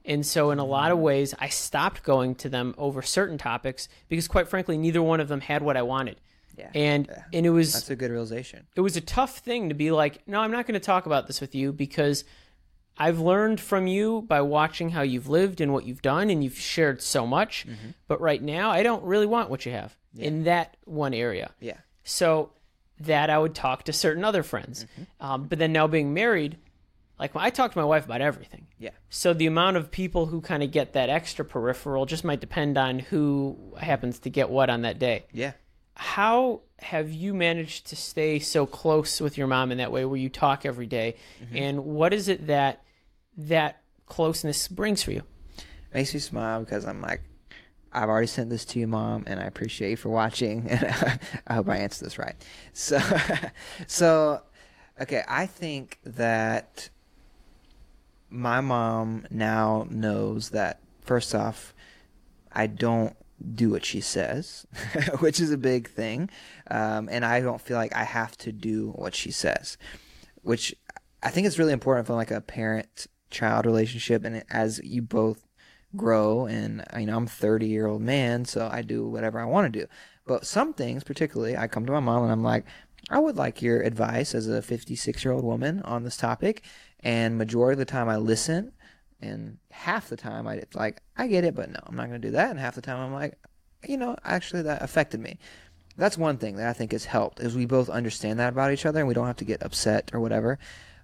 And 0.06 0.26
so, 0.26 0.50
in 0.52 0.60
a 0.60 0.66
lot 0.66 0.92
of 0.92 0.98
ways, 0.98 1.36
I 1.40 1.50
stopped 1.50 2.04
going 2.04 2.34
to 2.36 2.50
them 2.50 2.74
over 2.78 3.02
certain 3.02 3.38
topics 3.38 3.90
because, 4.08 4.28
quite 4.28 4.48
frankly, 4.48 4.78
neither 4.78 5.02
one 5.02 5.20
of 5.20 5.28
them 5.28 5.42
had 5.42 5.62
what 5.62 5.78
I 5.78 5.82
wanted. 5.84 6.20
Yeah. 6.58 6.70
And 6.74 7.08
Yeah. 7.08 7.24
and 7.34 7.46
it 7.46 7.50
was 7.52 7.74
That's 7.74 7.90
a 7.90 7.96
good 7.96 8.10
realization. 8.12 8.66
it 8.76 8.82
was 8.82 8.96
a 8.98 9.02
tough 9.02 9.40
thing 9.40 9.70
to 9.70 9.76
be 9.76 9.92
like, 9.92 10.28
no, 10.28 10.40
I'm 10.40 10.52
not 10.52 10.66
going 10.66 10.80
to 10.80 10.86
talk 10.86 11.06
about 11.06 11.28
this 11.28 11.40
with 11.42 11.54
you 11.54 11.72
because 11.72 12.24
I've 12.98 13.20
learned 13.20 13.62
from 13.62 13.88
you 13.88 14.24
by 14.28 14.42
watching 14.42 14.90
how 14.90 15.02
you've 15.04 15.30
lived 15.30 15.62
and 15.62 15.72
what 15.72 15.86
you've 15.86 16.02
done, 16.02 16.30
and 16.30 16.44
you've 16.44 16.58
shared 16.60 17.02
so 17.02 17.26
much. 17.28 17.66
Mm-hmm. 17.68 17.90
But 18.08 18.20
right 18.20 18.42
now, 18.42 18.72
I 18.72 18.84
don't 18.84 19.04
really 19.04 19.26
want 19.26 19.50
what 19.50 19.66
you 19.66 19.72
have 19.74 19.96
in 20.18 20.44
that 20.46 20.76
one 20.86 21.14
area. 21.14 21.52
Yeah. 21.62 21.78
So 22.04 22.52
that 23.02 23.30
I 23.30 23.38
would 23.38 23.56
talk 23.56 23.84
to 23.84 23.94
certain 23.94 24.24
other 24.24 24.44
friends. 24.44 24.86
Mm-hmm. 24.86 25.26
Um, 25.26 25.44
but 25.46 25.60
then 25.60 25.72
now 25.72 25.88
being 25.88 26.14
married, 26.14 26.58
like 27.20 27.36
I 27.36 27.50
talk 27.50 27.72
to 27.72 27.78
my 27.78 27.86
wife 27.86 28.06
about 28.06 28.22
everything. 28.22 28.68
Yeah. 28.78 28.92
So 29.10 29.34
the 29.34 29.48
amount 29.48 29.78
of 29.78 29.92
people 29.92 30.28
who 30.28 30.42
kind 30.42 30.64
of 30.64 30.72
get 30.72 30.94
that 30.94 31.10
extra 31.10 31.46
peripheral 31.46 32.06
just 32.06 32.24
might 32.24 32.40
depend 32.40 32.78
on 32.78 33.00
who 33.00 33.76
happens 33.80 34.20
to 34.20 34.30
get 34.30 34.50
what 34.50 34.70
on 34.70 34.84
that 34.84 35.00
day. 35.00 35.26
Yeah. 35.32 35.54
How 35.96 36.62
have 36.80 37.12
you 37.12 37.34
managed 37.34 37.88
to 37.88 37.96
stay 37.98 38.40
so 38.40 38.66
close 38.66 39.20
with 39.20 39.38
your 39.38 39.48
mom 39.48 39.72
in 39.72 39.80
that 39.80 39.92
way 39.92 40.06
where 40.06 40.18
you 40.18 40.30
talk 40.30 40.66
every 40.66 40.88
day? 40.88 41.16
And 41.54 41.84
what 41.84 42.14
is 42.14 42.30
it 42.30 42.48
that 42.48 42.84
that 43.36 43.82
closeness 44.06 44.68
brings 44.70 45.04
for 45.04 45.12
you? 45.12 45.24
makes 45.94 46.14
me 46.14 46.20
smile 46.20 46.62
because 46.62 46.86
I'm 46.86 47.02
like, 47.02 47.22
I've 47.92 48.10
already 48.10 48.28
sent 48.28 48.50
this 48.50 48.66
to 48.66 48.80
you, 48.80 48.88
mom, 48.88 49.24
and 49.28 49.40
I 49.40 49.44
appreciate 49.44 49.92
you 49.92 49.98
for 49.98 50.10
watching. 50.10 50.68
And 50.70 51.20
I 51.48 51.54
hope 51.56 51.70
I 51.70 51.78
answered 51.78 52.06
this 52.06 52.18
right. 52.18 52.36
So, 52.74 53.00
so, 53.88 54.42
okay, 55.02 55.24
I 55.28 55.46
think 55.46 56.00
that 56.04 56.90
my 58.30 58.62
mom 58.62 59.26
now 59.32 59.88
knows 59.90 60.50
that 60.52 60.80
first 61.02 61.34
off, 61.34 61.74
I 62.52 62.68
don't 62.68 63.16
do 63.56 63.70
what 63.70 63.86
she 63.86 64.02
says, 64.02 64.68
which 65.20 65.40
is 65.40 65.52
a 65.52 65.58
big 65.58 65.90
thing, 65.90 66.30
um, 66.70 67.10
and 67.12 67.26
I 67.26 67.42
don't 67.42 67.62
feel 67.62 67.78
like 67.78 67.96
I 67.96 68.04
have 68.04 68.38
to 68.40 68.52
do 68.52 68.92
what 68.96 69.16
she 69.16 69.32
says, 69.32 69.78
which 70.42 70.76
I 71.24 71.30
think 71.30 71.48
is 71.48 71.58
really 71.58 71.74
important 71.74 72.08
for 72.08 72.14
like 72.14 72.32
a 72.32 72.42
parent-child 72.42 73.66
relationship, 73.66 74.24
and 74.26 74.44
as 74.50 74.80
you 74.84 75.02
both 75.02 75.49
grow 75.96 76.46
and 76.46 76.84
you 76.98 77.06
know 77.06 77.18
I'm 77.18 77.26
a 77.26 77.28
30 77.28 77.68
year 77.68 77.88
old 77.88 78.02
man 78.02 78.46
so 78.46 78.70
I 78.72 78.82
do 78.82 79.08
whatever 79.08 79.40
I 79.40 79.46
want 79.46 79.72
to 79.72 79.80
do. 79.80 79.88
But 80.26 80.46
some 80.46 80.74
things 80.74 81.04
particularly 81.04 81.58
I 81.58 81.68
come 81.68 81.86
to 81.86 81.92
my 81.92 82.00
mom 82.00 82.24
and 82.24 82.32
I'm 82.32 82.44
like 82.44 82.66
I 83.10 83.20
would 83.20 83.38
like 83.38 83.62
your 83.62 83.82
advice 83.82 84.36
as 84.36 84.48
a 84.48 84.62
56 84.62 85.24
year 85.24 85.34
old 85.34 85.44
woman 85.44 85.82
on 85.84 86.04
this 86.04 86.18
topic. 86.18 86.64
And 87.02 87.38
majority 87.38 87.74
of 87.74 87.80
the 87.80 87.86
time 87.92 88.10
I 88.10 88.18
listen 88.18 88.74
and 89.22 89.58
half 89.72 90.10
the 90.10 90.18
time 90.18 90.48
I 90.48 90.64
like 90.74 91.02
I 91.18 91.28
get 91.28 91.44
it 91.44 91.56
but 91.56 91.70
no 91.70 91.80
I'm 91.86 91.96
not 91.96 92.10
going 92.10 92.22
to 92.22 92.28
do 92.28 92.34
that. 92.34 92.52
And 92.52 92.60
half 92.60 92.76
the 92.76 92.82
time 92.82 93.00
I'm 93.00 93.14
like 93.14 93.38
you 93.88 93.98
know 93.98 94.16
actually 94.24 94.64
that 94.64 94.82
affected 94.82 95.20
me. 95.20 95.40
That's 95.98 96.18
one 96.18 96.38
thing 96.38 96.56
that 96.58 96.70
I 96.70 96.74
think 96.74 96.94
has 96.94 97.06
helped 97.06 97.42
is 97.42 97.56
we 97.56 97.66
both 97.66 97.90
understand 97.90 98.40
that 98.40 98.54
about 98.54 98.72
each 98.72 98.86
other 98.86 99.00
and 99.00 99.08
we 99.08 99.14
don't 99.14 99.28
have 99.28 99.38
to 99.38 99.46
get 99.46 99.64
upset 99.64 100.12
or 100.14 100.22
whatever 100.22 100.60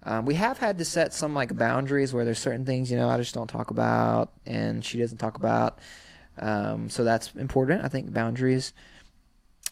um, 0.06 0.26
we 0.26 0.36
have 0.36 0.58
had 0.60 0.78
to 0.78 0.86
set 0.86 1.14
some 1.14 1.34
like 1.34 1.56
boundaries 1.58 2.14
where 2.14 2.24
there's 2.26 2.40
certain 2.40 2.66
things 2.66 2.92
you 2.92 2.98
know 2.98 3.10
I 3.10 3.18
just 3.18 3.34
don't 3.34 3.50
talk 3.50 3.72
about 3.72 4.32
and 4.46 4.84
she 4.84 5.00
doesn't 5.00 5.18
talk 5.18 5.38
about. 5.38 5.80
Um, 6.38 6.90
so 6.90 7.04
that's 7.04 7.34
important. 7.36 7.84
I 7.84 7.88
think 7.88 8.14
boundaries 8.14 8.74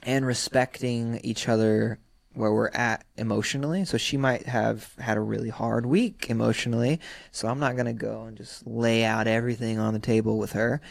and 0.01 0.25
respecting 0.25 1.19
each 1.23 1.47
other 1.47 1.99
where 2.33 2.51
we're 2.51 2.69
at 2.69 3.05
emotionally. 3.15 3.85
So 3.85 3.97
she 3.97 4.17
might 4.17 4.47
have 4.47 4.93
had 4.97 5.17
a 5.17 5.21
really 5.21 5.49
hard 5.49 5.85
week 5.85 6.29
emotionally. 6.29 6.99
So 7.31 7.47
I'm 7.47 7.59
not 7.59 7.77
gonna 7.77 7.93
go 7.93 8.23
and 8.23 8.35
just 8.37 8.65
lay 8.65 9.05
out 9.05 9.27
everything 9.27 9.79
on 9.79 9.93
the 9.93 9.99
table 9.99 10.37
with 10.37 10.53
her. 10.53 10.81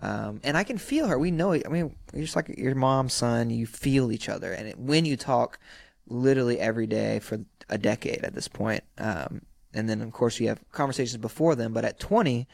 Um, 0.00 0.40
and 0.44 0.56
I 0.56 0.64
can 0.64 0.78
feel 0.78 1.06
her. 1.06 1.18
We 1.18 1.30
know. 1.30 1.52
I 1.52 1.68
mean, 1.68 1.94
you're 2.12 2.22
just 2.22 2.36
like 2.36 2.48
your 2.56 2.74
mom, 2.74 3.08
son. 3.08 3.50
You 3.50 3.66
feel 3.66 4.12
each 4.12 4.28
other, 4.28 4.52
and 4.52 4.68
it, 4.68 4.78
when 4.78 5.04
you 5.04 5.16
talk, 5.16 5.58
literally 6.06 6.58
every 6.60 6.86
day 6.86 7.18
for 7.18 7.40
a 7.68 7.78
decade 7.78 8.24
at 8.24 8.34
this 8.34 8.48
point. 8.48 8.84
Um, 8.98 9.42
and 9.74 9.88
then 9.88 10.00
of 10.00 10.12
course 10.12 10.40
we 10.40 10.46
have 10.46 10.60
conversations 10.72 11.18
before 11.18 11.54
them, 11.54 11.72
but 11.72 11.84
at 11.84 12.00
20, 12.00 12.46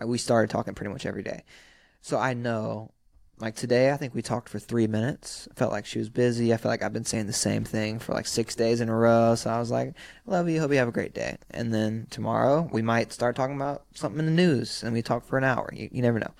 uh, 0.00 0.06
we 0.06 0.18
started 0.18 0.50
talking 0.50 0.74
pretty 0.74 0.92
much 0.92 1.06
every 1.06 1.22
day. 1.22 1.44
So 2.00 2.18
I 2.18 2.34
know, 2.34 2.92
like 3.38 3.54
today, 3.54 3.90
I 3.90 3.96
think 3.96 4.14
we 4.14 4.22
talked 4.22 4.48
for 4.48 4.58
three 4.58 4.86
minutes. 4.86 5.48
I 5.50 5.54
felt 5.54 5.72
like 5.72 5.86
she 5.86 5.98
was 5.98 6.08
busy. 6.08 6.52
I 6.52 6.56
feel 6.56 6.70
like 6.70 6.82
I've 6.82 6.92
been 6.92 7.04
saying 7.04 7.26
the 7.26 7.32
same 7.32 7.64
thing 7.64 7.98
for 7.98 8.12
like 8.12 8.26
six 8.26 8.54
days 8.54 8.80
in 8.80 8.88
a 8.88 8.96
row. 8.96 9.34
So 9.34 9.50
I 9.50 9.58
was 9.58 9.70
like, 9.70 9.94
love 10.26 10.48
you. 10.48 10.60
Hope 10.60 10.70
you 10.70 10.78
have 10.78 10.88
a 10.88 10.92
great 10.92 11.14
day. 11.14 11.36
And 11.50 11.72
then 11.72 12.06
tomorrow 12.10 12.68
we 12.72 12.82
might 12.82 13.12
start 13.12 13.36
talking 13.36 13.56
about 13.56 13.84
something 13.94 14.18
in 14.18 14.26
the 14.26 14.32
news 14.32 14.82
and 14.82 14.92
we 14.92 15.02
talk 15.02 15.24
for 15.24 15.38
an 15.38 15.44
hour. 15.44 15.70
You, 15.72 15.88
you 15.92 16.02
never 16.02 16.18
know. 16.18 16.32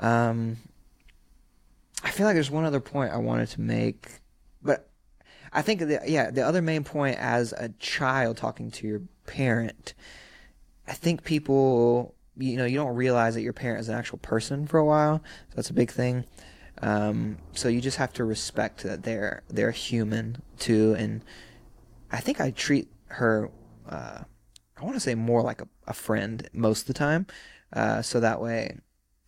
Um, 0.00 0.56
I 2.02 2.10
feel 2.10 2.26
like 2.26 2.34
there's 2.34 2.50
one 2.50 2.64
other 2.64 2.80
point 2.80 3.12
I 3.12 3.18
wanted 3.18 3.48
to 3.50 3.60
make, 3.60 4.08
but 4.62 4.88
I 5.52 5.62
think 5.62 5.80
the, 5.80 6.00
yeah, 6.06 6.30
the 6.30 6.42
other 6.42 6.62
main 6.62 6.84
point 6.84 7.18
as 7.18 7.52
a 7.52 7.68
child 7.78 8.36
talking 8.38 8.70
to 8.72 8.86
your 8.86 9.02
parent, 9.26 9.94
I 10.86 10.92
think 10.92 11.24
people 11.24 12.14
you 12.36 12.56
know 12.56 12.64
you 12.64 12.76
don't 12.76 12.94
realize 12.94 13.34
that 13.34 13.42
your 13.42 13.52
parent 13.52 13.80
is 13.80 13.88
an 13.88 13.94
actual 13.94 14.18
person 14.18 14.66
for 14.66 14.78
a 14.78 14.84
while. 14.84 15.22
So 15.50 15.56
that's 15.56 15.70
a 15.70 15.74
big 15.74 15.90
thing. 15.90 16.24
Um, 16.80 17.38
so 17.52 17.68
you 17.68 17.80
just 17.80 17.98
have 17.98 18.12
to 18.14 18.24
respect 18.24 18.82
that 18.82 19.02
they're 19.02 19.42
they're 19.48 19.70
human 19.70 20.42
too, 20.58 20.94
and 20.98 21.22
I 22.10 22.20
think 22.20 22.40
I 22.40 22.50
treat 22.50 22.88
her. 23.08 23.50
Uh, 23.88 24.22
I 24.76 24.84
want 24.84 24.96
to 24.96 25.00
say 25.00 25.14
more 25.14 25.42
like 25.42 25.60
a, 25.60 25.68
a 25.86 25.92
friend 25.92 26.48
most 26.52 26.82
of 26.82 26.86
the 26.88 26.94
time. 26.94 27.26
Uh, 27.72 28.02
so 28.02 28.20
that 28.20 28.40
way, 28.40 28.78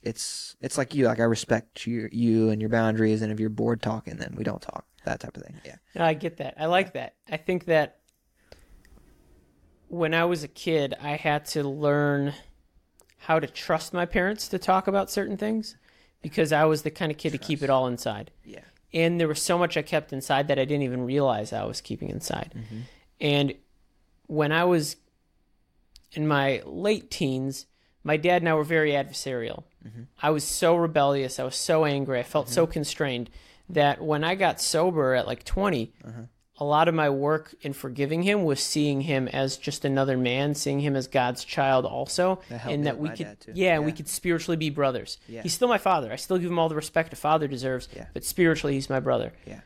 it's 0.02 0.56
it's 0.60 0.78
like 0.78 0.94
you. 0.94 1.06
Like 1.06 1.20
I 1.20 1.24
respect 1.24 1.86
you 1.86 2.08
you 2.10 2.50
and 2.50 2.60
your 2.60 2.70
boundaries, 2.70 3.22
and 3.22 3.30
if 3.30 3.38
you're 3.38 3.50
bored 3.50 3.82
talking, 3.82 4.16
then 4.16 4.34
we 4.36 4.44
don't 4.44 4.62
talk. 4.62 4.86
That 5.04 5.20
type 5.20 5.36
of 5.36 5.42
thing. 5.42 5.60
Yeah. 5.64 5.76
No, 5.94 6.04
I 6.04 6.14
get 6.14 6.38
that. 6.38 6.54
I 6.58 6.66
like 6.66 6.94
that. 6.94 7.14
I 7.30 7.36
think 7.36 7.66
that 7.66 8.00
when 9.88 10.14
I 10.14 10.24
was 10.24 10.42
a 10.42 10.48
kid, 10.48 10.94
I 11.00 11.16
had 11.16 11.44
to 11.46 11.62
learn 11.62 12.34
how 13.18 13.38
to 13.38 13.46
trust 13.46 13.92
my 13.92 14.06
parents 14.06 14.48
to 14.48 14.58
talk 14.58 14.86
about 14.86 15.10
certain 15.10 15.36
things 15.36 15.76
because 16.20 16.52
I 16.52 16.64
was 16.64 16.82
the 16.82 16.90
kind 16.90 17.12
of 17.12 17.18
kid 17.18 17.32
to 17.32 17.38
keep 17.38 17.62
it 17.62 17.70
all 17.70 17.86
inside. 17.86 18.30
Yeah. 18.44 18.60
And 18.92 19.20
there 19.20 19.28
was 19.28 19.42
so 19.42 19.58
much 19.58 19.76
I 19.76 19.82
kept 19.82 20.12
inside 20.12 20.48
that 20.48 20.58
I 20.58 20.64
didn't 20.64 20.82
even 20.82 21.04
realize 21.04 21.52
I 21.52 21.64
was 21.64 21.80
keeping 21.80 22.10
inside. 22.10 22.54
Mm-hmm. 22.56 22.80
And 23.20 23.54
when 24.26 24.52
I 24.52 24.64
was 24.64 24.96
in 26.12 26.26
my 26.26 26.62
late 26.64 27.10
teens, 27.10 27.66
my 28.02 28.16
dad 28.16 28.42
and 28.42 28.48
I 28.48 28.54
were 28.54 28.64
very 28.64 28.92
adversarial. 28.92 29.64
Mm-hmm. 29.86 30.02
I 30.22 30.30
was 30.30 30.44
so 30.44 30.76
rebellious. 30.76 31.38
I 31.38 31.44
was 31.44 31.56
so 31.56 31.84
angry. 31.84 32.20
I 32.20 32.22
felt 32.22 32.48
so 32.48 32.64
mm-hmm. 32.64 32.72
constrained 32.72 33.30
that 33.68 34.02
when 34.02 34.24
I 34.24 34.34
got 34.34 34.60
sober 34.60 35.14
at 35.14 35.26
like 35.26 35.44
20, 35.44 35.92
a 36.58 36.64
lot 36.64 36.86
of 36.86 36.94
my 36.94 37.10
work 37.10 37.54
in 37.62 37.72
forgiving 37.72 38.22
him 38.22 38.44
was 38.44 38.60
seeing 38.60 39.00
him 39.00 39.26
as 39.28 39.56
just 39.56 39.84
another 39.84 40.16
man, 40.16 40.54
seeing 40.54 40.80
him 40.80 40.94
as 40.94 41.08
God's 41.08 41.44
child 41.44 41.84
also, 41.84 42.40
That 42.48 42.66
and 42.66 42.86
that 42.86 42.98
we 42.98 43.08
could, 43.10 43.40
too. 43.40 43.52
yeah, 43.54 43.78
we 43.80 43.90
could 43.90 44.06
spiritually 44.08 44.56
be 44.56 44.70
brothers. 44.70 45.18
Yeah. 45.26 45.42
He's 45.42 45.54
still 45.54 45.66
my 45.68 45.78
father. 45.78 46.12
I 46.12 46.16
still 46.16 46.38
give 46.38 46.50
him 46.50 46.58
all 46.58 46.68
the 46.68 46.76
respect 46.76 47.12
a 47.12 47.16
father 47.16 47.48
deserves, 47.48 47.88
Yeah. 47.94 48.06
but 48.12 48.22
spiritually, 48.24 48.74
he's 48.74 48.88
my 48.88 49.00
brother 49.00 49.32
Yeah. 49.46 49.60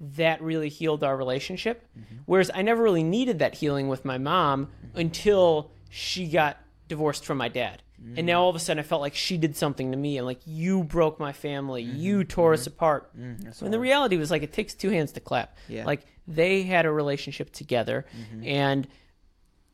that 0.00 0.40
really 0.40 0.70
healed 0.70 1.04
our 1.04 1.16
relationship. 1.16 1.84
Mm-hmm. 1.98 2.16
Whereas 2.24 2.50
I 2.54 2.62
never 2.62 2.82
really 2.82 3.02
needed 3.04 3.38
that 3.40 3.56
healing 3.56 3.88
with 3.88 4.04
my 4.06 4.16
mom 4.16 4.68
until 4.94 5.70
she 5.90 6.26
got 6.28 6.56
divorced 6.88 7.24
from 7.26 7.36
my 7.36 7.48
dad. 7.48 7.82
And 8.02 8.18
Mm. 8.18 8.24
now 8.24 8.42
all 8.42 8.48
of 8.48 8.56
a 8.56 8.58
sudden 8.58 8.80
I 8.80 8.82
felt 8.82 9.02
like 9.02 9.14
she 9.14 9.36
did 9.36 9.56
something 9.56 9.90
to 9.92 9.96
me. 9.96 10.16
I'm 10.16 10.24
like, 10.24 10.40
you 10.46 10.84
broke 10.84 11.20
my 11.20 11.32
family. 11.32 11.84
Mm-hmm. 11.84 11.98
You 11.98 12.24
tore 12.24 12.54
us 12.54 12.62
mm-hmm. 12.62 12.74
apart. 12.74 13.16
Mm-hmm. 13.16 13.64
and 13.64 13.74
the 13.74 13.78
reality 13.78 14.16
was 14.16 14.30
like, 14.30 14.42
it 14.42 14.52
takes 14.52 14.74
two 14.74 14.88
hands 14.88 15.12
to 15.12 15.20
clap. 15.20 15.56
Yeah. 15.68 15.84
Like 15.84 16.06
they 16.26 16.62
had 16.62 16.86
a 16.86 16.92
relationship 16.92 17.52
together 17.52 18.06
mm-hmm. 18.16 18.46
and 18.46 18.88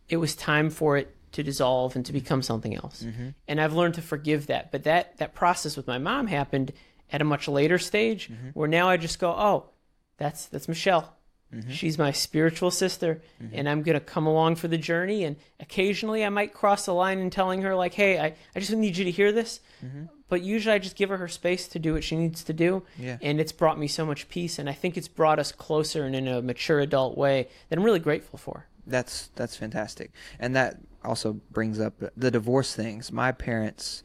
it 0.08 0.16
was 0.16 0.34
time 0.34 0.70
for 0.70 0.96
it 0.96 1.14
to 1.32 1.42
dissolve 1.42 1.94
and 1.96 2.04
to 2.06 2.12
become 2.12 2.42
something 2.42 2.74
else. 2.74 3.04
And 3.46 3.60
I've 3.60 3.74
learned 3.74 3.94
to 3.94 4.02
forgive 4.02 4.46
that. 4.48 4.72
But 4.72 4.84
that, 4.84 5.18
that 5.18 5.34
process 5.34 5.76
with 5.76 5.86
my 5.86 5.98
mom 5.98 6.26
happened 6.26 6.72
at 7.12 7.20
a 7.20 7.24
much 7.24 7.46
later 7.46 7.78
stage 7.78 8.30
where 8.54 8.68
now 8.68 8.88
I 8.88 8.96
just 8.96 9.18
go, 9.18 9.30
oh, 9.30 9.70
that's 10.16 10.46
that's 10.46 10.66
Michelle. 10.66 11.14
Mm-hmm. 11.56 11.70
She's 11.70 11.96
my 11.96 12.12
spiritual 12.12 12.70
sister, 12.70 13.22
mm-hmm. 13.42 13.54
and 13.56 13.68
I'm 13.68 13.82
gonna 13.82 14.00
come 14.00 14.26
along 14.26 14.56
for 14.56 14.68
the 14.68 14.76
journey. 14.76 15.24
And 15.24 15.36
occasionally, 15.58 16.24
I 16.24 16.28
might 16.28 16.52
cross 16.52 16.84
the 16.86 16.92
line 16.92 17.18
in 17.18 17.30
telling 17.30 17.62
her, 17.62 17.74
like, 17.74 17.94
"Hey, 17.94 18.18
I, 18.18 18.34
I 18.54 18.60
just 18.60 18.72
need 18.72 18.96
you 18.96 19.04
to 19.04 19.10
hear 19.10 19.32
this." 19.32 19.60
Mm-hmm. 19.84 20.04
But 20.28 20.42
usually, 20.42 20.74
I 20.74 20.78
just 20.78 20.96
give 20.96 21.08
her 21.08 21.16
her 21.18 21.28
space 21.28 21.68
to 21.68 21.78
do 21.78 21.94
what 21.94 22.02
she 22.04 22.16
needs 22.16 22.42
to 22.44 22.52
do, 22.52 22.82
Yeah. 22.98 23.16
and 23.22 23.40
it's 23.40 23.52
brought 23.52 23.78
me 23.78 23.86
so 23.86 24.04
much 24.04 24.28
peace. 24.28 24.58
And 24.58 24.68
I 24.68 24.72
think 24.72 24.96
it's 24.96 25.08
brought 25.08 25.38
us 25.38 25.52
closer 25.52 26.04
and 26.04 26.16
in 26.16 26.26
a 26.26 26.42
mature 26.42 26.80
adult 26.80 27.16
way 27.16 27.48
that 27.68 27.78
I'm 27.78 27.84
really 27.84 28.00
grateful 28.00 28.38
for. 28.38 28.66
That's 28.86 29.28
that's 29.36 29.56
fantastic, 29.56 30.10
and 30.38 30.54
that 30.56 30.78
also 31.04 31.34
brings 31.50 31.80
up 31.80 31.94
the 32.16 32.30
divorce 32.30 32.74
things. 32.74 33.12
My 33.12 33.32
parents, 33.32 34.02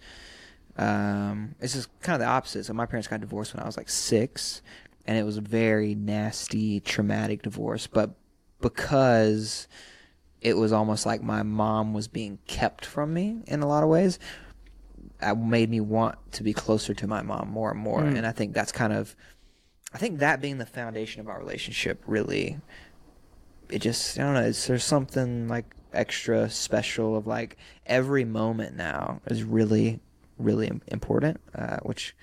um, 0.77 1.55
it's 1.59 1.73
just 1.73 1.89
kind 2.01 2.15
of 2.15 2.19
the 2.21 2.31
opposite. 2.31 2.65
So 2.65 2.73
my 2.73 2.85
parents 2.85 3.07
got 3.07 3.19
divorced 3.21 3.53
when 3.53 3.63
I 3.63 3.65
was 3.65 3.77
like 3.77 3.89
six, 3.89 4.61
and 5.05 5.17
it 5.17 5.23
was 5.23 5.37
a 5.37 5.41
very 5.41 5.95
nasty, 5.95 6.79
traumatic 6.79 7.41
divorce. 7.41 7.87
But 7.87 8.11
because 8.61 9.67
it 10.41 10.57
was 10.57 10.71
almost 10.71 11.05
like 11.05 11.21
my 11.21 11.43
mom 11.43 11.93
was 11.93 12.07
being 12.07 12.39
kept 12.47 12.85
from 12.85 13.13
me 13.13 13.43
in 13.47 13.61
a 13.61 13.67
lot 13.67 13.83
of 13.83 13.89
ways, 13.89 14.19
it 15.21 15.37
made 15.37 15.69
me 15.69 15.79
want 15.79 16.17
to 16.33 16.43
be 16.43 16.53
closer 16.53 16.93
to 16.93 17.07
my 17.07 17.21
mom 17.21 17.49
more 17.49 17.71
and 17.71 17.79
more. 17.79 18.03
And 18.03 18.25
I 18.25 18.31
think 18.31 18.53
that's 18.53 18.71
kind 18.71 18.93
of, 18.93 19.15
I 19.93 19.97
think 19.97 20.19
that 20.19 20.41
being 20.41 20.57
the 20.57 20.65
foundation 20.65 21.21
of 21.21 21.27
our 21.27 21.39
relationship 21.39 22.01
really 22.07 22.59
it 23.71 23.79
just 23.79 24.19
I 24.19 24.23
don't 24.23 24.33
know. 24.33 24.43
It's, 24.43 24.67
there's 24.67 24.83
something 24.83 25.47
like 25.47 25.65
extra 25.93 26.49
special 26.49 27.17
of 27.17 27.27
like 27.27 27.57
every 27.85 28.25
moment 28.25 28.75
now 28.75 29.21
is 29.25 29.43
really 29.43 29.99
really 30.37 30.71
important 30.87 31.39
uh, 31.53 31.77
which 31.83 32.15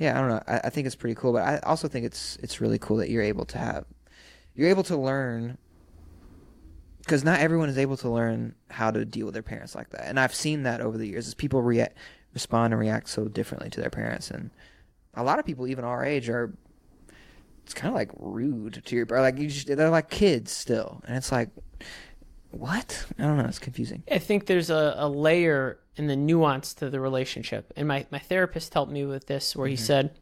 yeah 0.00 0.18
i 0.18 0.20
don't 0.20 0.30
know. 0.30 0.42
I, 0.48 0.60
I 0.64 0.70
think 0.70 0.88
it's 0.88 0.96
pretty 0.96 1.14
cool 1.14 1.32
but 1.32 1.42
i 1.42 1.58
also 1.58 1.86
think 1.86 2.04
it's 2.04 2.36
it's 2.42 2.60
really 2.60 2.78
cool 2.80 2.96
that 2.96 3.08
you're 3.10 3.22
able 3.22 3.44
to 3.44 3.58
have 3.58 3.84
you're 4.56 4.68
able 4.68 4.82
to 4.84 4.96
learn 4.96 5.56
because 6.98 7.24
not 7.24 7.40
everyone 7.40 7.68
is 7.68 7.78
able 7.78 7.96
to 7.98 8.10
learn 8.10 8.54
how 8.70 8.90
to 8.90 9.04
deal 9.04 9.26
with 9.26 9.34
their 9.34 9.42
parents 9.42 9.74
like 9.74 9.90
that. 9.90 10.06
And 10.06 10.18
i've 10.18 10.34
seen 10.34 10.64
that 10.64 10.80
over 10.80 10.98
the 10.98 11.06
years 11.06 11.28
as 11.28 11.34
people 11.34 11.62
react 11.62 11.96
respond 12.32 12.72
and 12.72 12.80
react 12.80 13.08
so 13.08 13.26
differently 13.26 13.70
to 13.70 13.80
their 13.80 13.90
parents. 13.90 14.30
And 14.30 14.50
a 15.14 15.24
lot 15.24 15.38
of 15.38 15.46
people 15.46 15.66
even 15.66 15.84
our 15.84 16.04
age 16.04 16.28
are 16.28 16.52
it's 17.64 17.74
kind 17.74 17.88
of 17.88 17.94
like 17.94 18.10
rude 18.18 18.82
to 18.84 18.96
your 18.96 19.06
or 19.10 19.20
like 19.20 19.38
you 19.38 19.48
just, 19.48 19.66
they're 19.66 19.90
like 19.90 20.10
kids 20.10 20.50
still. 20.50 21.02
And 21.06 21.16
it's 21.16 21.32
like 21.32 21.50
what? 22.50 23.06
I 23.18 23.22
don't 23.22 23.36
know. 23.36 23.44
It's 23.44 23.58
confusing. 23.58 24.02
I 24.10 24.18
think 24.18 24.46
there's 24.46 24.70
a, 24.70 24.94
a 24.96 25.08
layer 25.08 25.78
in 25.96 26.06
the 26.06 26.16
nuance 26.16 26.74
to 26.74 26.90
the 26.90 27.00
relationship. 27.00 27.72
And 27.76 27.86
my, 27.88 28.06
my 28.10 28.18
therapist 28.18 28.74
helped 28.74 28.92
me 28.92 29.04
with 29.04 29.26
this 29.26 29.54
where 29.54 29.68
he 29.68 29.74
mm-hmm. 29.74 29.84
said, 29.84 30.18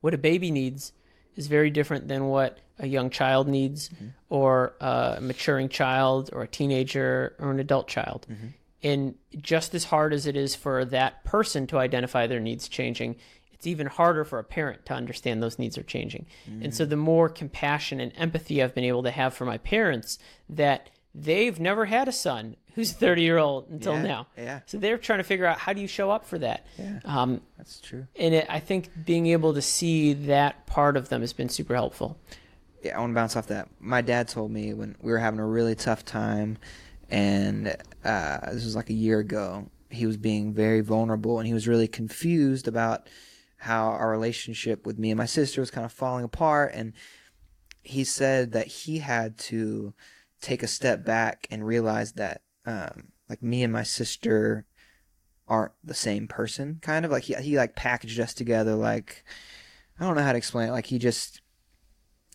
what 0.00 0.14
a 0.14 0.18
baby 0.18 0.50
needs 0.50 0.92
is 1.36 1.46
very 1.46 1.70
different 1.70 2.08
than 2.08 2.26
what 2.26 2.58
a 2.78 2.86
young 2.86 3.10
child 3.10 3.48
needs 3.48 3.88
mm-hmm. 3.88 4.08
or 4.28 4.74
a 4.80 5.18
maturing 5.20 5.68
child 5.68 6.30
or 6.32 6.42
a 6.42 6.48
teenager 6.48 7.34
or 7.38 7.50
an 7.50 7.60
adult 7.60 7.88
child. 7.88 8.26
Mm-hmm. 8.30 8.46
And 8.82 9.14
just 9.36 9.74
as 9.74 9.84
hard 9.84 10.12
as 10.12 10.26
it 10.26 10.36
is 10.36 10.54
for 10.54 10.84
that 10.84 11.24
person 11.24 11.66
to 11.68 11.78
identify 11.78 12.28
their 12.28 12.38
needs 12.38 12.68
changing, 12.68 13.16
it's 13.50 13.66
even 13.66 13.88
harder 13.88 14.24
for 14.24 14.38
a 14.38 14.44
parent 14.44 14.86
to 14.86 14.94
understand 14.94 15.42
those 15.42 15.58
needs 15.58 15.76
are 15.76 15.82
changing. 15.82 16.26
And 16.62 16.72
so 16.72 16.84
the 16.84 16.96
more 16.96 17.28
compassion 17.28 17.98
and 17.98 18.12
empathy 18.16 18.62
I've 18.62 18.76
been 18.76 18.84
able 18.84 19.02
to 19.02 19.10
have 19.10 19.34
for 19.34 19.44
my 19.44 19.58
parents 19.58 20.20
that 20.48 20.90
they've 21.22 21.58
never 21.58 21.84
had 21.86 22.08
a 22.08 22.12
son 22.12 22.56
who's 22.74 22.92
30 22.92 23.22
year 23.22 23.38
old 23.38 23.68
until 23.70 23.94
Yeah, 23.94 24.02
now. 24.02 24.26
yeah. 24.36 24.60
So 24.66 24.78
they're 24.78 24.98
trying 24.98 25.18
to 25.18 25.24
figure 25.24 25.46
out 25.46 25.58
how 25.58 25.72
do 25.72 25.80
you 25.80 25.88
show 25.88 26.10
up 26.10 26.24
for 26.26 26.38
that. 26.38 26.64
Yeah. 26.78 27.00
Um, 27.04 27.40
that's 27.56 27.80
true 27.80 28.06
and 28.16 28.34
it, 28.34 28.46
I 28.48 28.60
think 28.60 28.90
being 29.04 29.26
able 29.26 29.54
to 29.54 29.62
see 29.62 30.12
that 30.12 30.66
part 30.66 30.96
of 30.96 31.08
them 31.08 31.20
has 31.22 31.32
been 31.32 31.48
super 31.48 31.74
helpful. 31.74 32.18
yeah, 32.84 32.96
I 32.96 33.00
want 33.00 33.10
to 33.10 33.14
bounce 33.14 33.34
off 33.36 33.48
that. 33.48 33.68
My 33.80 34.00
dad 34.00 34.28
told 34.28 34.50
me 34.52 34.74
when 34.74 34.96
we 35.02 35.10
were 35.10 35.18
having 35.18 35.40
a 35.40 35.46
really 35.46 35.74
tough 35.74 36.04
time, 36.04 36.58
and 37.10 37.76
uh, 38.04 38.52
this 38.52 38.64
was 38.64 38.76
like 38.76 38.90
a 38.90 38.94
year 38.94 39.18
ago. 39.18 39.68
He 39.90 40.06
was 40.06 40.16
being 40.16 40.52
very 40.52 40.80
vulnerable, 40.82 41.38
and 41.38 41.46
he 41.48 41.54
was 41.54 41.66
really 41.66 41.88
confused 41.88 42.68
about 42.68 43.08
how 43.56 43.88
our 43.88 44.10
relationship 44.10 44.86
with 44.86 44.98
me 44.98 45.10
and 45.10 45.18
my 45.18 45.26
sister 45.26 45.60
was 45.60 45.70
kind 45.70 45.84
of 45.84 45.92
falling 45.92 46.24
apart. 46.24 46.72
And 46.74 46.92
he 47.82 48.04
said 48.04 48.52
that 48.52 48.66
he 48.68 48.98
had 48.98 49.38
to 49.38 49.94
take 50.40 50.62
a 50.62 50.68
step 50.68 51.04
back 51.04 51.46
and 51.50 51.66
realize 51.66 52.12
that, 52.12 52.42
um, 52.66 53.08
like 53.28 53.42
me 53.42 53.62
and 53.62 53.72
my 53.72 53.82
sister 53.82 54.66
aren't 55.46 55.72
the 55.82 55.94
same 55.94 56.28
person. 56.28 56.78
Kind 56.82 57.04
of 57.04 57.10
like 57.10 57.24
he 57.24 57.34
he 57.34 57.56
like 57.56 57.76
packaged 57.76 58.20
us 58.20 58.34
together. 58.34 58.74
Like 58.74 59.24
I 59.98 60.04
don't 60.04 60.16
know 60.16 60.22
how 60.22 60.32
to 60.32 60.38
explain 60.38 60.68
it. 60.68 60.72
Like 60.72 60.86
he 60.86 60.98
just 60.98 61.40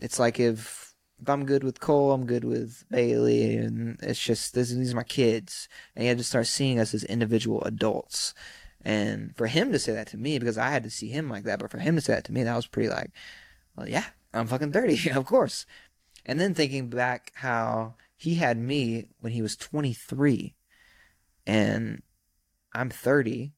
it's 0.00 0.18
like 0.18 0.38
if 0.40 0.94
if 1.20 1.28
I'm 1.28 1.46
good 1.46 1.64
with 1.64 1.80
Cole, 1.80 2.12
I'm 2.12 2.26
good 2.26 2.44
with 2.44 2.84
Bailey, 2.90 3.56
and 3.56 3.98
it's 4.02 4.22
just 4.22 4.54
this, 4.54 4.70
these 4.70 4.92
are 4.92 4.96
my 4.96 5.04
kids, 5.04 5.68
and 5.94 6.02
he 6.02 6.08
had 6.08 6.18
to 6.18 6.24
start 6.24 6.46
seeing 6.46 6.78
us 6.78 6.92
as 6.92 7.04
individual 7.04 7.62
adults. 7.62 8.34
And 8.82 9.34
for 9.36 9.46
him 9.46 9.72
to 9.72 9.78
say 9.78 9.92
that 9.92 10.08
to 10.08 10.18
me, 10.18 10.38
because 10.38 10.58
I 10.58 10.70
had 10.70 10.82
to 10.82 10.90
see 10.90 11.08
him 11.08 11.30
like 11.30 11.44
that, 11.44 11.60
but 11.60 11.70
for 11.70 11.78
him 11.78 11.94
to 11.94 12.02
say 12.02 12.14
that 12.14 12.24
to 12.24 12.32
me, 12.32 12.42
that 12.42 12.56
was 12.56 12.66
pretty 12.66 12.88
like, 12.88 13.10
well, 13.76 13.88
yeah, 13.88 14.04
I'm 14.34 14.46
fucking 14.46 14.72
thirty, 14.72 15.10
of 15.14 15.24
course. 15.24 15.66
And 16.26 16.40
then 16.40 16.54
thinking 16.54 16.88
back 16.88 17.32
how 17.34 17.94
he 18.16 18.36
had 18.36 18.58
me 18.58 19.08
when 19.20 19.32
he 19.32 19.42
was 19.42 19.56
23, 19.56 20.54
and 21.46 22.02
I'm 22.72 22.90
30, 22.90 23.52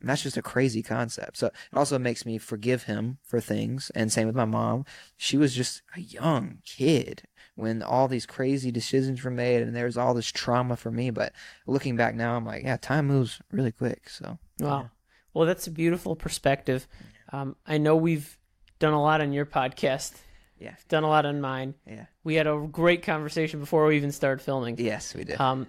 and 0.00 0.10
that's 0.10 0.22
just 0.22 0.36
a 0.36 0.42
crazy 0.42 0.82
concept. 0.82 1.38
So 1.38 1.46
it 1.46 1.52
also 1.74 1.98
makes 1.98 2.26
me 2.26 2.38
forgive 2.38 2.84
him 2.84 3.18
for 3.24 3.40
things. 3.40 3.90
And 3.94 4.12
same 4.12 4.26
with 4.26 4.36
my 4.36 4.44
mom. 4.44 4.84
She 5.16 5.36
was 5.36 5.54
just 5.54 5.82
a 5.96 6.00
young 6.00 6.58
kid 6.64 7.22
when 7.54 7.82
all 7.82 8.06
these 8.06 8.26
crazy 8.26 8.70
decisions 8.70 9.24
were 9.24 9.30
made 9.30 9.62
and 9.62 9.74
there 9.74 9.86
was 9.86 9.96
all 9.96 10.12
this 10.12 10.30
trauma 10.30 10.76
for 10.76 10.90
me. 10.90 11.10
But 11.10 11.32
looking 11.66 11.96
back 11.96 12.14
now, 12.14 12.36
I'm 12.36 12.44
like, 12.44 12.62
yeah, 12.62 12.76
time 12.76 13.06
moves 13.06 13.40
really 13.50 13.72
quick. 13.72 14.10
So 14.10 14.38
Wow. 14.60 14.90
Well, 15.32 15.46
that's 15.46 15.66
a 15.66 15.70
beautiful 15.70 16.14
perspective. 16.14 16.86
Um, 17.32 17.56
I 17.66 17.78
know 17.78 17.96
we've 17.96 18.38
done 18.78 18.92
a 18.92 19.02
lot 19.02 19.20
on 19.20 19.32
your 19.32 19.46
podcast. 19.46 20.12
Yeah. 20.58 20.74
Done 20.88 21.04
a 21.04 21.08
lot 21.08 21.26
on 21.26 21.40
mine. 21.40 21.74
yeah. 21.86 22.06
We 22.24 22.34
had 22.34 22.46
a 22.46 22.66
great 22.70 23.02
conversation 23.02 23.60
before 23.60 23.86
we 23.86 23.96
even 23.96 24.12
started 24.12 24.42
filming. 24.42 24.78
Yes, 24.78 25.14
we 25.14 25.24
did. 25.24 25.40
Um, 25.40 25.66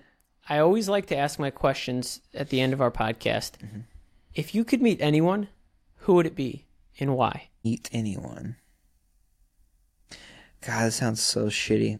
I 0.50 0.60
always 0.60 0.88
like 0.88 1.08
to 1.08 1.18
ask 1.18 1.40
my 1.40 1.50
questions 1.50 2.22
at 2.34 2.50
the 2.50 2.62
end 2.62 2.74
of 2.74 2.82
our 2.82 2.92
podcast. 2.92 3.58
Mm-hmm. 3.58 3.80
If 4.34 4.56
you 4.56 4.64
could 4.64 4.82
meet 4.82 5.02
anyone, 5.02 5.50
who 5.96 6.14
would 6.16 6.26
it 6.26 6.36
be 6.36 6.66
and 7.00 7.16
why? 7.16 7.50
Eat 7.64 7.90
anyone. 7.92 8.56
God, 10.66 10.86
that 10.86 10.94
sounds 10.94 11.22
so 11.22 11.48
shitty. 11.48 12.00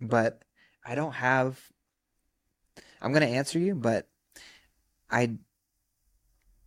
But 0.00 0.42
I 0.84 0.94
don't 0.94 1.14
have. 1.14 1.60
I'm 3.00 3.12
gonna 3.12 3.26
answer 3.26 3.58
you, 3.58 3.74
but 3.74 4.08
I. 5.10 5.30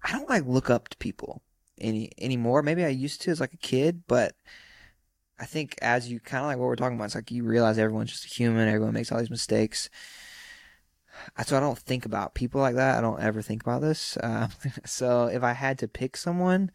I 0.01 0.11
don't 0.13 0.29
like 0.29 0.45
look 0.45 0.69
up 0.69 0.87
to 0.89 0.97
people 0.97 1.43
any 1.79 2.11
anymore. 2.17 2.63
Maybe 2.63 2.83
I 2.83 2.89
used 2.89 3.21
to 3.23 3.31
as 3.31 3.39
like 3.39 3.53
a 3.53 3.57
kid, 3.57 4.03
but 4.07 4.33
I 5.39 5.45
think 5.45 5.75
as 5.81 6.11
you 6.11 6.19
kind 6.19 6.43
of 6.43 6.47
like 6.47 6.57
what 6.57 6.65
we're 6.65 6.75
talking 6.75 6.97
about, 6.97 7.05
it's 7.05 7.15
like 7.15 7.31
you 7.31 7.43
realize 7.43 7.77
everyone's 7.77 8.11
just 8.11 8.25
a 8.25 8.27
human. 8.27 8.67
Everyone 8.67 8.93
makes 8.93 9.11
all 9.11 9.19
these 9.19 9.29
mistakes. 9.29 9.89
So 11.45 11.57
I 11.57 11.59
don't 11.59 11.77
think 11.77 12.05
about 12.05 12.33
people 12.33 12.61
like 12.61 12.75
that. 12.75 12.97
I 12.97 13.01
don't 13.01 13.21
ever 13.21 13.41
think 13.41 13.63
about 13.63 13.81
this. 13.81 14.17
Uh, 14.17 14.49
so 14.85 15.25
if 15.25 15.43
I 15.43 15.53
had 15.53 15.77
to 15.79 15.87
pick 15.87 16.17
someone, 16.17 16.71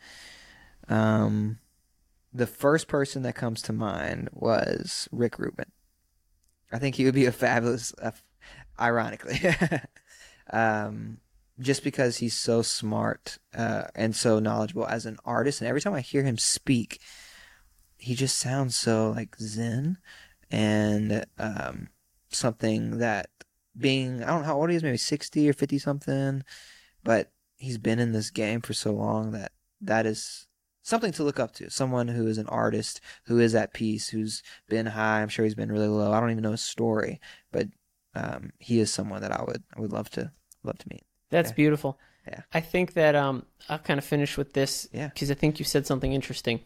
um, 0.89 1.59
the 2.33 2.47
first 2.47 2.89
person 2.89 3.23
that 3.23 3.35
comes 3.35 3.62
to 3.62 3.73
mind 3.73 4.29
was 4.33 5.09
Rick 5.12 5.39
Rubin. 5.39 5.71
I 6.73 6.79
think 6.79 6.97
he 6.97 7.05
would 7.05 7.15
be 7.15 7.27
a 7.27 7.33
fabulous, 7.33 7.95
uh, 8.03 8.11
ironically, 8.81 9.39
um, 10.53 11.19
just 11.61 11.85
because 11.85 12.17
he's 12.17 12.35
so 12.35 12.62
smart 12.62 13.39
uh, 13.55 13.85
and 13.95 14.17
so 14.17 14.41
knowledgeable 14.41 14.87
as 14.87 15.07
an 15.07 15.19
artist. 15.25 15.61
And 15.61 15.69
every 15.69 15.81
time 15.81 15.95
I 15.95 16.01
hear 16.01 16.25
him 16.25 16.39
speak, 16.39 17.01
he 18.05 18.15
just 18.15 18.37
sounds 18.39 18.77
so 18.77 19.11
like 19.17 19.35
zen 19.37 19.97
and 20.51 21.25
um, 21.39 21.89
something 22.31 22.99
that 22.99 23.29
being 23.77 24.23
I 24.23 24.27
don't 24.27 24.41
know 24.43 24.47
how 24.47 24.57
old 24.57 24.71
he 24.71 24.77
is, 24.77 24.83
maybe 24.83 24.97
sixty 24.99 25.49
or 25.49 25.53
fifty 25.53 25.79
something, 25.79 26.43
but 27.03 27.33
he's 27.57 27.79
been 27.79 27.99
in 27.99 28.13
this 28.13 28.31
game 28.31 28.61
for 28.61 28.75
so 28.75 28.93
long 28.93 29.33
that 29.33 29.53
that 29.81 30.07
is 30.07 30.47
something 30.83 31.13
to 31.13 31.25
look 31.25 31.41
up 31.41 31.53
to. 31.55 31.71
Someone 31.71 32.09
who 32.09 32.27
is 32.27 32.39
an 32.39 32.47
artist, 32.49 33.01
who 33.25 33.41
is 33.41 33.55
at 33.55 33.73
peace, 33.75 34.09
who's 34.11 34.43
been 34.69 34.87
high. 34.87 35.23
I'm 35.23 35.29
sure 35.29 35.45
he's 35.45 35.55
been 35.55 35.73
really 35.73 35.89
low. 35.89 36.13
I 36.13 36.21
don't 36.21 36.31
even 36.31 36.43
know 36.43 36.53
his 36.53 36.63
story, 36.63 37.21
but 37.53 37.69
um, 38.15 38.51
he 38.59 38.79
is 38.81 38.93
someone 38.93 39.23
that 39.23 39.33
I 39.33 39.43
would 39.43 39.63
I 39.77 39.81
would 39.81 39.93
love 39.93 40.11
to 40.11 40.31
love 40.63 40.79
to 40.79 40.89
meet. 40.91 41.05
That's 41.31 41.51
Yeah. 41.51 41.55
beautiful. 41.57 41.99
Yeah. 42.29 42.43
I 42.53 42.61
think 42.61 42.93
that 42.95 43.15
um, 43.15 43.45
I'll 43.69 43.79
kind 43.79 43.99
of 43.99 44.05
finish 44.05 44.37
with 44.39 44.53
this 44.53 44.89
Yeah. 44.93 45.09
because 45.09 45.31
I 45.31 45.35
think 45.35 45.59
you 45.59 45.65
said 45.65 45.87
something 45.87 46.13
interesting. 46.13 46.61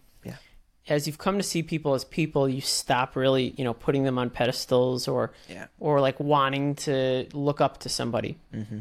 As 0.89 1.07
you've 1.07 1.19
come 1.19 1.37
to 1.37 1.43
see 1.43 1.63
people 1.63 1.95
as 1.95 2.05
people, 2.05 2.49
you 2.49 2.61
stop 2.61 3.15
really, 3.15 3.55
you 3.57 3.65
know, 3.65 3.75
putting 3.75 4.05
them 4.05 4.19
on 4.19 4.31
pedestals 4.31 5.07
or 5.07 5.33
Yeah. 5.49 5.67
or 5.79 6.01
like 6.01 6.19
wanting 6.19 6.75
to 6.77 7.27
look 7.33 7.61
up 7.61 7.79
to 7.81 7.89
somebody. 7.89 8.39
Mm-hmm. 8.55 8.81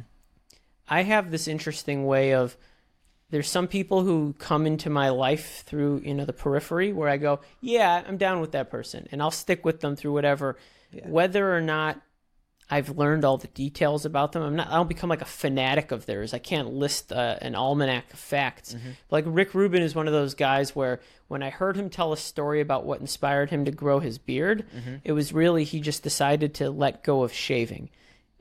I 0.89 1.03
have 1.03 1.31
this 1.31 1.47
interesting 1.47 2.05
way 2.05 2.33
of 2.33 2.55
there's 3.29 3.49
some 3.49 3.67
people 3.67 4.03
who 4.03 4.33
come 4.39 4.65
into 4.65 4.89
my 4.89 5.09
life 5.09 5.63
through 5.65 6.01
you 6.05 6.13
know 6.13 6.23
the 6.23 6.31
periphery 6.33 6.93
where 6.93 7.09
I 7.09 7.17
go, 7.17 7.41
yeah, 7.59 8.01
I'm 8.07 8.15
down 8.17 8.39
with 8.39 8.53
that 8.53 8.69
person, 8.69 9.07
and 9.11 9.21
I'll 9.21 9.31
stick 9.31 9.65
with 9.65 9.81
them 9.81 9.95
through 9.97 10.13
whatever, 10.13 10.55
Yeah. 10.93 11.09
whether 11.09 11.53
or 11.53 11.59
not 11.61 11.99
I've 12.69 12.97
learned 12.97 13.23
all 13.23 13.37
the 13.37 13.47
details 13.47 14.03
about 14.05 14.33
them. 14.33 14.43
I'm 14.43 14.55
not. 14.57 14.67
I 14.67 14.73
don't 14.75 14.89
become 14.89 15.09
like 15.09 15.21
a 15.21 15.25
fanatic 15.25 15.91
of 15.91 16.05
theirs. 16.05 16.33
I 16.33 16.39
can't 16.39 16.73
list 16.73 17.13
uh, 17.13 17.37
an 17.41 17.55
almanac 17.55 18.11
of 18.11 18.19
facts. 18.19 18.75
Like 19.09 19.23
Rick 19.27 19.53
Rubin 19.53 19.81
is 19.81 19.95
one 19.95 20.05
of 20.07 20.13
those 20.13 20.33
guys 20.33 20.75
where 20.75 20.99
when 21.29 21.41
I 21.43 21.49
heard 21.49 21.77
him 21.77 21.89
tell 21.89 22.11
a 22.11 22.17
story 22.17 22.59
about 22.59 22.85
what 22.85 22.99
inspired 22.99 23.49
him 23.51 23.63
to 23.65 23.71
grow 23.71 23.99
his 23.99 24.17
beard, 24.17 24.65
it 25.05 25.13
was 25.13 25.31
really 25.31 25.63
he 25.63 25.79
just 25.79 26.03
decided 26.03 26.53
to 26.55 26.69
let 26.69 27.03
go 27.03 27.23
of 27.23 27.31
shaving. 27.31 27.89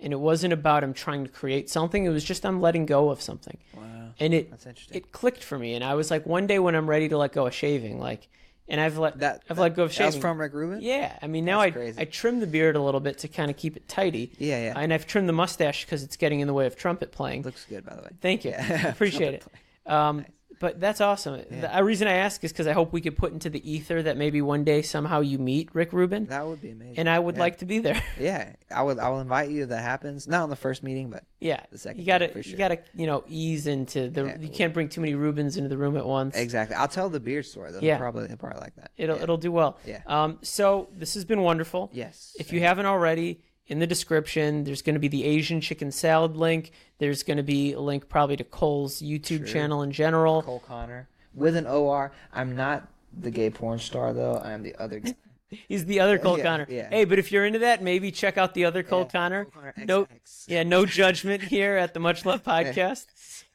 And 0.00 0.12
it 0.12 0.20
wasn't 0.20 0.52
about 0.52 0.82
him 0.82 0.92
trying 0.92 1.24
to 1.24 1.30
create 1.30 1.70
something. 1.70 2.04
It 2.04 2.10
was 2.10 2.24
just 2.24 2.44
I'm 2.44 2.60
letting 2.60 2.84
go 2.84 3.10
of 3.10 3.22
something. 3.22 3.56
Wow, 3.74 4.10
And 4.18 4.34
it 4.34 4.50
it 4.96 5.12
clicked 5.12 5.42
for 5.44 5.56
me. 5.58 5.74
And 5.74 5.84
I 5.84 5.94
was 5.94 6.10
like, 6.10 6.26
one 6.26 6.46
day 6.48 6.58
when 6.58 6.74
I'm 6.74 6.90
ready 6.90 7.08
to 7.08 7.16
let 7.16 7.32
go 7.32 7.46
of 7.46 7.54
shaving, 7.54 7.98
like, 8.00 8.28
and 8.68 8.80
I've 8.80 8.98
let 8.98 9.18
that 9.20 9.42
I've 9.48 9.58
let 9.58 9.74
go 9.76 9.84
of 9.84 9.94
that 9.96 10.06
was 10.06 10.16
from 10.16 10.40
Rick 10.40 10.52
Rubin. 10.54 10.80
yeah, 10.80 11.18
I 11.22 11.26
mean 11.26 11.44
now 11.44 11.60
I 11.60 11.70
crazy. 11.70 12.00
I 12.00 12.04
trimmed 12.04 12.42
the 12.42 12.46
beard 12.46 12.76
a 12.76 12.80
little 12.82 13.00
bit 13.00 13.18
to 13.18 13.28
kind 13.28 13.50
of 13.50 13.56
keep 13.56 13.76
it 13.76 13.88
tidy. 13.88 14.32
Yeah, 14.38 14.60
yeah. 14.62 14.72
And 14.76 14.92
I've 14.92 15.06
trimmed 15.06 15.28
the 15.28 15.32
mustache 15.32 15.84
because 15.84 16.02
it's 16.02 16.16
getting 16.16 16.40
in 16.40 16.46
the 16.46 16.54
way 16.54 16.66
of 16.66 16.76
trumpet 16.76 17.12
playing. 17.12 17.42
Looks 17.42 17.64
good, 17.68 17.84
by 17.84 17.94
the 17.94 18.02
way. 18.02 18.10
Thank 18.20 18.44
you, 18.44 18.50
Yeah. 18.58 18.88
appreciate 18.88 19.34
it. 19.34 19.44
Um, 19.90 20.24
But 20.58 20.80
that's 20.80 21.00
awesome. 21.00 21.42
The 21.50 21.84
reason 21.84 22.08
I 22.08 22.14
ask 22.14 22.42
is 22.44 22.52
because 22.52 22.66
I 22.66 22.72
hope 22.72 22.92
we 22.92 23.00
could 23.00 23.16
put 23.16 23.32
into 23.32 23.50
the 23.50 23.70
ether 23.70 24.02
that 24.02 24.16
maybe 24.16 24.40
one 24.42 24.64
day 24.64 24.82
somehow 24.82 25.20
you 25.20 25.38
meet 25.38 25.68
Rick 25.74 25.92
Rubin, 25.92 26.26
That 26.26 26.46
would 26.46 26.60
be 26.62 26.70
amazing. 26.70 26.98
and 26.98 27.08
I 27.08 27.18
would 27.18 27.36
yeah. 27.36 27.40
like 27.40 27.58
to 27.58 27.66
be 27.66 27.78
there. 27.80 28.02
Yeah, 28.18 28.52
I 28.74 28.82
would. 28.82 28.98
I 28.98 29.08
will 29.10 29.20
invite 29.20 29.50
you 29.50 29.64
if 29.64 29.68
that 29.68 29.82
happens. 29.82 30.26
Not 30.26 30.42
on 30.42 30.50
the 30.50 30.56
first 30.56 30.82
meeting, 30.82 31.10
but 31.10 31.24
yeah, 31.40 31.60
The 31.70 31.78
second 31.78 32.00
you 32.00 32.06
gotta 32.06 32.28
for 32.28 32.40
you 32.40 32.56
gotta 32.56 32.78
you 32.94 33.06
know 33.06 33.24
ease 33.28 33.66
into 33.66 34.08
the. 34.08 34.24
Yeah. 34.24 34.38
You 34.40 34.48
can't 34.48 34.72
bring 34.72 34.88
too 34.88 35.00
many 35.00 35.12
Rubins 35.14 35.56
into 35.56 35.68
the 35.68 35.76
room 35.76 35.96
at 35.96 36.06
once. 36.06 36.36
exactly. 36.36 36.74
I'll 36.76 36.88
tell 36.88 37.08
the 37.10 37.20
beard 37.20 37.44
story. 37.46 37.72
They'll 37.72 37.84
Yeah. 37.84 37.98
probably 37.98 38.26
they'll 38.26 38.36
probably 38.38 38.60
like 38.60 38.74
that. 38.76 38.90
It'll 38.96 39.16
yeah. 39.16 39.22
it'll 39.22 39.36
do 39.36 39.52
well. 39.52 39.78
Yeah. 39.84 40.00
Um. 40.06 40.38
So 40.42 40.88
this 40.96 41.14
has 41.14 41.24
been 41.24 41.42
wonderful. 41.42 41.90
Yes. 41.92 42.34
If 42.38 42.52
you 42.52 42.60
haven't 42.60 42.86
already, 42.86 43.40
in 43.68 43.78
the 43.78 43.86
description, 43.86 44.64
there's 44.64 44.82
going 44.82 44.94
to 44.94 45.00
be 45.00 45.08
the 45.08 45.24
Asian 45.24 45.60
chicken 45.60 45.90
salad 45.90 46.36
link. 46.36 46.70
There's 46.98 47.22
going 47.22 47.36
to 47.38 47.42
be 47.42 47.72
a 47.72 47.80
link 47.80 48.08
probably 48.08 48.36
to 48.36 48.44
Cole's 48.44 49.00
YouTube 49.02 49.38
True. 49.38 49.46
channel 49.46 49.82
in 49.82 49.92
general. 49.92 50.42
Cole 50.42 50.62
Connor 50.66 51.08
with 51.34 51.56
an 51.56 51.66
OR. 51.66 52.12
I'm 52.32 52.54
not 52.56 52.88
the 53.18 53.30
gay 53.30 53.50
porn 53.50 53.78
star 53.78 54.12
though. 54.12 54.34
I 54.34 54.52
am 54.52 54.62
the 54.62 54.74
other. 54.76 55.00
guy. 55.00 55.14
He's 55.68 55.84
the 55.84 56.00
other 56.00 56.18
Cole 56.18 56.38
Yeah, 56.38 56.44
Connor. 56.44 56.66
yeah. 56.68 56.88
Hey, 56.90 57.04
but 57.04 57.18
if 57.20 57.30
you're 57.30 57.44
into 57.44 57.60
that, 57.60 57.80
maybe 57.82 58.10
check 58.10 58.36
out 58.36 58.52
the 58.54 58.64
other 58.64 58.82
Cole 58.82 59.02
Yeah, 59.02 59.08
Connor. 59.20 59.44
Cole 59.44 59.52
Connor 59.62 59.74
no, 59.86 60.08
yeah, 60.48 60.62
no 60.64 60.84
judgment 60.86 61.42
here 61.42 61.76
at 61.76 61.94
the 61.94 62.00
Much 62.00 62.24
Love 62.26 62.42
podcast. 62.44 63.06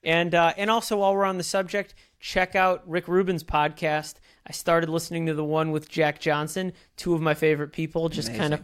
And 0.04 0.34
uh, 0.34 0.54
and 0.58 0.70
also 0.72 0.98
while 0.98 1.14
we're 1.14 1.26
on 1.26 1.38
the 1.38 1.44
subject, 1.44 1.94
check 2.20 2.56
out 2.56 2.88
Rick 2.90 3.08
Rubin's 3.08 3.44
podcast. 3.44 4.16
I 4.48 4.52
started 4.54 4.90
listening 4.90 5.26
to 5.28 5.34
the 5.34 5.44
one 5.44 5.72
with 5.72 5.88
Jack 5.90 6.20
Johnson, 6.20 6.74
two 6.98 7.14
of 7.14 7.22
my 7.22 7.34
favorite 7.34 7.72
people, 7.74 8.10
just 8.10 8.30
kind 8.30 8.54
of 8.54 8.62
Amazing. 8.62 8.64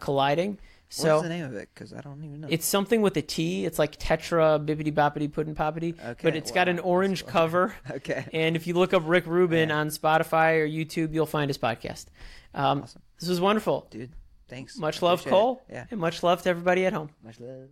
Colliding. 0.95 1.15
What's 1.15 1.23
the 1.23 1.29
name 1.29 1.45
of 1.45 1.55
it? 1.55 1.69
Because 1.73 1.93
I 1.93 2.01
don't 2.01 2.23
even 2.23 2.41
know. 2.41 2.47
it's 2.49 2.65
something 2.65 3.01
with 3.01 3.15
a 3.17 3.21
T. 3.21 3.65
It's 3.65 3.77
like 3.79 3.97
Tetra 3.99 4.63
Bibbidi 4.65 4.93
Boppity 4.93 5.31
Puddin' 5.31 5.55
Poppity, 5.55 5.93
Okay, 5.99 6.19
but 6.23 6.35
it's 6.35 6.51
got 6.51 6.67
an 6.69 6.79
orange 6.79 7.21
that's 7.21 7.31
cover. 7.31 7.73
okay. 7.91 8.25
And 8.33 8.55
if 8.55 8.67
you 8.67 8.73
look 8.73 8.93
up 8.93 9.03
Rick 9.05 9.25
Rubin 9.27 9.69
Yeah. 9.69 9.77
on 9.79 9.87
Spotify 9.89 10.59
or 10.61 10.67
YouTube, 10.67 11.13
you'll 11.13 11.25
find 11.25 11.49
his 11.49 11.57
podcast. 11.57 12.05
Um, 12.53 12.83
Awesome. 12.83 13.01
This 13.19 13.29
was 13.29 13.41
wonderful. 13.41 13.87
Dude, 13.89 14.11
thanks. 14.47 14.77
Much 14.77 15.01
I 15.01 15.05
love, 15.07 15.19
appreciate 15.21 15.37
it. 15.37 15.41
Cole. 15.41 15.61
Yeah. 15.69 15.85
And 15.91 15.99
much 15.99 16.21
love 16.23 16.41
to 16.43 16.49
everybody 16.49 16.85
at 16.85 16.93
home. 16.93 17.09
Much 17.23 17.39
love. 17.39 17.69